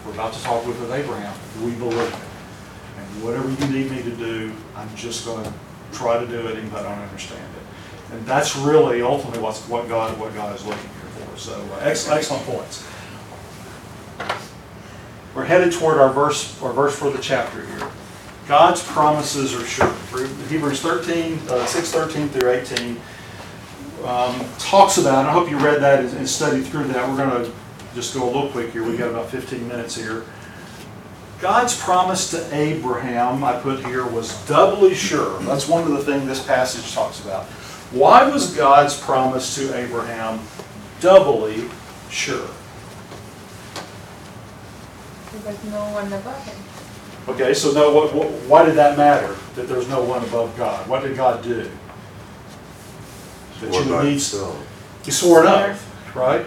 we're 0.07 0.13
about 0.13 0.33
to 0.35 0.43
talk 0.43 0.65
with 0.67 0.81
Abraham, 0.93 1.35
we 1.63 1.73
believe 1.73 2.24
whatever 3.23 3.49
you 3.49 3.73
need 3.73 3.91
me 3.91 4.03
to 4.03 4.17
do, 4.17 4.53
I'm 4.77 4.95
just 4.97 5.27
gonna 5.27 5.53
try 5.93 6.19
to 6.19 6.27
do 6.27 6.47
it 6.49 6.53
even 6.53 6.67
if 6.67 6.75
I 6.75 6.83
don't 6.83 6.99
understand 6.99 7.43
it. 7.43 8.15
And 8.15 8.27
that's 8.27 8.57
really 8.57 9.03
ultimately 9.03 9.41
what's, 9.41 9.67
what 9.69 9.89
God, 9.89 10.19
what 10.19 10.35
God 10.35 10.55
is 10.55 10.65
looking 10.65 10.83
here 10.83 11.27
for. 11.27 11.39
So, 11.39 11.61
uh, 11.75 11.81
ex- 11.81 12.09
excellent 12.09 12.45
points. 12.45 12.87
We're 15.35 15.45
headed 15.45 15.73
toward 15.73 15.99
our 15.99 16.13
verse, 16.13 16.61
our 16.63 16.73
verse 16.73 16.97
for 16.97 17.11
the 17.11 17.19
chapter 17.21 17.67
here. 17.67 17.91
God's 18.47 18.83
promises 18.83 19.55
are 19.55 19.65
sure. 19.65 19.93
Hebrews 20.49 20.81
13, 20.81 21.41
uh, 21.49 21.67
6, 21.67 21.91
13 21.91 22.29
through 22.29 22.51
18 22.51 23.01
um, 24.05 24.45
talks 24.59 24.99
about, 24.99 25.21
and 25.21 25.29
I 25.29 25.33
hope 25.33 25.51
you 25.51 25.59
read 25.59 25.81
that 25.81 26.05
and 26.05 26.29
studied 26.29 26.67
through 26.67 26.85
that. 26.89 27.09
We're 27.09 27.17
going 27.17 27.45
to 27.45 27.53
just 27.95 28.15
go 28.15 28.25
a 28.25 28.27
little 28.27 28.51
quick 28.51 28.73
here. 28.73 28.85
We've 28.85 28.99
got 28.99 29.09
about 29.09 29.31
15 29.31 29.67
minutes 29.67 29.97
here. 29.97 30.25
God's 31.45 31.79
promise 31.79 32.31
to 32.31 32.57
Abraham, 32.57 33.45
I 33.45 33.61
put 33.61 33.85
here, 33.85 34.07
was 34.07 34.35
doubly 34.47 34.95
sure. 34.95 35.39
That's 35.41 35.69
one 35.69 35.83
of 35.83 35.91
the 35.91 36.03
things 36.03 36.27
this 36.27 36.43
passage 36.43 36.95
talks 36.95 37.23
about. 37.23 37.45
Why 37.93 38.27
was 38.27 38.57
God's 38.57 38.99
promise 38.99 39.55
to 39.57 39.77
Abraham 39.77 40.41
doubly 41.01 41.69
sure? 42.09 42.49
Because 45.27 45.45
there's 45.45 45.65
no 45.65 45.85
one 45.93 46.11
above 46.11 46.43
him. 46.47 47.35
Okay, 47.35 47.53
so 47.53 47.73
no, 47.73 47.93
what, 47.93 48.15
what, 48.15 48.29
why 48.49 48.65
did 48.65 48.77
that 48.77 48.97
matter, 48.97 49.37
that 49.57 49.69
there's 49.69 49.87
no 49.91 50.03
one 50.03 50.25
above 50.25 50.57
God? 50.57 50.89
What 50.89 51.03
did 51.03 51.15
God 51.15 51.43
do? 51.43 51.71
That 53.61 53.71
you 53.71 53.95
would 53.95 54.05
need, 54.05 54.15
he 54.15 55.11
swore 55.11 55.45
it 55.45 55.47
oath, 55.47 56.17
right? 56.17 56.47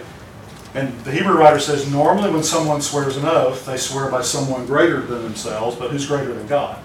And 0.78 0.96
the 1.00 1.10
Hebrew 1.10 1.36
writer 1.36 1.58
says, 1.58 1.90
normally 1.90 2.30
when 2.30 2.44
someone 2.44 2.80
swears 2.80 3.16
an 3.16 3.24
oath, 3.24 3.66
they 3.66 3.76
swear 3.76 4.08
by 4.12 4.22
someone 4.22 4.64
greater 4.64 5.00
than 5.00 5.24
themselves, 5.24 5.74
but 5.74 5.90
who's 5.90 6.06
greater 6.06 6.32
than 6.32 6.46
God? 6.46 6.80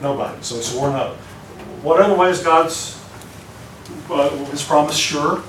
Nobody, 0.00 0.42
so 0.42 0.54
he 0.54 0.62
swore 0.62 0.88
an 0.88 0.96
oath. 0.96 1.18
What 1.82 2.00
other 2.00 2.16
way 2.16 2.30
is 2.30 2.42
God's, 2.42 2.98
uh, 4.08 4.30
his 4.46 4.64
promise 4.64 4.96
sure? 4.96 5.42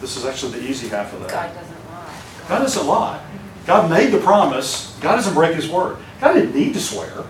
This 0.00 0.16
is 0.16 0.24
actually 0.24 0.52
the 0.52 0.66
easy 0.66 0.88
half 0.88 1.12
of 1.12 1.20
that. 1.20 1.30
God 1.30 1.54
doesn't 1.54 1.86
lie. 1.90 2.48
God 2.48 2.58
doesn't 2.60 2.86
lie. 2.86 3.24
God 3.66 3.90
made 3.90 4.10
the 4.10 4.20
promise. 4.20 4.96
God 5.02 5.16
doesn't 5.16 5.34
break 5.34 5.56
his 5.56 5.68
word. 5.68 5.98
God 6.22 6.32
didn't 6.32 6.54
need 6.54 6.72
to 6.72 6.80
swear. 6.80 7.24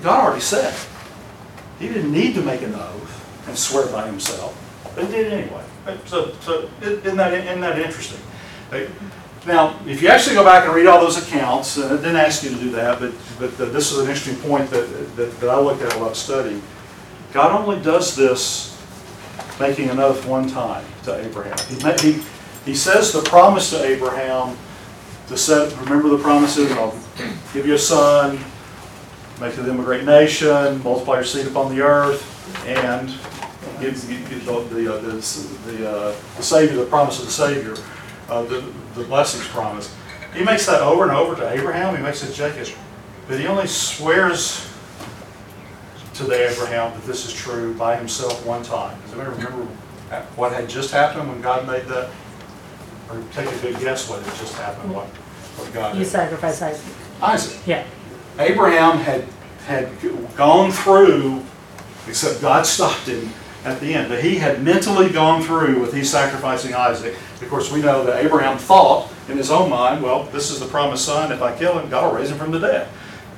God 0.00 0.26
already 0.26 0.42
said. 0.42 0.72
He 1.80 1.88
didn't 1.88 2.12
need 2.12 2.34
to 2.34 2.42
make 2.42 2.62
an 2.62 2.76
oath 2.76 3.48
and 3.48 3.58
swear 3.58 3.88
by 3.88 4.06
himself. 4.06 4.56
But 4.94 5.06
he 5.06 5.10
did 5.10 5.26
it 5.26 5.32
anyway. 5.32 5.64
So, 6.06 6.32
so 6.40 6.70
isn't 6.80 7.16
that, 7.16 7.34
isn't 7.34 7.60
that 7.60 7.78
interesting? 7.78 8.20
Now, 9.46 9.78
if 9.86 10.00
you 10.00 10.08
actually 10.08 10.36
go 10.36 10.44
back 10.44 10.64
and 10.64 10.74
read 10.74 10.86
all 10.86 11.00
those 11.00 11.18
accounts, 11.18 11.76
and 11.76 11.92
I 11.92 11.96
didn't 11.96 12.16
ask 12.16 12.42
you 12.42 12.50
to 12.50 12.56
do 12.56 12.70
that, 12.70 12.98
but, 12.98 13.12
but 13.38 13.56
this 13.72 13.92
is 13.92 13.98
an 13.98 14.08
interesting 14.08 14.36
point 14.36 14.70
that, 14.70 15.16
that, 15.16 15.38
that 15.40 15.50
I 15.50 15.60
looked 15.60 15.82
at 15.82 15.92
while 15.94 16.06
I 16.06 16.08
was 16.08 16.18
studying. 16.18 16.62
God 17.32 17.52
only 17.52 17.82
does 17.82 18.16
this 18.16 18.74
making 19.60 19.90
an 19.90 19.98
oath 19.98 20.24
one 20.26 20.48
time 20.48 20.84
to 21.04 21.14
Abraham. 21.14 21.56
He, 21.68 22.12
he, 22.12 22.22
he 22.64 22.74
says 22.74 23.12
the 23.12 23.22
promise 23.22 23.70
to 23.70 23.84
Abraham 23.84 24.56
to 25.28 25.36
set, 25.36 25.76
remember 25.80 26.08
the 26.08 26.18
promises, 26.18 26.72
I'll 26.72 26.98
give 27.52 27.66
you 27.66 27.74
a 27.74 27.78
son, 27.78 28.38
make 29.40 29.56
of 29.58 29.66
them 29.66 29.80
a 29.80 29.84
great 29.84 30.04
nation, 30.04 30.82
multiply 30.82 31.16
your 31.16 31.24
seed 31.24 31.46
upon 31.46 31.74
the 31.74 31.82
earth, 31.82 32.22
and 32.66 33.10
give, 33.84 34.08
give 34.08 34.28
give 34.30 34.46
the, 34.46 34.60
the, 34.74 34.94
uh, 34.94 35.00
the, 35.00 35.12
the, 35.66 35.90
uh, 35.90 36.16
the 36.36 36.42
Savior, 36.42 36.76
the 36.76 36.86
promise 36.86 37.18
of 37.18 37.26
the 37.26 37.30
Savior, 37.30 37.76
uh, 38.28 38.42
the, 38.42 38.64
the 38.94 39.04
blessings 39.04 39.46
promise. 39.48 39.94
He 40.34 40.42
makes 40.42 40.66
that 40.66 40.80
over 40.80 41.04
and 41.04 41.12
over 41.12 41.36
to 41.36 41.50
Abraham, 41.50 41.96
he 41.96 42.02
makes 42.02 42.22
it 42.22 42.28
to 42.28 42.34
Jacob, 42.34 42.74
but 43.28 43.38
he 43.38 43.46
only 43.46 43.66
swears 43.66 44.68
to 46.14 46.24
the 46.24 46.50
Abraham 46.50 46.92
that 46.92 47.04
this 47.06 47.26
is 47.26 47.32
true 47.32 47.74
by 47.74 47.96
himself 47.96 48.44
one 48.46 48.62
time. 48.62 49.00
Does 49.02 49.12
anybody 49.14 49.36
remember 49.42 49.64
what 50.36 50.52
had 50.52 50.68
just 50.68 50.92
happened 50.92 51.28
when 51.28 51.40
God 51.40 51.66
made 51.66 51.86
that? 51.86 52.10
Or 53.10 53.22
take 53.32 53.48
a 53.50 53.58
good 53.58 53.78
guess 53.80 54.08
what 54.08 54.22
had 54.22 54.34
just 54.36 54.54
happened, 54.54 54.94
what, 54.94 55.06
what 55.06 55.72
God 55.74 55.94
You 55.94 55.98
had. 56.00 56.08
sacrifice 56.08 56.62
Isaac. 56.62 56.94
Isaac. 57.20 57.60
Yeah. 57.66 57.84
Abraham 58.38 58.98
had, 58.98 59.24
had 59.66 59.90
gone 60.36 60.72
through, 60.72 61.42
except 62.08 62.40
God 62.40 62.64
stopped 62.64 63.06
him 63.06 63.30
at 63.64 63.80
the 63.80 63.94
end, 63.94 64.08
but 64.08 64.22
he 64.22 64.36
had 64.36 64.62
mentally 64.62 65.08
gone 65.10 65.42
through 65.42 65.80
with 65.80 65.94
he 65.94 66.04
sacrificing 66.04 66.74
Isaac. 66.74 67.16
Of 67.40 67.48
course, 67.48 67.72
we 67.72 67.80
know 67.80 68.04
that 68.04 68.24
Abraham 68.24 68.58
thought 68.58 69.10
in 69.28 69.36
his 69.38 69.50
own 69.50 69.70
mind, 69.70 70.02
well, 70.02 70.24
this 70.24 70.50
is 70.50 70.60
the 70.60 70.66
promised 70.66 71.04
son. 71.06 71.32
If 71.32 71.40
I 71.42 71.56
kill 71.56 71.78
him, 71.78 71.88
God 71.88 72.10
will 72.12 72.18
raise 72.18 72.30
him 72.30 72.38
from 72.38 72.50
the 72.50 72.58
dead. 72.58 72.88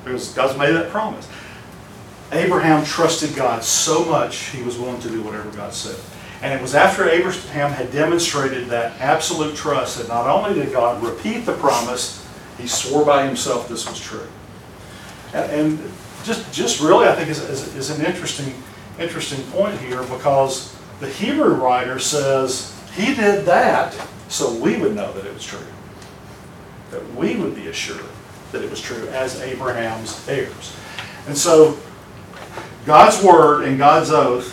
Because 0.05 0.33
God's 0.33 0.59
made 0.59 0.73
that 0.73 0.91
promise. 0.91 1.29
Abraham 2.33 2.85
trusted 2.85 3.37
God 3.37 3.63
so 3.63 4.05
much, 4.05 4.37
he 4.51 4.63
was 4.63 4.77
willing 4.77 5.01
to 5.01 5.09
do 5.09 5.23
whatever 5.23 5.49
God 5.51 5.73
said. 5.73 5.97
And 6.43 6.53
it 6.53 6.61
was 6.61 6.75
after 6.75 7.09
Abraham 7.09 7.71
had 7.71 7.93
demonstrated 7.93 8.69
that 8.69 9.01
absolute 9.01 9.55
trust 9.57 9.99
that 9.99 10.09
not 10.09 10.27
only 10.27 10.61
did 10.61 10.73
God 10.73 11.03
repeat 11.03 11.47
the 11.47 11.55
promise, 11.55 12.27
he 12.59 12.67
swore 12.67 13.05
by 13.05 13.27
himself 13.27 13.69
this 13.69 13.89
was 13.89 13.99
true. 14.01 14.27
And- 15.33 15.51
And 15.53 15.93
just, 16.25 16.53
just 16.53 16.81
really, 16.81 17.07
I 17.07 17.15
think 17.15 17.29
is, 17.31 17.39
is, 17.39 17.75
is 17.77 17.91
an 17.91 18.05
interesting, 18.05 18.53
interesting 18.99 19.43
point 19.53 19.79
here 19.81 20.03
because 20.05 20.77
the 21.01 21.09
Hebrew 21.09 21.55
writer 21.55 21.99
says 21.99 22.75
he 22.95 23.15
did 23.15 23.45
that 23.45 23.95
so 24.29 24.55
we 24.55 24.79
would 24.79 24.95
know 24.95 25.13
that 25.13 25.27
it 25.27 25.35
was 25.35 25.45
true. 25.45 25.67
That 26.91 27.15
we 27.15 27.37
would 27.37 27.55
be 27.55 27.69
assured 27.69 28.05
that 28.53 28.63
it 28.63 28.71
was 28.71 28.81
true 28.81 29.09
as 29.09 29.41
Abraham's 29.41 30.27
heirs. 30.29 30.75
And 31.27 31.37
so 31.37 31.79
God's 32.85 33.23
word 33.23 33.65
and 33.65 33.79
God's 33.79 34.11
oath 34.11 34.53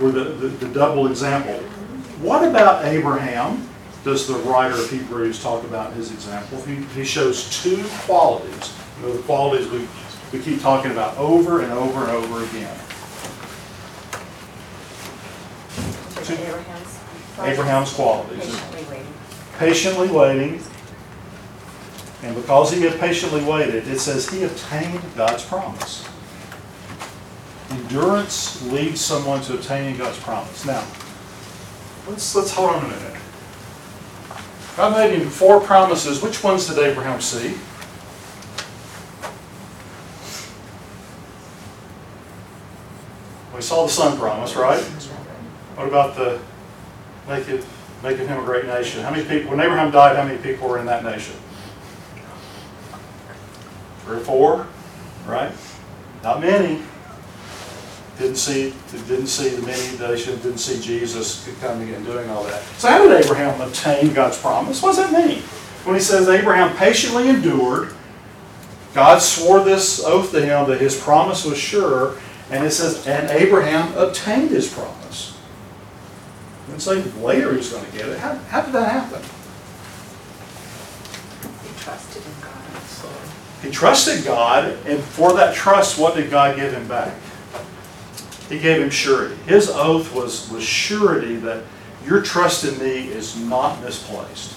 were 0.00 0.10
the, 0.10 0.24
the, 0.24 0.48
the 0.48 0.68
double 0.68 1.06
example. 1.06 1.54
What 2.20 2.46
about 2.46 2.84
Abraham? 2.84 3.68
Does 4.04 4.26
the 4.26 4.34
writer 4.34 4.74
of 4.74 4.90
Hebrews 4.90 5.42
talk 5.42 5.64
about 5.64 5.92
his 5.92 6.12
example? 6.12 6.60
He, 6.62 6.76
he 6.94 7.04
shows 7.04 7.62
two 7.62 7.82
qualities. 8.04 8.74
You 9.00 9.06
know, 9.06 9.16
the 9.16 9.22
qualities 9.22 9.68
we, 9.68 9.86
we 10.32 10.44
keep 10.44 10.60
talking 10.60 10.90
about 10.90 11.16
over 11.16 11.62
and 11.62 11.72
over 11.72 12.00
and 12.00 12.10
over 12.10 12.44
again. 12.44 12.76
Are 16.30 16.34
Abraham's. 16.34 17.00
Abraham's 17.38 17.92
qualities. 17.92 18.38
Patiently 18.38 18.84
waiting. 18.90 19.14
Patiently 19.58 20.08
waiting. 20.08 20.62
And 22.22 22.36
because 22.36 22.72
he 22.72 22.82
had 22.82 23.00
patiently 23.00 23.42
waited, 23.44 23.88
it 23.88 23.98
says 23.98 24.28
he 24.28 24.44
obtained 24.44 25.02
God's 25.16 25.44
promise. 25.44 26.08
Endurance 27.70 28.62
leads 28.70 29.00
someone 29.00 29.40
to 29.42 29.54
obtaining 29.54 29.96
God's 29.96 30.18
promise. 30.20 30.64
Now, 30.64 30.86
let's, 32.08 32.34
let's 32.36 32.52
hold 32.52 32.70
on 32.70 32.84
a 32.84 32.88
minute. 32.88 33.16
God 34.76 34.96
made 34.96 35.18
him 35.18 35.28
four 35.28 35.60
promises. 35.60 36.22
Which 36.22 36.44
ones 36.44 36.66
did 36.68 36.78
Abraham 36.78 37.20
see? 37.20 37.56
We 43.54 43.60
saw 43.60 43.84
the 43.84 43.92
son 43.92 44.18
promise, 44.18 44.54
right? 44.54 44.82
What 45.74 45.88
about 45.88 46.16
the 46.16 46.38
making, 47.28 47.62
making 48.02 48.28
him 48.28 48.40
a 48.40 48.44
great 48.44 48.66
nation? 48.66 49.02
How 49.02 49.10
many 49.10 49.24
people, 49.24 49.50
when 49.50 49.60
Abraham 49.60 49.90
died, 49.90 50.16
how 50.16 50.24
many 50.24 50.38
people 50.38 50.68
were 50.68 50.78
in 50.78 50.86
that 50.86 51.04
nation? 51.04 51.34
Three 54.04 54.16
or 54.16 54.20
four, 54.20 54.66
right? 55.26 55.52
Not 56.22 56.40
many. 56.40 56.82
Didn't 58.18 58.36
see, 58.36 58.74
didn't 59.08 59.28
see 59.28 59.48
the 59.48 59.62
many 59.66 59.98
nation, 59.98 60.36
didn't 60.36 60.58
see 60.58 60.80
Jesus 60.80 61.48
coming 61.60 61.94
and 61.94 62.04
doing 62.04 62.28
all 62.30 62.44
that. 62.44 62.62
So 62.78 62.88
how 62.88 63.06
did 63.06 63.24
Abraham 63.24 63.60
obtain 63.60 64.12
God's 64.12 64.38
promise? 64.38 64.82
What 64.82 64.94
does 64.94 65.10
that 65.10 65.26
mean? 65.26 65.40
When 65.84 65.96
he 65.96 66.00
says 66.00 66.28
Abraham 66.28 66.76
patiently 66.76 67.28
endured, 67.28 67.94
God 68.94 69.20
swore 69.22 69.64
this 69.64 70.04
oath 70.04 70.30
to 70.32 70.44
him 70.44 70.68
that 70.68 70.80
his 70.80 71.00
promise 71.00 71.44
was 71.44 71.58
sure, 71.58 72.18
and 72.50 72.64
it 72.64 72.70
says, 72.72 73.06
and 73.06 73.30
Abraham 73.30 73.96
obtained 73.96 74.50
his 74.50 74.72
promise. 74.72 75.01
Didn't 76.66 76.80
say 76.80 77.02
later 77.22 77.54
he's 77.54 77.70
going 77.70 77.84
to 77.84 77.92
get 77.92 78.08
it. 78.08 78.18
How, 78.18 78.34
how 78.34 78.62
did 78.62 78.72
that 78.74 78.90
happen? 78.90 79.22
He 81.62 81.80
trusted 81.80 82.22
in 82.24 82.32
God. 82.40 83.62
He 83.62 83.70
trusted 83.70 84.24
God, 84.24 84.76
and 84.86 85.00
for 85.00 85.32
that 85.34 85.54
trust, 85.54 85.98
what 85.98 86.14
did 86.16 86.30
God 86.30 86.56
give 86.56 86.72
him 86.72 86.86
back? 86.88 87.14
He 88.48 88.58
gave 88.58 88.82
him 88.82 88.90
surety. 88.90 89.36
His 89.46 89.70
oath 89.70 90.14
was, 90.14 90.50
was 90.50 90.62
surety 90.62 91.36
that 91.36 91.64
your 92.04 92.22
trust 92.22 92.64
in 92.64 92.78
me 92.78 93.08
is 93.08 93.36
not 93.36 93.80
misplaced. 93.82 94.56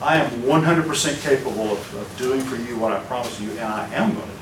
I 0.00 0.16
am 0.16 0.30
100% 0.42 1.22
capable 1.22 1.72
of, 1.72 1.94
of 1.96 2.16
doing 2.16 2.40
for 2.40 2.56
you 2.56 2.78
what 2.78 2.92
I 2.92 3.00
promised 3.00 3.40
you, 3.40 3.50
and 3.50 3.60
I 3.60 3.92
am 3.94 4.14
going 4.14 4.26
to. 4.26 4.39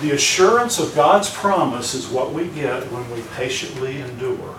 The 0.00 0.12
assurance 0.12 0.78
of 0.78 0.94
God's 0.94 1.30
promise 1.30 1.94
is 1.94 2.08
what 2.08 2.32
we 2.32 2.48
get 2.48 2.90
when 2.90 3.08
we 3.10 3.22
patiently 3.36 4.00
endure. 4.00 4.54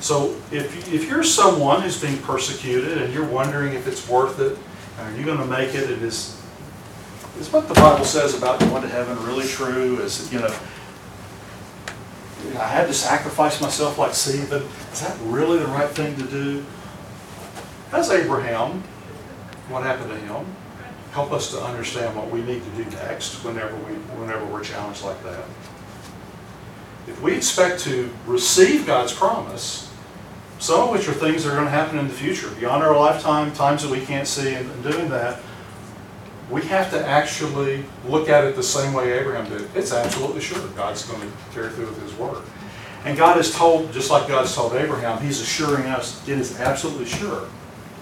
So 0.00 0.36
if, 0.50 0.92
if 0.92 1.08
you're 1.08 1.24
someone 1.24 1.82
who's 1.82 2.00
being 2.00 2.18
persecuted 2.18 2.98
and 2.98 3.12
you're 3.12 3.26
wondering 3.26 3.74
if 3.74 3.86
it's 3.86 4.08
worth 4.08 4.40
it, 4.40 4.56
uh, 4.98 5.02
Are 5.02 5.12
you 5.12 5.24
gonna 5.24 5.46
make 5.46 5.74
it? 5.74 5.90
It 5.90 6.02
is, 6.02 6.40
is 7.38 7.52
what 7.52 7.68
the 7.68 7.74
Bible 7.74 8.04
says 8.04 8.34
about 8.34 8.60
going 8.60 8.82
to 8.82 8.88
heaven 8.88 9.22
really 9.26 9.46
true? 9.46 10.00
Is, 10.00 10.32
you 10.32 10.38
know, 10.38 10.54
I 12.58 12.68
had 12.68 12.86
to 12.86 12.94
sacrifice 12.94 13.60
myself 13.60 13.98
like 13.98 14.14
Stephen. 14.14 14.62
Is 14.92 15.00
that 15.00 15.18
really 15.24 15.58
the 15.58 15.66
right 15.66 15.90
thing 15.90 16.16
to 16.16 16.22
do? 16.22 16.64
As 17.92 18.10
Abraham, 18.10 18.82
what 19.68 19.82
happened 19.82 20.10
to 20.10 20.16
him? 20.16 20.46
Help 21.12 21.32
us 21.32 21.50
to 21.52 21.62
understand 21.62 22.14
what 22.14 22.30
we 22.30 22.42
need 22.42 22.62
to 22.62 22.70
do 22.84 22.90
next 22.90 23.42
whenever 23.44 23.74
we, 23.76 23.94
whenever 24.20 24.44
we're 24.46 24.62
challenged 24.62 25.02
like 25.02 25.22
that. 25.24 25.44
If 27.06 27.20
we 27.22 27.34
expect 27.34 27.80
to 27.84 28.10
receive 28.26 28.86
God's 28.86 29.12
promise, 29.12 29.92
some 30.58 30.80
of 30.80 30.90
which 30.90 31.08
are 31.08 31.12
things 31.12 31.44
that 31.44 31.52
are 31.52 31.54
going 31.54 31.66
to 31.66 31.70
happen 31.70 31.98
in 31.98 32.08
the 32.08 32.14
future, 32.14 32.50
beyond 32.52 32.82
our 32.82 32.98
lifetime, 32.98 33.52
times 33.52 33.82
that 33.82 33.90
we 33.90 34.04
can't 34.04 34.26
see, 34.26 34.54
and 34.54 34.70
and 34.70 34.82
doing 34.82 35.08
that, 35.10 35.40
we 36.50 36.62
have 36.62 36.90
to 36.90 37.06
actually 37.06 37.84
look 38.06 38.28
at 38.28 38.44
it 38.44 38.56
the 38.56 38.62
same 38.62 38.92
way 38.92 39.12
Abraham 39.12 39.48
did. 39.48 39.68
It's 39.74 39.92
absolutely 39.92 40.40
sure 40.40 40.66
God's 40.68 41.04
going 41.04 41.20
to 41.20 41.28
carry 41.52 41.70
through 41.70 41.86
with 41.86 42.02
His 42.02 42.14
word. 42.14 42.42
And 43.04 43.16
God 43.16 43.36
has 43.36 43.54
told, 43.54 43.92
just 43.92 44.10
like 44.10 44.28
God's 44.28 44.54
told 44.54 44.74
Abraham, 44.74 45.20
He's 45.22 45.40
assuring 45.40 45.86
us, 45.86 46.26
it 46.28 46.38
is 46.38 46.58
absolutely 46.60 47.06
sure 47.06 47.48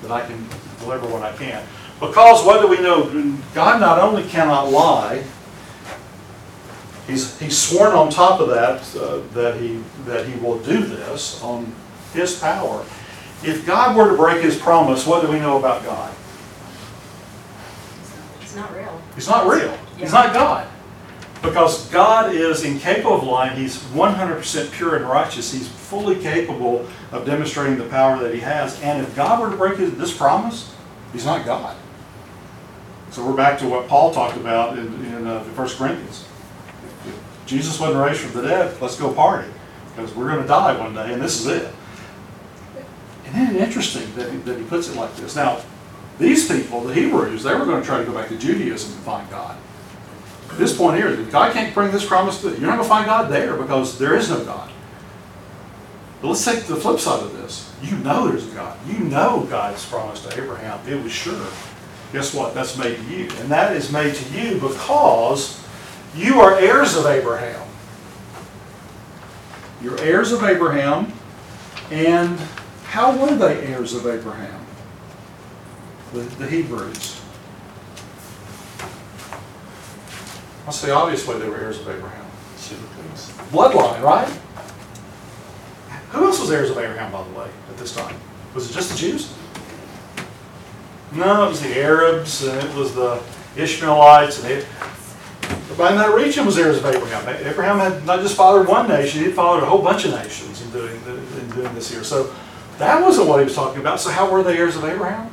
that 0.02 0.10
I 0.10 0.26
can 0.26 0.46
deliver 0.78 1.06
what 1.08 1.22
I 1.22 1.34
can. 1.36 1.64
Because 2.00 2.44
what 2.44 2.61
do 2.61 2.68
we 2.68 2.80
know? 2.80 3.09
God 3.54 3.80
not 3.80 3.98
only 3.98 4.24
cannot 4.24 4.70
lie, 4.70 5.24
He's, 7.07 7.38
he's 7.38 7.59
sworn 7.59 7.92
on 7.92 8.09
top 8.09 8.40
of 8.40 8.48
that, 8.48 8.80
uh, 8.96 9.20
that 9.35 9.61
he, 9.61 9.83
that 10.07 10.26
he 10.26 10.38
will 10.40 10.59
do 10.61 10.85
this 10.85 11.42
on 11.42 11.72
his 12.14 12.38
power. 12.38 12.85
If 13.42 13.66
God 13.66 13.94
were 13.94 14.11
to 14.11 14.16
break 14.16 14.42
his 14.42 14.59
promise, 14.59 15.07
what 15.07 15.20
do 15.20 15.30
we 15.30 15.38
know 15.38 15.59
about 15.59 15.85
God? 15.85 16.14
It's 18.40 18.57
not 18.57 18.74
real. 18.74 19.02
He's 19.14 19.28
not 19.28 19.46
real. 19.46 19.78
He's 19.98 20.12
not 20.12 20.33
God. 20.33 20.66
Because 21.42 21.90
God 21.90 22.35
is 22.35 22.64
incapable 22.64 23.16
of 23.16 23.24
lying. 23.24 23.54
He's 23.54 23.76
100% 23.76 24.72
pure 24.72 24.96
and 24.96 25.04
righteous. 25.04 25.52
He's 25.52 25.68
fully 25.68 26.16
capable 26.16 26.88
of 27.12 27.26
demonstrating 27.26 27.76
the 27.76 27.85
power 27.85 28.18
that 28.22 28.33
he 28.33 28.40
has. 28.40 28.80
And 28.80 29.02
if 29.02 29.14
God 29.14 29.40
were 29.40 29.50
to 29.50 29.57
break 29.59 29.76
his, 29.76 29.94
this 29.98 30.16
promise, 30.16 30.74
he's 31.12 31.26
not 31.26 31.44
God. 31.44 31.76
So 33.14 33.24
we're 33.24 33.37
back 33.37 33.61
to 33.61 33.68
what 33.68 33.87
Paul 33.87 34.12
talked 34.12 34.37
about 34.37 34.77
in, 34.77 34.87
in 35.05 35.24
uh, 35.29 35.44
1 35.44 35.68
Corinthians. 35.68 36.24
If 37.07 37.46
Jesus 37.46 37.79
wasn't 37.79 38.05
raised 38.05 38.18
from 38.18 38.42
the 38.42 38.48
dead, 38.48 38.81
let's 38.81 38.98
go 38.98 39.14
party. 39.14 39.48
Because 39.94 40.12
we're 40.16 40.27
going 40.27 40.42
to 40.42 40.48
die 40.48 40.77
one 40.77 40.94
day, 40.94 41.12
and 41.12 41.22
this 41.22 41.38
is 41.38 41.46
it. 41.46 41.72
And 43.27 43.35
then 43.37 43.55
interesting 43.55 44.12
that 44.16 44.33
he, 44.33 44.38
that 44.38 44.59
he 44.59 44.64
puts 44.64 44.88
it 44.88 44.96
like 44.96 45.14
this. 45.14 45.37
Now, 45.37 45.61
these 46.18 46.48
people, 46.48 46.81
the 46.81 46.92
Hebrews, 46.92 47.44
they 47.44 47.55
were 47.55 47.64
going 47.64 47.81
to 47.81 47.87
try 47.87 47.98
to 47.98 48.05
go 48.05 48.12
back 48.12 48.31
to 48.31 48.37
Judaism 48.37 48.90
and 48.94 49.03
find 49.03 49.31
God. 49.31 49.59
At 50.50 50.59
this 50.59 50.77
point 50.77 50.96
here, 50.96 51.14
God 51.27 51.53
can't 51.53 51.72
bring 51.72 51.92
this 51.92 52.05
promise 52.05 52.40
to 52.40 52.48
you. 52.48 52.57
You're 52.57 52.66
not 52.66 52.79
going 52.79 52.83
to 52.83 52.88
find 52.88 53.07
God 53.07 53.31
there 53.31 53.57
because 53.57 53.96
there 53.96 54.16
is 54.16 54.29
no 54.29 54.44
God. 54.44 54.72
But 56.20 56.31
let's 56.31 56.44
take 56.44 56.64
the 56.64 56.74
flip 56.74 56.98
side 56.98 57.22
of 57.22 57.33
this. 57.35 57.72
You 57.81 57.96
know 57.98 58.27
there's 58.27 58.50
a 58.50 58.55
God. 58.57 58.77
You 58.88 58.98
know 58.98 59.46
God's 59.48 59.88
promise 59.88 60.27
to 60.27 60.42
Abraham. 60.42 60.81
It 60.88 61.00
was 61.00 61.12
sure. 61.12 61.46
Guess 62.14 62.33
what? 62.33 62.55
That's 62.55 62.79
made 62.79 62.96
to 62.96 63.03
you. 63.07 63.29
And 63.40 63.50
that 63.50 63.77
is 63.77 63.90
made 63.90 64.14
to 64.14 64.40
you 64.40 64.61
because 64.61 65.61
you 66.14 66.40
are 66.40 66.57
heirs 66.61 66.96
of 66.96 67.07
Abraham. 67.07 67.68
You're 69.83 70.00
heirs 70.00 70.31
of 70.31 70.44
Abraham. 70.44 71.12
And 71.90 72.38
how 72.85 73.18
were 73.18 73.35
they 73.35 73.66
heirs 73.66 73.94
of 73.94 74.07
Abraham? 74.07 74.64
The, 76.12 76.20
the 76.20 76.46
Hebrews. 76.46 77.16
What's 80.66 80.83
the 80.83 80.92
obvious 80.92 81.27
way 81.27 81.37
they 81.40 81.48
were 81.48 81.59
heirs 81.59 81.81
of 81.81 81.88
Abraham? 81.88 82.27
Bloodline, 83.50 84.00
right? 84.03 84.29
Who 86.12 86.27
else 86.27 86.38
was 86.38 86.53
heirs 86.53 86.70
of 86.70 86.79
Abraham, 86.79 87.11
by 87.11 87.24
the 87.24 87.31
way, 87.37 87.48
at 87.68 87.77
this 87.77 87.92
time? 87.92 88.14
Was 88.55 88.70
it 88.70 88.72
just 88.72 88.92
the 88.92 88.96
Jews? 88.96 89.35
No, 91.14 91.46
it 91.46 91.48
was 91.48 91.62
the 91.62 91.81
Arabs, 91.81 92.44
and 92.44 92.59
it 92.68 92.74
was 92.74 92.94
the 92.94 93.22
Ishmaelites, 93.57 94.42
and 94.42 94.50
it, 94.50 94.66
everybody 95.42 95.94
in 95.94 96.00
that 96.00 96.14
region 96.14 96.44
was 96.44 96.59
heirs 96.59 96.79
of 96.79 96.87
Abraham. 96.87 97.46
Abraham 97.46 97.79
had 97.79 98.05
not 98.05 98.20
just 98.20 98.37
fathered 98.37 98.66
one 98.66 98.88
nation, 98.88 99.20
he 99.20 99.27
had 99.27 99.35
fathered 99.35 99.62
a 99.62 99.66
whole 99.66 99.83
bunch 99.83 100.05
of 100.05 100.11
nations 100.11 100.61
in 100.62 100.70
doing, 100.70 101.00
in 101.07 101.50
doing 101.50 101.72
this 101.74 101.88
here. 101.88 102.03
So 102.03 102.35
that 102.79 103.00
wasn't 103.00 103.29
what 103.29 103.38
he 103.38 103.44
was 103.44 103.55
talking 103.55 103.81
about. 103.81 104.00
So 104.00 104.11
how 104.11 104.31
were 104.31 104.42
they 104.42 104.59
heirs 104.59 104.77
of 104.77 104.85
Abraham? 104.85 105.31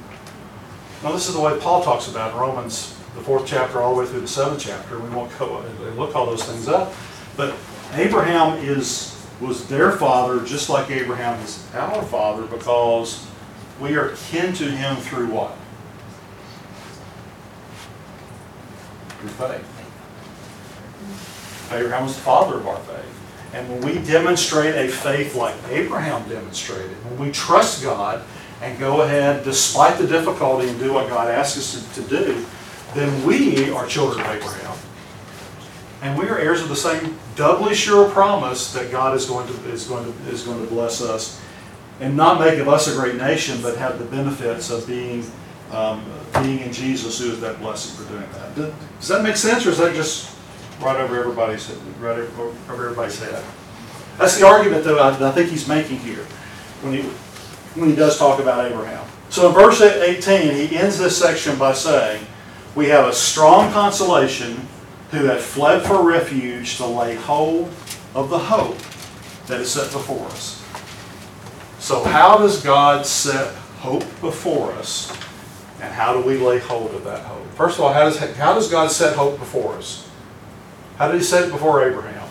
Now, 1.03 1.13
this 1.13 1.27
is 1.27 1.33
the 1.33 1.41
way 1.41 1.57
Paul 1.59 1.83
talks 1.83 2.07
about 2.07 2.33
in 2.33 2.39
Romans, 2.39 2.95
the 3.15 3.21
fourth 3.21 3.47
chapter, 3.47 3.81
all 3.81 3.95
the 3.95 4.01
way 4.01 4.07
through 4.07 4.21
the 4.21 4.27
seventh 4.27 4.61
chapter. 4.61 4.99
We 4.99 5.09
won't 5.09 5.35
go 5.39 5.65
look 5.95 6.15
all 6.15 6.27
those 6.27 6.43
things 6.43 6.67
up. 6.67 6.93
But 7.35 7.55
Abraham 7.93 8.57
is 8.57 9.17
was 9.39 9.67
their 9.67 9.91
father, 9.93 10.45
just 10.45 10.69
like 10.69 10.91
Abraham 10.91 11.39
is 11.43 11.67
our 11.73 12.03
father, 12.03 12.45
because 12.45 13.25
we 13.79 13.95
are 13.95 14.09
kin 14.29 14.53
to 14.53 14.65
him 14.65 14.95
through 14.97 15.31
what? 15.31 15.57
Faith. 19.29 19.67
Abraham 21.71 22.03
was 22.03 22.15
the 22.15 22.21
father 22.21 22.57
of 22.57 22.67
our 22.67 22.79
faith. 22.79 23.51
And 23.53 23.69
when 23.69 23.81
we 23.81 24.01
demonstrate 24.05 24.75
a 24.75 24.87
faith 24.89 25.35
like 25.35 25.55
Abraham 25.69 26.27
demonstrated, 26.29 26.91
when 27.05 27.19
we 27.19 27.31
trust 27.31 27.83
God 27.83 28.23
and 28.61 28.77
go 28.79 29.01
ahead 29.01 29.43
despite 29.43 29.97
the 29.97 30.07
difficulty 30.07 30.69
and 30.69 30.79
do 30.79 30.93
what 30.93 31.09
God 31.09 31.27
asks 31.27 31.57
us 31.57 31.95
to, 31.95 32.01
to 32.01 32.09
do, 32.09 32.45
then 32.93 33.25
we 33.25 33.71
are 33.71 33.85
children 33.87 34.25
of 34.25 34.35
Abraham. 34.35 34.77
And 36.01 36.17
we 36.17 36.27
are 36.29 36.37
heirs 36.37 36.61
of 36.61 36.69
the 36.69 36.75
same 36.75 37.17
doubly 37.35 37.75
sure 37.75 38.09
promise 38.09 38.73
that 38.73 38.91
God 38.91 39.15
is 39.15 39.25
going 39.25 39.47
to, 39.47 39.53
is 39.69 39.85
going 39.85 40.05
to, 40.05 40.29
is 40.29 40.43
going 40.43 40.61
to 40.61 40.67
bless 40.67 41.01
us 41.01 41.41
and 41.99 42.17
not 42.17 42.39
make 42.39 42.57
of 42.59 42.67
us 42.67 42.87
a 42.87 42.99
great 42.99 43.15
nation, 43.15 43.61
but 43.61 43.77
have 43.77 43.99
the 43.99 44.05
benefits 44.05 44.71
of 44.71 44.87
being, 44.87 45.23
um, 45.71 46.03
being 46.41 46.59
in 46.59 46.71
Jesus, 46.71 47.19
who 47.19 47.31
is 47.31 47.39
that 47.41 47.59
blessing 47.59 48.03
for 48.03 48.11
doing 48.11 48.25
that. 48.33 48.55
Does 48.99 49.07
that 49.07 49.23
make 49.23 49.37
sense, 49.37 49.65
or 49.65 49.69
is 49.69 49.77
that 49.77 49.95
just 49.95 50.35
right 50.81 50.99
over 50.99 51.19
everybody's, 51.19 51.67
head? 51.67 51.77
right 51.99 52.17
over 52.17 52.83
everybody's 52.83 53.19
head? 53.19 53.43
That's 54.17 54.37
the 54.37 54.45
argument 54.45 54.83
that 54.83 54.99
I, 54.99 55.29
I 55.29 55.31
think 55.31 55.49
he's 55.49 55.67
making 55.67 55.99
here 55.99 56.25
when 56.81 56.93
he, 56.93 57.01
when 57.79 57.89
he 57.89 57.95
does 57.95 58.17
talk 58.17 58.39
about 58.39 58.69
Abraham. 58.69 59.07
So 59.29 59.47
in 59.47 59.53
verse 59.53 59.81
18, 59.81 60.67
he 60.67 60.75
ends 60.75 60.97
this 60.97 61.17
section 61.17 61.57
by 61.57 61.73
saying, 61.73 62.25
We 62.75 62.89
have 62.89 63.07
a 63.07 63.13
strong 63.13 63.71
consolation 63.71 64.67
who 65.11 65.25
have 65.25 65.41
fled 65.41 65.83
for 65.83 66.05
refuge 66.05 66.77
to 66.77 66.85
lay 66.85 67.15
hold 67.15 67.71
of 68.13 68.29
the 68.29 68.39
hope 68.39 68.77
that 69.47 69.59
is 69.59 69.71
set 69.71 69.91
before 69.91 70.25
us. 70.27 70.57
So, 71.79 72.03
how 72.03 72.37
does 72.37 72.63
God 72.63 73.05
set 73.05 73.53
hope 73.79 74.03
before 74.21 74.71
us, 74.73 75.11
and 75.81 75.91
how 75.91 76.13
do 76.13 76.21
we 76.21 76.37
lay 76.37 76.59
hold 76.59 76.93
of 76.93 77.03
that 77.03 77.21
hope? 77.25 77.45
First 77.55 77.77
of 77.77 77.83
all, 77.83 77.91
how 77.91 78.03
does, 78.03 78.17
how 78.35 78.53
does 78.53 78.69
God 78.69 78.91
set 78.91 79.15
hope 79.15 79.39
before 79.39 79.73
us? 79.73 80.07
How 80.97 81.11
did 81.11 81.17
He 81.17 81.23
set 81.23 81.45
it 81.45 81.51
before 81.51 81.83
Abraham? 81.85 82.27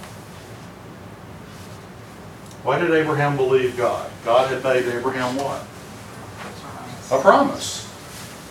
Why 2.63 2.79
did 2.79 2.91
Abraham 2.93 3.37
believe 3.37 3.77
God? 3.77 4.11
God 4.25 4.51
had 4.51 4.63
made 4.63 4.87
Abraham 4.87 5.37
what? 5.37 5.63
A 7.11 7.21
promise. 7.21 7.87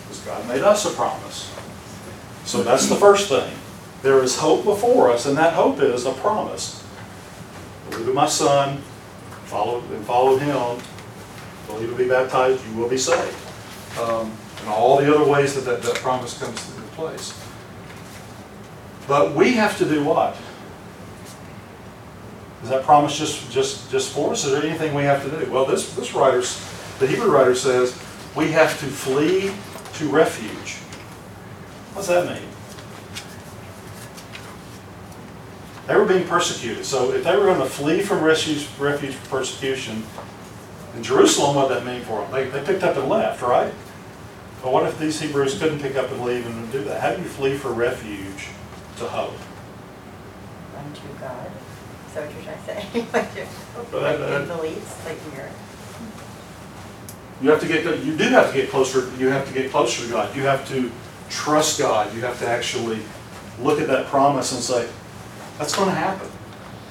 Because 0.02 0.20
God 0.20 0.48
made 0.48 0.62
us 0.62 0.84
a 0.84 0.90
promise. 0.90 1.54
So 2.44 2.62
that's 2.62 2.88
the 2.88 2.96
first 2.96 3.28
thing. 3.28 3.52
There 4.02 4.22
is 4.22 4.36
hope 4.36 4.64
before 4.64 5.10
us, 5.10 5.26
and 5.26 5.36
that 5.38 5.54
hope 5.54 5.80
is 5.80 6.06
a 6.06 6.12
promise. 6.12 6.84
Believe 7.88 8.08
in 8.08 8.14
my 8.14 8.26
son, 8.26 8.78
follow 9.44 9.80
and 9.80 10.04
follow 10.04 10.36
him. 10.36 10.82
Believe 11.66 11.88
and 11.88 11.98
be 11.98 12.08
baptized, 12.08 12.66
you 12.66 12.76
will 12.76 12.88
be 12.88 12.98
saved. 12.98 13.36
Um, 14.00 14.32
and 14.60 14.68
all 14.68 14.98
the 14.98 15.14
other 15.14 15.28
ways 15.28 15.54
that, 15.54 15.62
that 15.62 15.82
that 15.82 15.96
promise 15.96 16.38
comes 16.38 16.76
into 16.76 16.88
place. 16.90 17.38
But 19.06 19.34
we 19.34 19.52
have 19.54 19.76
to 19.78 19.84
do 19.84 20.04
what? 20.04 20.36
Is 22.62 22.68
that 22.68 22.84
promise 22.84 23.18
just, 23.18 23.50
just, 23.50 23.90
just 23.90 24.12
for 24.12 24.32
us? 24.32 24.44
Is 24.44 24.52
there 24.52 24.62
anything 24.62 24.94
we 24.94 25.02
have 25.02 25.22
to 25.24 25.30
do? 25.30 25.50
Well, 25.50 25.64
this, 25.64 25.94
this 25.94 26.12
writer, 26.14 26.42
the 26.98 27.06
Hebrew 27.06 27.30
writer 27.30 27.54
says, 27.54 27.98
we 28.36 28.52
have 28.52 28.78
to 28.80 28.86
flee 28.86 29.52
to 29.94 30.08
refuge. 30.10 30.76
What 31.94 32.06
does 32.06 32.08
that 32.08 32.26
mean? 32.26 32.48
They 35.86 35.96
were 35.96 36.04
being 36.04 36.28
persecuted. 36.28 36.84
So 36.84 37.12
if 37.12 37.24
they 37.24 37.34
were 37.34 37.46
going 37.46 37.58
to 37.58 37.66
flee 37.66 38.00
from 38.02 38.22
refuge, 38.22 38.68
refuge 38.78 39.16
persecution, 39.24 40.04
in 40.94 41.02
Jerusalem, 41.02 41.56
what 41.56 41.68
did 41.68 41.78
that 41.78 41.86
mean 41.86 42.02
for 42.02 42.20
them? 42.20 42.30
They, 42.30 42.48
they 42.48 42.64
picked 42.64 42.82
up 42.82 42.96
and 42.96 43.08
left, 43.08 43.42
right? 43.42 43.72
But 44.62 44.72
what 44.72 44.86
if 44.86 44.98
these 44.98 45.20
Hebrews 45.20 45.58
couldn't 45.58 45.80
pick 45.80 45.96
up 45.96 46.10
and 46.10 46.22
leave 46.22 46.46
and 46.46 46.70
do 46.72 46.84
that? 46.84 47.00
How 47.00 47.14
do 47.14 47.22
you 47.22 47.28
flee 47.28 47.56
for 47.56 47.72
refuge 47.72 48.48
to 48.98 49.04
hope? 49.08 49.32
Run 50.74 50.92
to 50.92 51.00
God. 51.20 51.50
Is 52.08 52.14
that 52.14 52.26
what 52.26 52.34
you're 52.34 52.42
trying 52.42 52.58
to 52.58 52.66
say? 52.66 53.06
Like 53.12 53.34
you're, 53.36 53.46
But 53.90 54.02
like 54.02 54.18
that- 54.18 54.42
in 54.42 54.48
the 54.48 54.62
leaves, 54.62 54.96
like 55.06 55.18
you're. 55.34 55.48
You 57.42 57.50
have 57.50 57.60
to 57.60 57.66
get, 57.66 57.84
you 58.04 58.16
do 58.18 58.24
have 58.24 58.48
to 58.52 58.54
get 58.54 58.68
closer, 58.68 59.10
you 59.16 59.28
have 59.28 59.48
to 59.48 59.54
get 59.54 59.70
closer 59.70 60.04
to 60.04 60.10
God. 60.12 60.36
You 60.36 60.42
have 60.42 60.68
to 60.68 60.92
trust 61.30 61.78
God. 61.78 62.14
You 62.14 62.20
have 62.20 62.38
to 62.40 62.46
actually 62.46 62.98
look 63.62 63.80
at 63.80 63.86
that 63.88 64.06
promise 64.08 64.52
and 64.52 64.60
say, 64.60 64.90
that's 65.58 65.74
gonna 65.74 65.90
happen. 65.92 66.28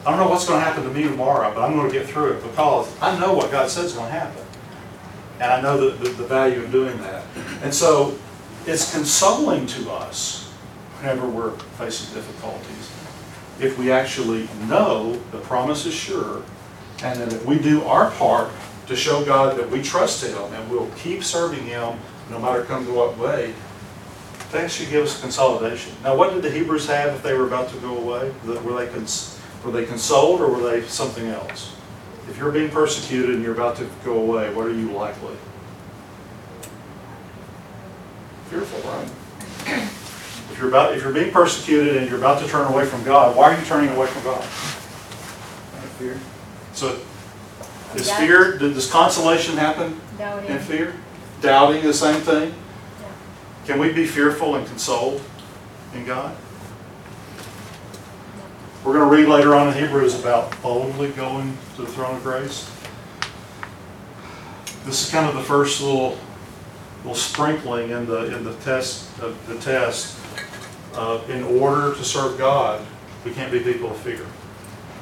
I 0.08 0.10
don't 0.10 0.20
know 0.20 0.28
what's 0.30 0.48
gonna 0.48 0.62
happen 0.64 0.84
to 0.86 0.90
me 0.90 1.04
tomorrow, 1.04 1.54
but 1.54 1.62
I'm 1.64 1.76
gonna 1.76 1.92
get 1.92 2.08
through 2.08 2.34
it 2.34 2.42
because 2.42 2.90
I 3.00 3.20
know 3.20 3.34
what 3.34 3.52
God 3.52 3.70
says 3.70 3.86
is 3.92 3.94
gonna 3.94 4.10
happen. 4.10 4.44
And 5.40 5.52
I 5.52 5.62
know 5.62 5.78
the, 5.90 6.04
the, 6.04 6.10
the 6.10 6.24
value 6.26 6.64
of 6.64 6.72
doing 6.72 6.98
that. 7.02 7.24
And 7.62 7.74
so 7.74 8.18
it's 8.66 8.92
consoling 8.92 9.68
to 9.68 9.92
us 9.92 10.52
whenever 11.00 11.28
we're 11.28 11.52
facing 11.78 12.14
difficulties. 12.14 12.92
If 13.60 13.78
we 13.78 13.92
actually 13.92 14.48
know 14.68 15.20
the 15.32 15.40
promise 15.40 15.86
is 15.86 15.94
sure, 15.94 16.44
and 17.04 17.20
that 17.20 17.34
if 17.34 17.46
we 17.46 17.60
do 17.60 17.84
our 17.84 18.12
part 18.12 18.52
to 18.88 18.96
show 18.96 19.24
God 19.24 19.58
that 19.58 19.70
we 19.70 19.82
trust 19.82 20.24
Him 20.24 20.54
and 20.54 20.70
we'll 20.70 20.90
keep 20.98 21.24
serving 21.24 21.66
Him 21.66 21.98
no 22.30 22.40
matter 22.40 22.64
come 22.64 22.86
to 22.86 22.94
what 22.94 23.18
way, 23.18 23.54
that 24.52 24.72
should 24.72 24.90
give 24.90 25.04
us 25.04 25.22
consolidation. 25.22 25.94
Now, 26.04 26.16
what 26.16 26.34
did 26.34 26.42
the 26.42 26.50
Hebrews 26.50 26.88
have 26.88 27.14
if 27.14 27.24
they 27.24 27.34
were 27.34 27.46
about 27.46 27.70
to 27.70 27.78
go 27.78 27.98
away? 27.98 28.32
Were 28.46 28.86
they, 28.86 28.92
cons- 28.92 29.40
were 29.64 29.72
they 29.72 29.86
consoled 29.86 30.42
or 30.42 30.50
were 30.50 30.72
they 30.72 30.82
something 30.88 31.28
else? 31.28 31.76
If 32.28 32.38
you're 32.38 32.52
being 32.52 32.70
persecuted 32.70 33.36
and 33.36 33.44
you're 33.44 33.54
about 33.54 33.76
to 33.78 33.88
go 34.04 34.18
away, 34.18 34.54
what 34.54 34.66
are 34.66 34.74
you 34.74 34.92
likely? 34.92 35.36
Fearful, 38.50 38.80
right? 38.90 39.08
If 40.52 40.58
you're 40.58 40.70
about, 40.70 40.96
if 40.96 41.04
you're 41.04 41.14
being 41.14 41.32
persecuted 41.32 41.98
and 41.98 42.10
you're 42.10 42.18
about 42.18 42.42
to 42.42 42.48
turn 42.48 42.66
away 42.72 42.86
from 42.86 43.04
God, 43.04 43.36
why 43.36 43.54
are 43.54 43.60
you 43.60 43.66
turning 43.66 43.90
away 43.96 44.08
from 44.08 44.24
God? 44.24 44.44
Fear. 46.00 46.18
So, 46.74 47.00
is 47.96 48.08
Doubt. 48.08 48.20
fear, 48.20 48.58
does 48.58 48.90
consolation 48.90 49.58
happen 49.58 50.00
Doubting. 50.18 50.50
in 50.50 50.60
fear? 50.60 50.94
Doubting 51.42 51.84
the 51.84 51.94
same 51.94 52.22
thing? 52.22 52.54
Can 53.66 53.80
we 53.80 53.92
be 53.92 54.06
fearful 54.06 54.56
and 54.56 54.66
consoled 54.66 55.22
in 55.94 56.06
God? 56.06 56.36
We're 58.84 58.94
going 58.94 59.10
to 59.10 59.16
read 59.16 59.28
later 59.28 59.56
on 59.56 59.68
in 59.68 59.74
Hebrews 59.74 60.18
about 60.20 60.60
boldly 60.62 61.10
going 61.12 61.58
to 61.76 61.82
the 61.82 61.88
throne 61.88 62.16
of 62.16 62.24
grace. 62.24 62.72
This 64.86 65.06
is 65.06 65.12
kind 65.12 65.28
of 65.28 65.36
the 65.36 65.44
first 65.44 65.82
little, 65.82 66.18
little 67.00 67.16
sprinkling 67.16 67.92
in 67.92 68.06
the, 68.06 68.36
in 68.36 68.44
the 68.44 68.54
test, 68.56 69.18
of 69.20 69.38
the 69.48 69.58
test. 69.60 70.18
Uh, 70.94 71.22
in 71.30 71.44
order 71.44 71.96
to 71.96 72.04
serve 72.04 72.38
God, 72.38 72.86
we 73.24 73.32
can't 73.32 73.52
be 73.52 73.60
people 73.60 73.92
of 73.92 73.98
fear. 73.98 74.26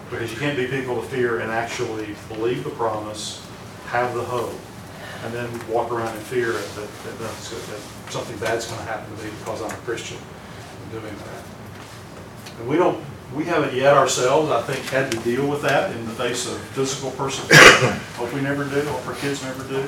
Because 0.09 0.31
you 0.31 0.37
can't 0.37 0.57
be 0.57 0.67
people 0.67 0.99
of 0.99 1.07
fear 1.07 1.39
and 1.39 1.51
actually 1.51 2.15
believe 2.29 2.63
the 2.63 2.69
promise, 2.71 3.45
have 3.87 4.13
the 4.13 4.23
hope, 4.23 4.53
and 5.23 5.33
then 5.33 5.49
walk 5.67 5.91
around 5.91 6.15
in 6.15 6.21
fear 6.23 6.51
that, 6.51 6.75
that, 6.75 7.03
that 7.03 7.19
that's 7.19 7.49
that 7.49 8.11
something 8.11 8.37
bad's 8.37 8.67
gonna 8.69 8.83
happen 8.83 9.15
to 9.17 9.23
me 9.23 9.31
because 9.39 9.61
I'm 9.61 9.71
a 9.71 9.81
Christian 9.83 10.17
in 10.17 10.99
doing 10.99 11.15
that. 11.15 11.43
And 12.59 12.67
we 12.69 12.77
don't, 12.77 13.03
we 13.35 13.43
haven't 13.43 13.73
yet 13.73 13.95
ourselves, 13.95 14.51
I 14.51 14.61
think, 14.61 14.85
had 14.85 15.11
to 15.11 15.17
deal 15.19 15.47
with 15.47 15.61
that 15.63 15.91
in 15.91 16.05
the 16.05 16.11
face 16.13 16.49
of 16.49 16.57
physical 16.69 17.11
persecution. 17.11 17.89
Hope 18.15 18.33
we 18.33 18.41
never 18.41 18.63
do, 18.63 18.81
hope 18.83 19.05
our 19.07 19.15
kids 19.15 19.43
never 19.43 19.63
do. 19.67 19.83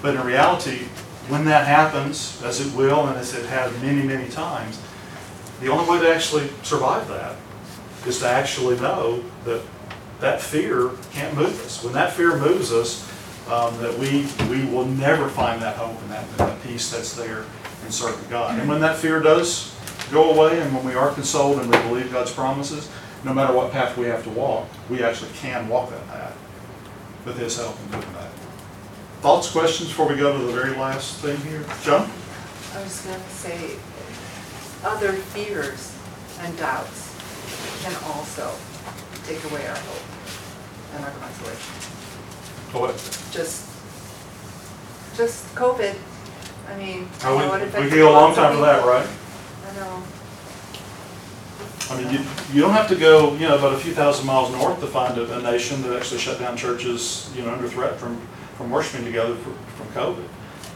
But 0.00 0.14
in 0.14 0.22
reality, 0.22 0.86
when 1.28 1.44
that 1.44 1.66
happens, 1.66 2.40
as 2.42 2.60
it 2.60 2.74
will 2.76 3.06
and 3.06 3.18
as 3.18 3.34
it 3.34 3.46
has 3.46 3.72
many, 3.82 4.02
many 4.02 4.28
times, 4.28 4.80
the 5.60 5.68
only 5.68 5.88
way 5.90 6.00
to 6.00 6.14
actually 6.14 6.48
survive 6.62 7.08
that 7.08 7.36
is 8.06 8.20
to 8.20 8.28
actually 8.28 8.78
know 8.80 9.22
that 9.44 9.62
that 10.20 10.40
fear 10.40 10.90
can't 11.12 11.34
move 11.36 11.64
us. 11.64 11.82
When 11.84 11.92
that 11.94 12.12
fear 12.12 12.36
moves 12.36 12.72
us, 12.72 13.08
um, 13.48 13.76
that 13.78 13.96
we, 13.98 14.26
we 14.48 14.64
will 14.70 14.84
never 14.84 15.28
find 15.28 15.60
that 15.62 15.76
hope 15.76 16.00
and 16.02 16.10
that, 16.10 16.36
that 16.38 16.62
peace 16.62 16.90
that's 16.90 17.14
there 17.14 17.44
in 17.84 17.90
serving 17.90 18.28
God. 18.28 18.58
And 18.58 18.68
when 18.68 18.80
that 18.80 18.96
fear 18.96 19.20
does 19.20 19.74
go 20.10 20.32
away 20.32 20.60
and 20.60 20.74
when 20.74 20.84
we 20.84 20.94
are 20.94 21.12
consoled 21.12 21.58
and 21.60 21.70
we 21.70 21.78
believe 21.88 22.12
God's 22.12 22.32
promises, 22.32 22.88
no 23.24 23.32
matter 23.32 23.54
what 23.54 23.72
path 23.72 23.96
we 23.96 24.06
have 24.06 24.22
to 24.24 24.30
walk, 24.30 24.68
we 24.90 25.02
actually 25.02 25.30
can 25.34 25.68
walk 25.68 25.90
that 25.90 26.06
path 26.08 26.36
with 27.24 27.38
His 27.38 27.56
help 27.56 27.78
and 27.78 27.92
doing 27.92 28.12
that. 28.14 28.27
Thoughts, 29.20 29.50
questions 29.50 29.88
before 29.88 30.06
we 30.08 30.14
go 30.16 30.36
to 30.36 30.44
the 30.44 30.52
very 30.52 30.76
last 30.76 31.16
thing 31.18 31.36
here? 31.40 31.64
John? 31.82 32.08
I 32.74 32.82
was 32.82 33.00
gonna 33.04 33.18
say, 33.30 33.76
other 34.84 35.12
fears 35.12 35.92
and 36.40 36.56
doubts 36.56 37.16
can 37.82 37.94
also 38.06 38.52
take 39.24 39.42
away 39.50 39.66
our 39.66 39.74
hope 39.74 40.06
and 40.94 41.04
our 41.04 41.10
consolation. 41.10 41.74
Ahead. 42.74 42.94
Just, 43.32 43.66
just 45.16 45.52
COVID, 45.56 45.96
I 46.70 46.76
mean, 46.76 47.08
I 47.24 47.28
Oh, 47.30 47.38
know 47.38 47.54
it 47.54 47.60
We 47.62 47.66
affected 47.66 47.92
we 47.92 47.98
go 47.98 48.10
a 48.10 48.12
long 48.12 48.22
lots 48.34 48.38
of 48.38 48.44
time 48.44 48.54
for 48.56 48.60
that, 48.62 48.76
people. 48.76 48.90
right? 48.90 49.08
I 49.66 49.80
know, 49.80 50.02
I 51.90 52.02
mean, 52.02 52.12
you, 52.12 52.20
you 52.52 52.60
don't 52.60 52.72
have 52.74 52.88
to 52.88 52.94
go, 52.94 53.32
you 53.34 53.48
know, 53.48 53.56
about 53.58 53.72
a 53.72 53.78
few 53.78 53.94
thousand 53.94 54.26
miles 54.26 54.52
north 54.52 54.78
to 54.80 54.86
find 54.86 55.18
a, 55.18 55.38
a 55.38 55.42
nation 55.42 55.82
that 55.82 55.96
actually 55.96 56.20
shut 56.20 56.38
down 56.38 56.56
churches, 56.56 57.30
you 57.34 57.42
know, 57.42 57.50
under 57.52 57.66
threat 57.68 57.98
from, 57.98 58.20
from 58.58 58.70
worshiping 58.70 59.06
together 59.06 59.36
for, 59.36 59.52
from 59.52 59.86
COVID. 59.94 60.24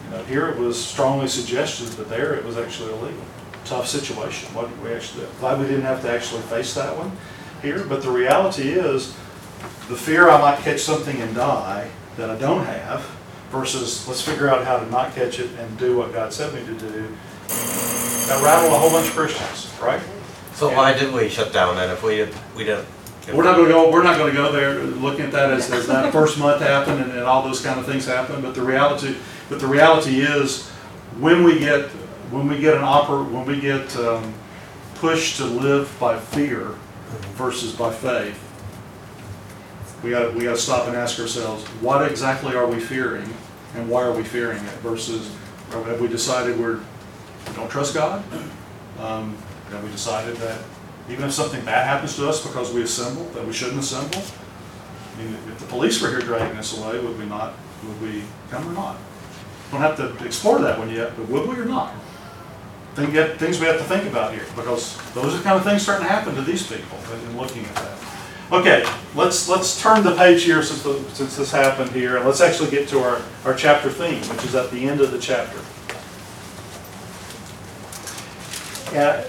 You 0.04 0.10
know, 0.10 0.24
here 0.24 0.48
it 0.48 0.56
was 0.56 0.82
strongly 0.82 1.26
suggested, 1.26 1.94
but 1.96 2.08
there 2.08 2.34
it 2.34 2.44
was 2.44 2.56
actually 2.56 2.92
illegal. 2.92 3.24
Tough 3.64 3.88
situation. 3.88 4.54
What 4.54 4.70
did 4.70 4.82
we 4.82 4.94
actually, 4.94 5.26
glad 5.40 5.58
we 5.58 5.66
didn't 5.66 5.82
have 5.82 6.00
to 6.02 6.10
actually 6.10 6.42
face 6.42 6.74
that 6.74 6.96
one 6.96 7.12
here, 7.60 7.84
but 7.84 8.02
the 8.02 8.10
reality 8.10 8.70
is, 8.70 9.14
the 9.88 9.96
fear 9.96 10.28
I 10.30 10.40
might 10.40 10.58
catch 10.60 10.80
something 10.80 11.20
and 11.20 11.34
die 11.34 11.90
that 12.16 12.30
I 12.30 12.38
don't 12.38 12.64
have 12.64 13.04
versus 13.50 14.06
let's 14.08 14.22
figure 14.22 14.48
out 14.48 14.64
how 14.64 14.78
to 14.78 14.90
not 14.90 15.14
catch 15.14 15.38
it 15.38 15.50
and 15.58 15.78
do 15.78 15.96
what 15.96 16.12
God 16.12 16.32
said 16.32 16.54
me 16.54 16.60
to 16.60 16.74
do. 16.78 17.08
That 18.28 18.40
rattled 18.42 18.72
a 18.72 18.78
whole 18.78 18.90
bunch 18.90 19.08
of 19.08 19.14
Christians, 19.14 19.72
right? 19.80 20.00
So 20.54 20.74
why 20.74 20.94
didn't 20.94 21.14
we 21.14 21.28
shut 21.28 21.52
down 21.52 21.76
then 21.76 21.90
if 21.90 22.02
we 22.02 22.28
we 22.56 22.64
didn't? 22.64 22.86
If- 23.28 23.34
We're 23.34 23.44
not 23.44 23.56
gonna 23.56 23.68
go, 23.68 23.90
we're 23.90 24.02
not 24.02 24.18
gonna 24.18 24.32
go 24.32 24.50
there 24.52 24.80
looking 24.82 25.24
at 25.26 25.32
that 25.32 25.50
as, 25.50 25.70
as 25.70 25.86
that 25.86 26.12
first 26.18 26.38
month 26.38 26.60
happened 26.62 27.00
and, 27.02 27.12
and 27.12 27.22
all 27.22 27.42
those 27.42 27.60
kind 27.60 27.78
of 27.78 27.86
things 27.86 28.06
happen, 28.06 28.40
but 28.42 28.54
the 28.54 28.62
reality, 28.62 29.16
but 29.48 29.60
the 29.60 29.66
reality 29.66 30.20
is, 30.20 30.68
when 31.18 31.44
we 31.44 31.58
get, 31.58 31.86
when 32.30 32.48
we 32.48 32.58
get 32.58 32.74
an 32.74 32.82
oper, 32.82 33.28
when 33.30 33.44
we 33.44 33.60
get, 33.60 33.94
um, 33.96 34.32
pushed 34.96 35.36
to 35.38 35.44
live 35.44 35.92
by 35.98 36.16
fear 36.18 36.76
versus 37.34 37.72
by 37.74 37.92
faith, 37.92 38.38
we 40.02 40.10
gotta, 40.10 40.30
we 40.30 40.44
gotta 40.44 40.56
stop 40.56 40.86
and 40.88 40.96
ask 40.96 41.18
ourselves, 41.20 41.64
what 41.80 42.08
exactly 42.10 42.54
are 42.54 42.66
we 42.66 42.78
fearing? 42.80 43.28
And 43.74 43.88
why 43.88 44.02
are 44.02 44.12
we 44.12 44.22
fearing 44.22 44.58
it 44.58 44.72
versus, 44.80 45.34
have 45.70 46.00
we 46.00 46.06
decided 46.08 46.58
we're, 46.58 46.76
we 46.78 47.54
don't 47.56 47.70
trust 47.70 47.94
God? 47.94 48.22
Um, 49.00 49.36
have 49.70 49.82
we 49.82 49.90
decided 49.90 50.36
that 50.36 50.58
even 51.08 51.24
if 51.26 51.32
something 51.32 51.64
bad 51.64 51.86
happens 51.86 52.16
to 52.16 52.28
us 52.28 52.46
because 52.46 52.72
we 52.72 52.82
assemble, 52.82 53.24
that 53.30 53.46
we 53.46 53.52
shouldn't 53.52 53.80
assemble? 53.80 54.22
I 55.14 55.22
mean, 55.22 55.34
if 55.34 55.58
the 55.58 55.66
police 55.66 56.00
were 56.00 56.08
here 56.08 56.20
dragging 56.20 56.56
us 56.56 56.76
away, 56.78 56.98
would 57.00 57.18
we 57.18 57.26
not, 57.26 57.54
would 57.86 58.00
we 58.02 58.22
come 58.50 58.66
or 58.68 58.72
not? 58.72 58.96
Don't 59.70 59.80
have 59.80 59.96
to 59.96 60.24
explore 60.24 60.58
that 60.60 60.78
one 60.78 60.90
yet, 60.90 61.16
but 61.16 61.28
would 61.28 61.48
we 61.48 61.56
or 61.56 61.64
not? 61.64 61.94
Think, 62.94 63.12
things 63.38 63.58
we 63.58 63.66
have 63.66 63.78
to 63.78 63.84
think 63.84 64.04
about 64.04 64.34
here, 64.34 64.44
because 64.54 64.98
those 65.14 65.34
are 65.34 65.38
the 65.38 65.42
kind 65.42 65.56
of 65.56 65.64
things 65.64 65.82
starting 65.82 66.06
to 66.06 66.12
happen 66.12 66.34
to 66.34 66.42
these 66.42 66.66
people 66.66 66.98
in 67.14 67.30
in 67.30 67.38
looking 67.38 67.64
at 67.64 67.74
that. 67.76 67.98
Okay, 68.52 68.86
let's, 69.14 69.48
let's 69.48 69.80
turn 69.80 70.02
the 70.04 70.14
page 70.14 70.42
here 70.44 70.62
since, 70.62 70.82
the- 70.82 71.02
since 71.14 71.36
this 71.36 71.50
happened 71.50 71.90
here, 71.92 72.16
and 72.18 72.26
let's 72.26 72.42
actually 72.42 72.70
get 72.70 72.86
to 72.88 72.98
our, 73.00 73.22
our 73.46 73.54
chapter 73.54 73.88
theme, 73.88 74.20
which 74.28 74.44
is 74.44 74.54
at 74.54 74.70
the 74.70 74.86
end 74.86 75.00
of 75.00 75.10
the 75.10 75.18
chapter. 75.18 75.58
Yeah, 78.94 79.24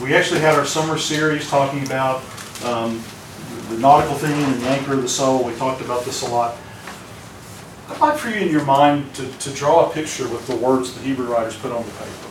we 0.00 0.14
actually 0.14 0.40
had 0.40 0.54
our 0.54 0.64
summer 0.64 0.96
series 0.96 1.48
talking 1.48 1.84
about 1.84 2.22
um, 2.64 3.02
the 3.68 3.76
nautical 3.78 4.14
theme 4.14 4.32
and 4.32 4.62
the 4.62 4.68
anchor 4.68 4.94
of 4.94 5.02
the 5.02 5.08
soul. 5.08 5.44
We 5.44 5.54
talked 5.56 5.82
about 5.82 6.04
this 6.04 6.22
a 6.22 6.30
lot. 6.30 6.56
I'd 7.88 8.00
like 8.00 8.16
for 8.16 8.30
you 8.30 8.36
in 8.36 8.48
your 8.48 8.64
mind 8.64 9.12
to, 9.16 9.30
to 9.30 9.50
draw 9.52 9.90
a 9.90 9.92
picture 9.92 10.26
with 10.28 10.46
the 10.46 10.56
words 10.56 10.94
the 10.94 11.02
Hebrew 11.02 11.26
writers 11.26 11.56
put 11.56 11.72
on 11.72 11.84
the 11.84 11.90
paper. 11.92 12.28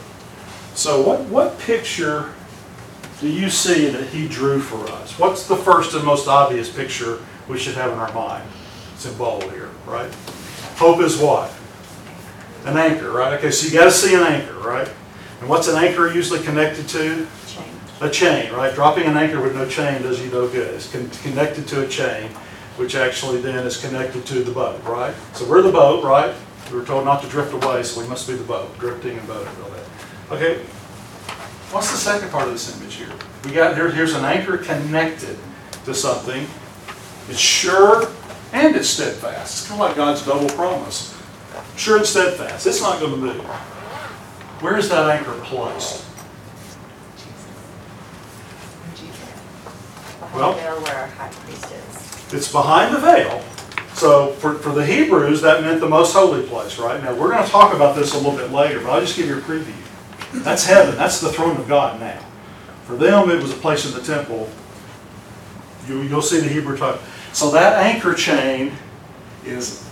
So 0.74 1.02
what, 1.02 1.22
what 1.26 1.60
picture 1.60 2.34
do 3.20 3.30
you 3.30 3.50
see 3.50 3.90
that 3.90 4.08
he 4.08 4.28
drew 4.28 4.60
for 4.60 4.90
us? 4.94 5.20
What's 5.20 5.48
the 5.48 5.58
first 5.58 5.94
and 5.94 6.04
most 6.04 6.28
obvious 6.28 6.74
picture 6.74 7.20
we 7.48 7.60
should 7.60 7.76
have 7.76 7.92
in 7.92 8.00
our 8.00 8.14
mind? 8.14 8.50
It's 8.94 9.06
in 9.06 9.16
bold 9.18 9.44
here, 9.44 9.70
right? 9.86 10.12
Hope 10.78 11.02
is 11.02 11.18
what? 11.18 11.54
An 12.66 12.78
anchor, 12.78 13.12
right? 13.12 13.34
Okay, 13.34 13.52
so 13.52 13.68
you 13.68 13.74
got 13.74 13.86
to 13.86 13.92
see 13.92 14.16
an 14.16 14.24
anchor, 14.24 14.58
right? 14.60 14.90
And 15.42 15.50
what's 15.50 15.68
an 15.68 15.76
anchor 15.76 16.12
usually 16.12 16.42
connected 16.42 16.88
to? 16.90 17.28
A 18.02 18.10
chain, 18.10 18.54
right? 18.54 18.74
Dropping 18.74 19.04
an 19.06 19.18
anchor 19.18 19.42
with 19.42 19.56
no 19.56 19.68
chain 19.68 20.02
does 20.02 20.22
you 20.24 20.32
no 20.32 20.48
good. 20.48 20.74
It's 20.74 20.90
con- 20.90 21.10
connected 21.22 21.68
to 21.68 21.86
a 21.86 21.88
chain, 21.88 22.30
which 22.78 22.96
actually 22.96 23.42
then 23.42 23.68
is 23.68 23.76
connected 23.76 24.26
to 24.28 24.42
the 24.42 24.52
boat, 24.52 24.82
right? 24.86 25.14
So 25.34 25.46
we're 25.46 25.62
the 25.62 25.72
boat, 25.72 26.04
right? 26.04 26.34
We 26.72 26.78
were 26.78 26.86
told 26.86 27.04
not 27.04 27.22
to 27.24 27.28
drift 27.28 27.54
away, 27.54 27.84
so 27.84 28.00
we 28.00 28.08
must 28.08 28.26
be 28.26 28.36
the 28.36 28.44
boat, 28.46 28.78
drifting 28.80 29.18
and 29.18 29.28
boating, 29.28 29.52
all 29.64 29.70
that. 29.72 29.86
Okay, 30.32 30.60
what's 31.72 31.92
the 31.92 31.98
second 31.98 32.32
part 32.32 32.48
of 32.48 32.54
this 32.54 32.80
image 32.80 32.96
here? 32.96 33.12
We 33.44 33.52
got, 33.52 33.76
here, 33.76 33.92
here's 33.92 34.14
an 34.14 34.24
anchor 34.24 34.58
connected 34.58 35.38
to 35.84 35.94
something. 35.94 36.48
It's 37.28 37.40
sure 37.40 38.08
and 38.54 38.76
it's 38.76 38.90
steadfast. 38.90 39.60
It's 39.60 39.68
kind 39.68 39.82
of 39.82 39.88
like 39.88 39.98
God's 39.98 40.26
double 40.26 40.50
promise. 40.50 41.16
Sure 41.76 41.98
and 41.98 42.06
steadfast, 42.06 42.66
it's 42.66 42.82
not 42.82 43.02
gonna 43.02 43.18
move. 43.18 43.42
Where 44.62 44.78
is 44.78 44.88
that 44.90 45.10
anchor 45.10 45.34
placed? 45.44 46.09
Well- 50.34 50.54
where 50.54 50.96
our 50.96 51.08
high 51.08 51.30
priest 51.30 51.66
is. 51.66 52.34
It's 52.34 52.52
behind 52.52 52.96
the 52.96 53.00
veil. 53.00 53.44
So 53.94 54.28
for, 54.34 54.56
for 54.56 54.72
the 54.72 54.86
Hebrews, 54.86 55.42
that 55.42 55.62
meant 55.62 55.82
the 55.82 55.90
most 55.90 56.14
holy 56.14 56.46
place, 56.48 56.78
right? 56.80 57.04
Now, 57.04 57.14
we're 57.16 57.32
gonna 57.32 57.48
talk 57.48 57.74
about 57.74 57.96
this 57.96 58.14
a 58.14 58.18
little 58.18 58.38
bit 58.38 58.52
later, 58.52 58.80
but 58.80 58.92
I'll 58.92 59.02
just 59.02 59.18
give 59.18 59.28
you 59.28 59.38
a 59.38 59.42
preview. 59.42 59.74
That's 60.44 60.66
heaven, 60.66 60.96
that's 60.96 61.20
the 61.20 61.32
throne 61.32 61.58
of 61.58 61.68
God 61.68 62.00
now. 62.00 62.24
For 62.86 62.96
them, 62.96 63.30
it 63.30 63.42
was 63.42 63.52
a 63.52 63.56
place 63.56 63.86
in 63.86 63.92
the 64.00 64.06
temple. 64.06 64.50
You, 65.88 66.02
you'll 66.04 66.22
see 66.22 66.40
the 66.40 66.48
Hebrew 66.48 66.78
talk. 66.78 67.00
So 67.34 67.52
that 67.52 67.84
anchor 67.84 68.14
chain 68.14 68.74
is 69.46 69.88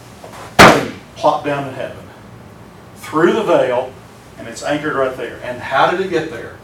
plopped 1.15 1.45
down 1.45 1.67
in 1.67 1.73
heaven, 1.73 2.03
through 2.97 3.33
the 3.33 3.43
veil, 3.43 3.91
and 4.38 4.47
it's 4.47 4.63
anchored 4.63 4.95
right 4.95 5.15
there. 5.17 5.39
And 5.43 5.59
how 5.59 5.91
did 5.91 5.99
it 5.99 6.09
get 6.09 6.29
there? 6.29 6.57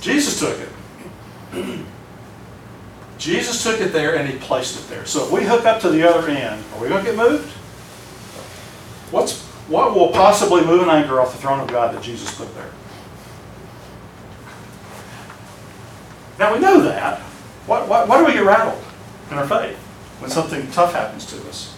Jesus 0.00 0.38
took 0.38 0.58
it. 0.58 1.84
Jesus 3.18 3.62
took 3.62 3.80
it 3.80 3.92
there 3.92 4.16
and 4.16 4.28
he 4.28 4.38
placed 4.38 4.78
it 4.78 4.88
there. 4.88 5.04
So 5.04 5.24
if 5.24 5.32
we 5.32 5.44
hook 5.44 5.64
up 5.64 5.80
to 5.82 5.90
the 5.90 6.08
other 6.08 6.28
end, 6.28 6.64
are 6.74 6.80
we 6.80 6.88
going 6.88 7.04
to 7.04 7.10
get 7.10 7.18
moved? 7.18 7.52
What's 9.10 9.42
what 9.68 9.94
will 9.94 10.08
possibly 10.08 10.64
move 10.64 10.82
an 10.82 10.88
anchor 10.88 11.20
off 11.20 11.32
the 11.32 11.38
throne 11.38 11.60
of 11.60 11.68
God 11.68 11.94
that 11.94 12.02
Jesus 12.02 12.34
put 12.34 12.52
there? 12.54 12.70
Now 16.38 16.54
we 16.54 16.60
know 16.60 16.80
that. 16.82 17.18
Why, 17.66 17.84
why, 17.84 18.04
why 18.04 18.18
do 18.18 18.24
we 18.24 18.32
get 18.32 18.44
rattled 18.44 18.82
in 19.30 19.36
our 19.36 19.46
faith 19.46 19.76
when 20.20 20.30
something 20.30 20.70
tough 20.70 20.94
happens 20.94 21.26
to 21.26 21.36
us? 21.48 21.76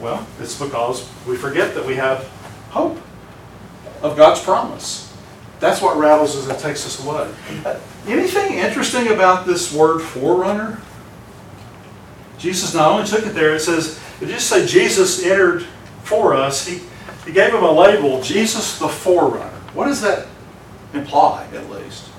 Well, 0.00 0.24
it's 0.38 0.58
because 0.58 1.08
we 1.26 1.36
forget 1.36 1.74
that 1.74 1.84
we 1.84 1.96
have 1.96 2.28
hope 2.70 2.98
of 4.02 4.16
God's 4.16 4.40
promise. 4.40 5.03
That's 5.64 5.80
what 5.80 5.96
rattles 5.96 6.36
us 6.36 6.46
and 6.46 6.58
takes 6.58 6.84
us 6.84 7.02
away. 7.02 7.32
Uh, 7.64 7.80
Anything 8.06 8.58
interesting 8.58 9.08
about 9.08 9.46
this 9.46 9.72
word 9.72 10.00
forerunner? 10.00 10.78
Jesus 12.36 12.74
not 12.74 12.90
only 12.92 13.06
took 13.06 13.24
it 13.24 13.30
there, 13.30 13.54
it 13.54 13.60
says, 13.60 13.98
it 14.20 14.26
just 14.26 14.46
say 14.46 14.66
Jesus 14.66 15.24
entered 15.24 15.62
for 16.02 16.34
us, 16.34 16.66
he, 16.66 16.82
he 17.24 17.32
gave 17.32 17.54
him 17.54 17.62
a 17.62 17.72
label, 17.72 18.20
Jesus 18.20 18.78
the 18.78 18.88
forerunner. 18.88 19.58
What 19.72 19.86
does 19.86 20.02
that 20.02 20.26
imply, 20.92 21.46
at 21.54 21.70
least? 21.70 22.10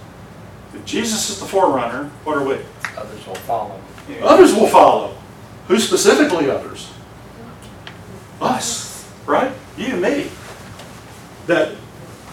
If 0.74 0.84
Jesus 0.84 1.30
is 1.30 1.40
the 1.40 1.46
forerunner, 1.46 2.06
what 2.24 2.38
are 2.38 2.44
we? 2.44 2.58
Others 2.98 3.28
will 3.28 3.36
follow. 3.36 3.80
Others 4.24 4.56
will 4.56 4.70
follow. 4.70 5.16
Who 5.68 5.78
specifically 5.78 6.50
others? 6.50 6.92
Us, 8.42 9.08
right? 9.28 9.52
You 9.78 9.94
and 9.94 10.02
me. 10.02 10.32
That 11.46 11.76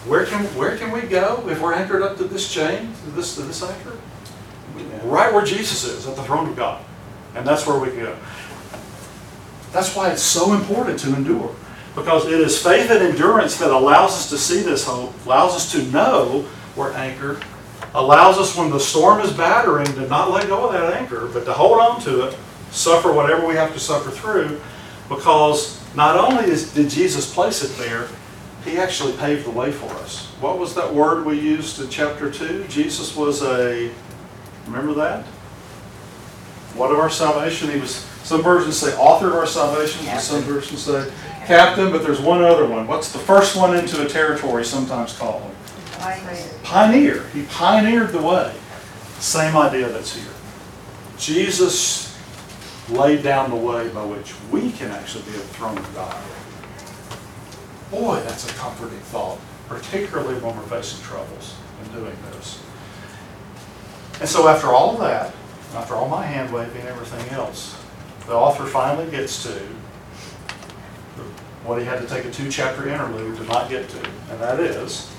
where 0.05 0.25
can 0.25 0.43
where 0.57 0.77
can 0.77 0.91
we 0.91 1.01
go 1.01 1.47
if 1.47 1.61
we're 1.61 1.73
anchored 1.73 2.01
up 2.01 2.17
to 2.17 2.25
this 2.25 2.51
chain, 2.51 2.93
to 3.05 3.11
this 3.11 3.35
to 3.35 3.41
this 3.43 3.63
anchor? 3.63 3.97
Right 5.03 5.33
where 5.33 5.45
Jesus 5.45 5.83
is, 5.83 6.07
at 6.07 6.15
the 6.15 6.23
throne 6.23 6.49
of 6.49 6.55
God. 6.55 6.83
And 7.35 7.45
that's 7.45 7.65
where 7.65 7.79
we 7.79 7.89
go. 7.89 8.15
That's 9.71 9.95
why 9.95 10.11
it's 10.11 10.21
so 10.21 10.53
important 10.53 10.99
to 10.99 11.15
endure. 11.15 11.55
Because 11.95 12.25
it 12.25 12.39
is 12.39 12.61
faith 12.61 12.89
and 12.89 12.99
endurance 13.01 13.57
that 13.57 13.71
allows 13.71 14.11
us 14.11 14.29
to 14.29 14.37
see 14.37 14.61
this 14.61 14.85
hope, 14.85 15.13
allows 15.25 15.55
us 15.55 15.71
to 15.73 15.83
know 15.91 16.45
we're 16.75 16.91
anchored, 16.93 17.43
allows 17.93 18.37
us 18.37 18.55
when 18.57 18.71
the 18.71 18.79
storm 18.79 19.19
is 19.21 19.31
battering 19.31 19.85
to 19.85 20.07
not 20.07 20.31
let 20.31 20.47
go 20.47 20.67
of 20.67 20.73
that 20.73 20.93
anchor, 20.93 21.27
but 21.27 21.45
to 21.45 21.53
hold 21.53 21.79
on 21.79 22.01
to 22.01 22.27
it, 22.27 22.37
suffer 22.71 23.11
whatever 23.11 23.45
we 23.47 23.55
have 23.55 23.73
to 23.73 23.79
suffer 23.79 24.09
through, 24.09 24.59
because 25.07 25.79
not 25.95 26.17
only 26.17 26.45
is, 26.45 26.73
did 26.73 26.89
Jesus 26.89 27.31
place 27.31 27.63
it 27.63 27.77
there, 27.77 28.07
he 28.65 28.77
actually 28.77 29.13
paved 29.17 29.45
the 29.45 29.51
way 29.51 29.71
for 29.71 29.89
us. 29.95 30.27
What 30.39 30.57
was 30.57 30.73
that 30.75 30.93
word 30.93 31.25
we 31.25 31.39
used 31.39 31.81
in 31.81 31.89
chapter 31.89 32.31
2? 32.31 32.65
Jesus 32.69 33.15
was 33.15 33.43
a, 33.43 33.91
remember 34.65 34.93
that? 34.93 35.25
What 36.75 36.91
of 36.91 36.99
our 36.99 37.09
salvation? 37.09 37.69
He 37.69 37.79
was, 37.79 37.95
some 38.23 38.41
versions 38.41 38.77
say 38.77 38.95
author 38.95 39.27
of 39.27 39.35
our 39.35 39.45
salvation, 39.45 40.07
and 40.07 40.19
some 40.19 40.41
versions 40.41 40.83
say 40.83 41.11
captain, 41.45 41.91
but 41.91 42.03
there's 42.03 42.21
one 42.21 42.41
other 42.41 42.65
one. 42.67 42.87
What's 42.87 43.11
the 43.11 43.19
first 43.19 43.55
one 43.55 43.75
into 43.77 44.03
a 44.03 44.07
territory 44.07 44.63
sometimes 44.63 45.17
called? 45.17 45.43
Pioneer. 46.63 47.27
He 47.27 47.43
pioneered 47.43 48.11
the 48.11 48.21
way. 48.21 48.53
Same 49.19 49.55
idea 49.55 49.89
that's 49.89 50.15
here. 50.15 50.33
Jesus 51.17 52.17
laid 52.89 53.23
down 53.23 53.49
the 53.49 53.55
way 53.55 53.87
by 53.89 54.03
which 54.03 54.33
we 54.51 54.71
can 54.71 54.91
actually 54.91 55.23
be 55.25 55.31
at 55.31 55.37
the 55.37 55.53
throne 55.53 55.77
of 55.77 55.93
God. 55.93 56.15
Boy, 57.93 58.19
that's 58.21 58.49
a 58.49 58.53
comforting 58.55 58.97
thought, 58.99 59.37
particularly 59.69 60.33
when 60.39 60.57
we're 60.57 60.63
facing 60.63 61.03
troubles 61.03 61.55
in 61.83 61.91
doing 61.91 62.15
this. 62.31 62.59
And 64.19 64.27
so 64.27 64.47
after 64.47 64.69
all 64.69 64.97
that, 64.97 65.31
after 65.75 65.93
all 65.93 66.09
my 66.09 66.25
hand 66.25 66.51
waving 66.51 66.81
and 66.81 66.89
everything 66.89 67.29
else, 67.29 67.79
the 68.25 68.33
author 68.33 68.65
finally 68.65 69.11
gets 69.11 69.43
to 69.43 69.51
what 71.65 71.77
he 71.77 71.85
had 71.85 72.01
to 72.01 72.07
take 72.07 72.25
a 72.25 72.31
two-chapter 72.31 72.89
interlude 72.89 73.37
to 73.37 73.43
not 73.43 73.69
get 73.69 73.87
to, 73.89 73.99
and 74.31 74.41
that 74.41 74.59
is, 74.59 75.11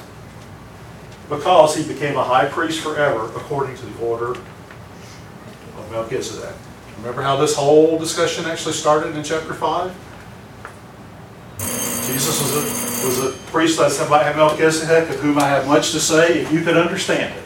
because 1.28 1.76
he 1.76 1.86
became 1.86 2.16
a 2.16 2.24
high 2.24 2.46
priest 2.46 2.80
forever 2.80 3.26
according 3.36 3.76
to 3.76 3.86
the 3.86 4.04
order 4.04 4.32
of 4.32 5.90
Melchizedek. 5.92 6.56
Remember 6.98 7.22
how 7.22 7.36
this 7.36 7.54
whole 7.54 8.00
discussion 8.00 8.46
actually 8.46 8.74
started 8.74 9.14
in 9.14 9.22
chapter 9.22 9.54
5? 9.54 9.94
Jesus 12.14 12.40
was 12.40 12.52
a, 12.54 13.06
was 13.08 13.34
a 13.34 13.38
priest 13.50 13.76
that 13.80 13.90
said 13.90 14.08
by 14.08 14.32
Melchizedek, 14.34 15.10
of 15.10 15.16
whom 15.16 15.36
I 15.36 15.48
have 15.48 15.66
much 15.66 15.90
to 15.90 15.98
say, 15.98 16.42
if 16.42 16.52
you 16.52 16.62
could 16.62 16.76
understand 16.76 17.34
it. 17.36 17.42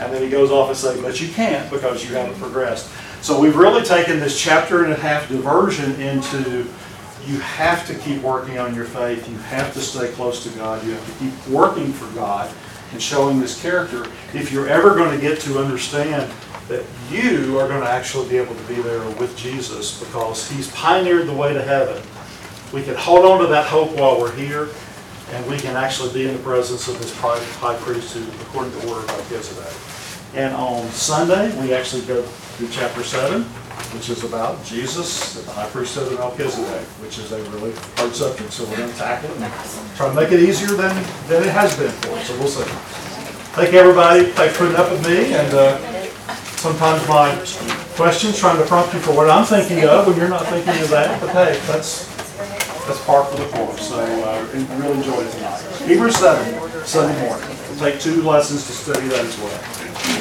And 0.00 0.12
then 0.12 0.20
he 0.20 0.28
goes 0.28 0.50
off 0.50 0.68
and 0.68 0.76
says, 0.76 1.00
but 1.00 1.20
you 1.20 1.28
can't 1.28 1.70
because 1.70 2.02
you 2.02 2.12
haven't 2.16 2.36
progressed. 2.40 2.90
So 3.22 3.38
we've 3.38 3.54
really 3.54 3.84
taken 3.84 4.18
this 4.18 4.36
chapter 4.36 4.82
and 4.82 4.92
a 4.92 4.96
half 4.96 5.28
diversion 5.28 5.92
into 6.00 6.66
you 7.24 7.38
have 7.38 7.86
to 7.86 7.94
keep 7.94 8.20
working 8.20 8.58
on 8.58 8.74
your 8.74 8.84
faith. 8.84 9.28
You 9.30 9.36
have 9.36 9.72
to 9.74 9.80
stay 9.80 10.10
close 10.10 10.42
to 10.42 10.50
God. 10.58 10.84
You 10.84 10.94
have 10.94 11.12
to 11.12 11.24
keep 11.24 11.46
working 11.46 11.92
for 11.92 12.12
God 12.16 12.52
and 12.90 13.00
showing 13.00 13.38
this 13.38 13.62
character. 13.62 14.06
If 14.34 14.50
you're 14.50 14.68
ever 14.68 14.96
going 14.96 15.14
to 15.14 15.20
get 15.20 15.38
to 15.42 15.60
understand 15.60 16.32
that 16.66 16.84
you 17.12 17.60
are 17.60 17.68
going 17.68 17.82
to 17.82 17.88
actually 17.88 18.28
be 18.28 18.38
able 18.38 18.56
to 18.56 18.62
be 18.64 18.74
there 18.74 19.08
with 19.20 19.36
Jesus 19.36 20.02
because 20.02 20.50
he's 20.50 20.68
pioneered 20.72 21.28
the 21.28 21.32
way 21.32 21.52
to 21.52 21.62
heaven. 21.62 22.02
We 22.74 22.82
can 22.82 22.96
hold 22.96 23.24
on 23.24 23.38
to 23.38 23.46
that 23.46 23.68
hope 23.68 23.92
while 23.92 24.18
we're 24.18 24.34
here, 24.34 24.68
and 25.30 25.46
we 25.46 25.56
can 25.58 25.76
actually 25.76 26.12
be 26.12 26.26
in 26.26 26.36
the 26.36 26.42
presence 26.42 26.88
of 26.88 26.98
this 26.98 27.16
high 27.16 27.76
priest 27.76 28.16
who, 28.16 28.24
according 28.42 28.72
to 28.72 28.78
the 28.78 28.88
order, 28.88 29.00
of 29.02 29.06
Melchizedek. 29.06 29.72
And 30.34 30.52
on 30.56 30.88
Sunday, 30.90 31.56
we 31.62 31.72
actually 31.72 32.02
go 32.02 32.20
through 32.22 32.66
chapter 32.72 33.04
7, 33.04 33.42
which 33.94 34.10
is 34.10 34.24
about 34.24 34.64
Jesus, 34.64 35.34
the 35.34 35.52
high 35.52 35.68
priesthood 35.68 36.14
of 36.14 36.18
Melchizedek, 36.18 36.82
which 36.98 37.18
is 37.18 37.30
a 37.30 37.40
really 37.52 37.70
hard 37.94 38.12
subject, 38.12 38.52
so 38.52 38.64
we're 38.64 38.78
going 38.78 38.90
to 38.90 38.96
tackle 38.98 39.30
it 39.30 39.40
and 39.40 39.96
try 39.96 40.08
to 40.08 40.14
make 40.14 40.32
it 40.32 40.40
easier 40.40 40.74
than, 40.74 40.96
than 41.28 41.44
it 41.44 41.52
has 41.52 41.78
been 41.78 41.92
for 42.02 42.10
us, 42.18 42.26
so 42.26 42.36
we'll 42.40 42.48
see. 42.48 42.64
Thank 43.54 43.72
you, 43.72 43.78
everybody. 43.78 44.24
Thanks 44.32 44.56
for 44.56 44.64
putting 44.64 44.80
up 44.80 44.90
with 44.90 45.06
me, 45.06 45.32
and 45.32 45.54
uh, 45.54 45.78
sometimes 46.58 47.06
my 47.06 47.30
questions, 47.94 48.36
trying 48.36 48.58
to 48.58 48.66
prompt 48.66 48.92
you 48.94 48.98
for 48.98 49.14
what 49.14 49.30
I'm 49.30 49.44
thinking 49.44 49.84
of 49.84 50.08
when 50.08 50.16
you're 50.16 50.28
not 50.28 50.44
thinking 50.46 50.74
of 50.82 50.90
that, 50.90 51.20
but 51.20 51.30
hey, 51.30 51.56
that's, 51.68 52.13
that's 52.86 53.04
par 53.04 53.24
for 53.24 53.36
the 53.36 53.48
course, 53.56 53.88
so 53.88 53.98
uh, 53.98 54.46
really 54.52 54.98
enjoyed 54.98 55.26
it 55.26 55.32
tonight. 55.32 55.60
Hebrews 55.86 56.16
7, 56.16 56.84
Sunday 56.84 57.18
morning. 57.26 57.48
We'll 57.68 57.78
take 57.78 58.00
two 58.00 58.22
lessons 58.22 58.66
to 58.66 58.72
study 58.72 59.08
that 59.08 59.24
as 59.24 59.38
well. 59.38 60.14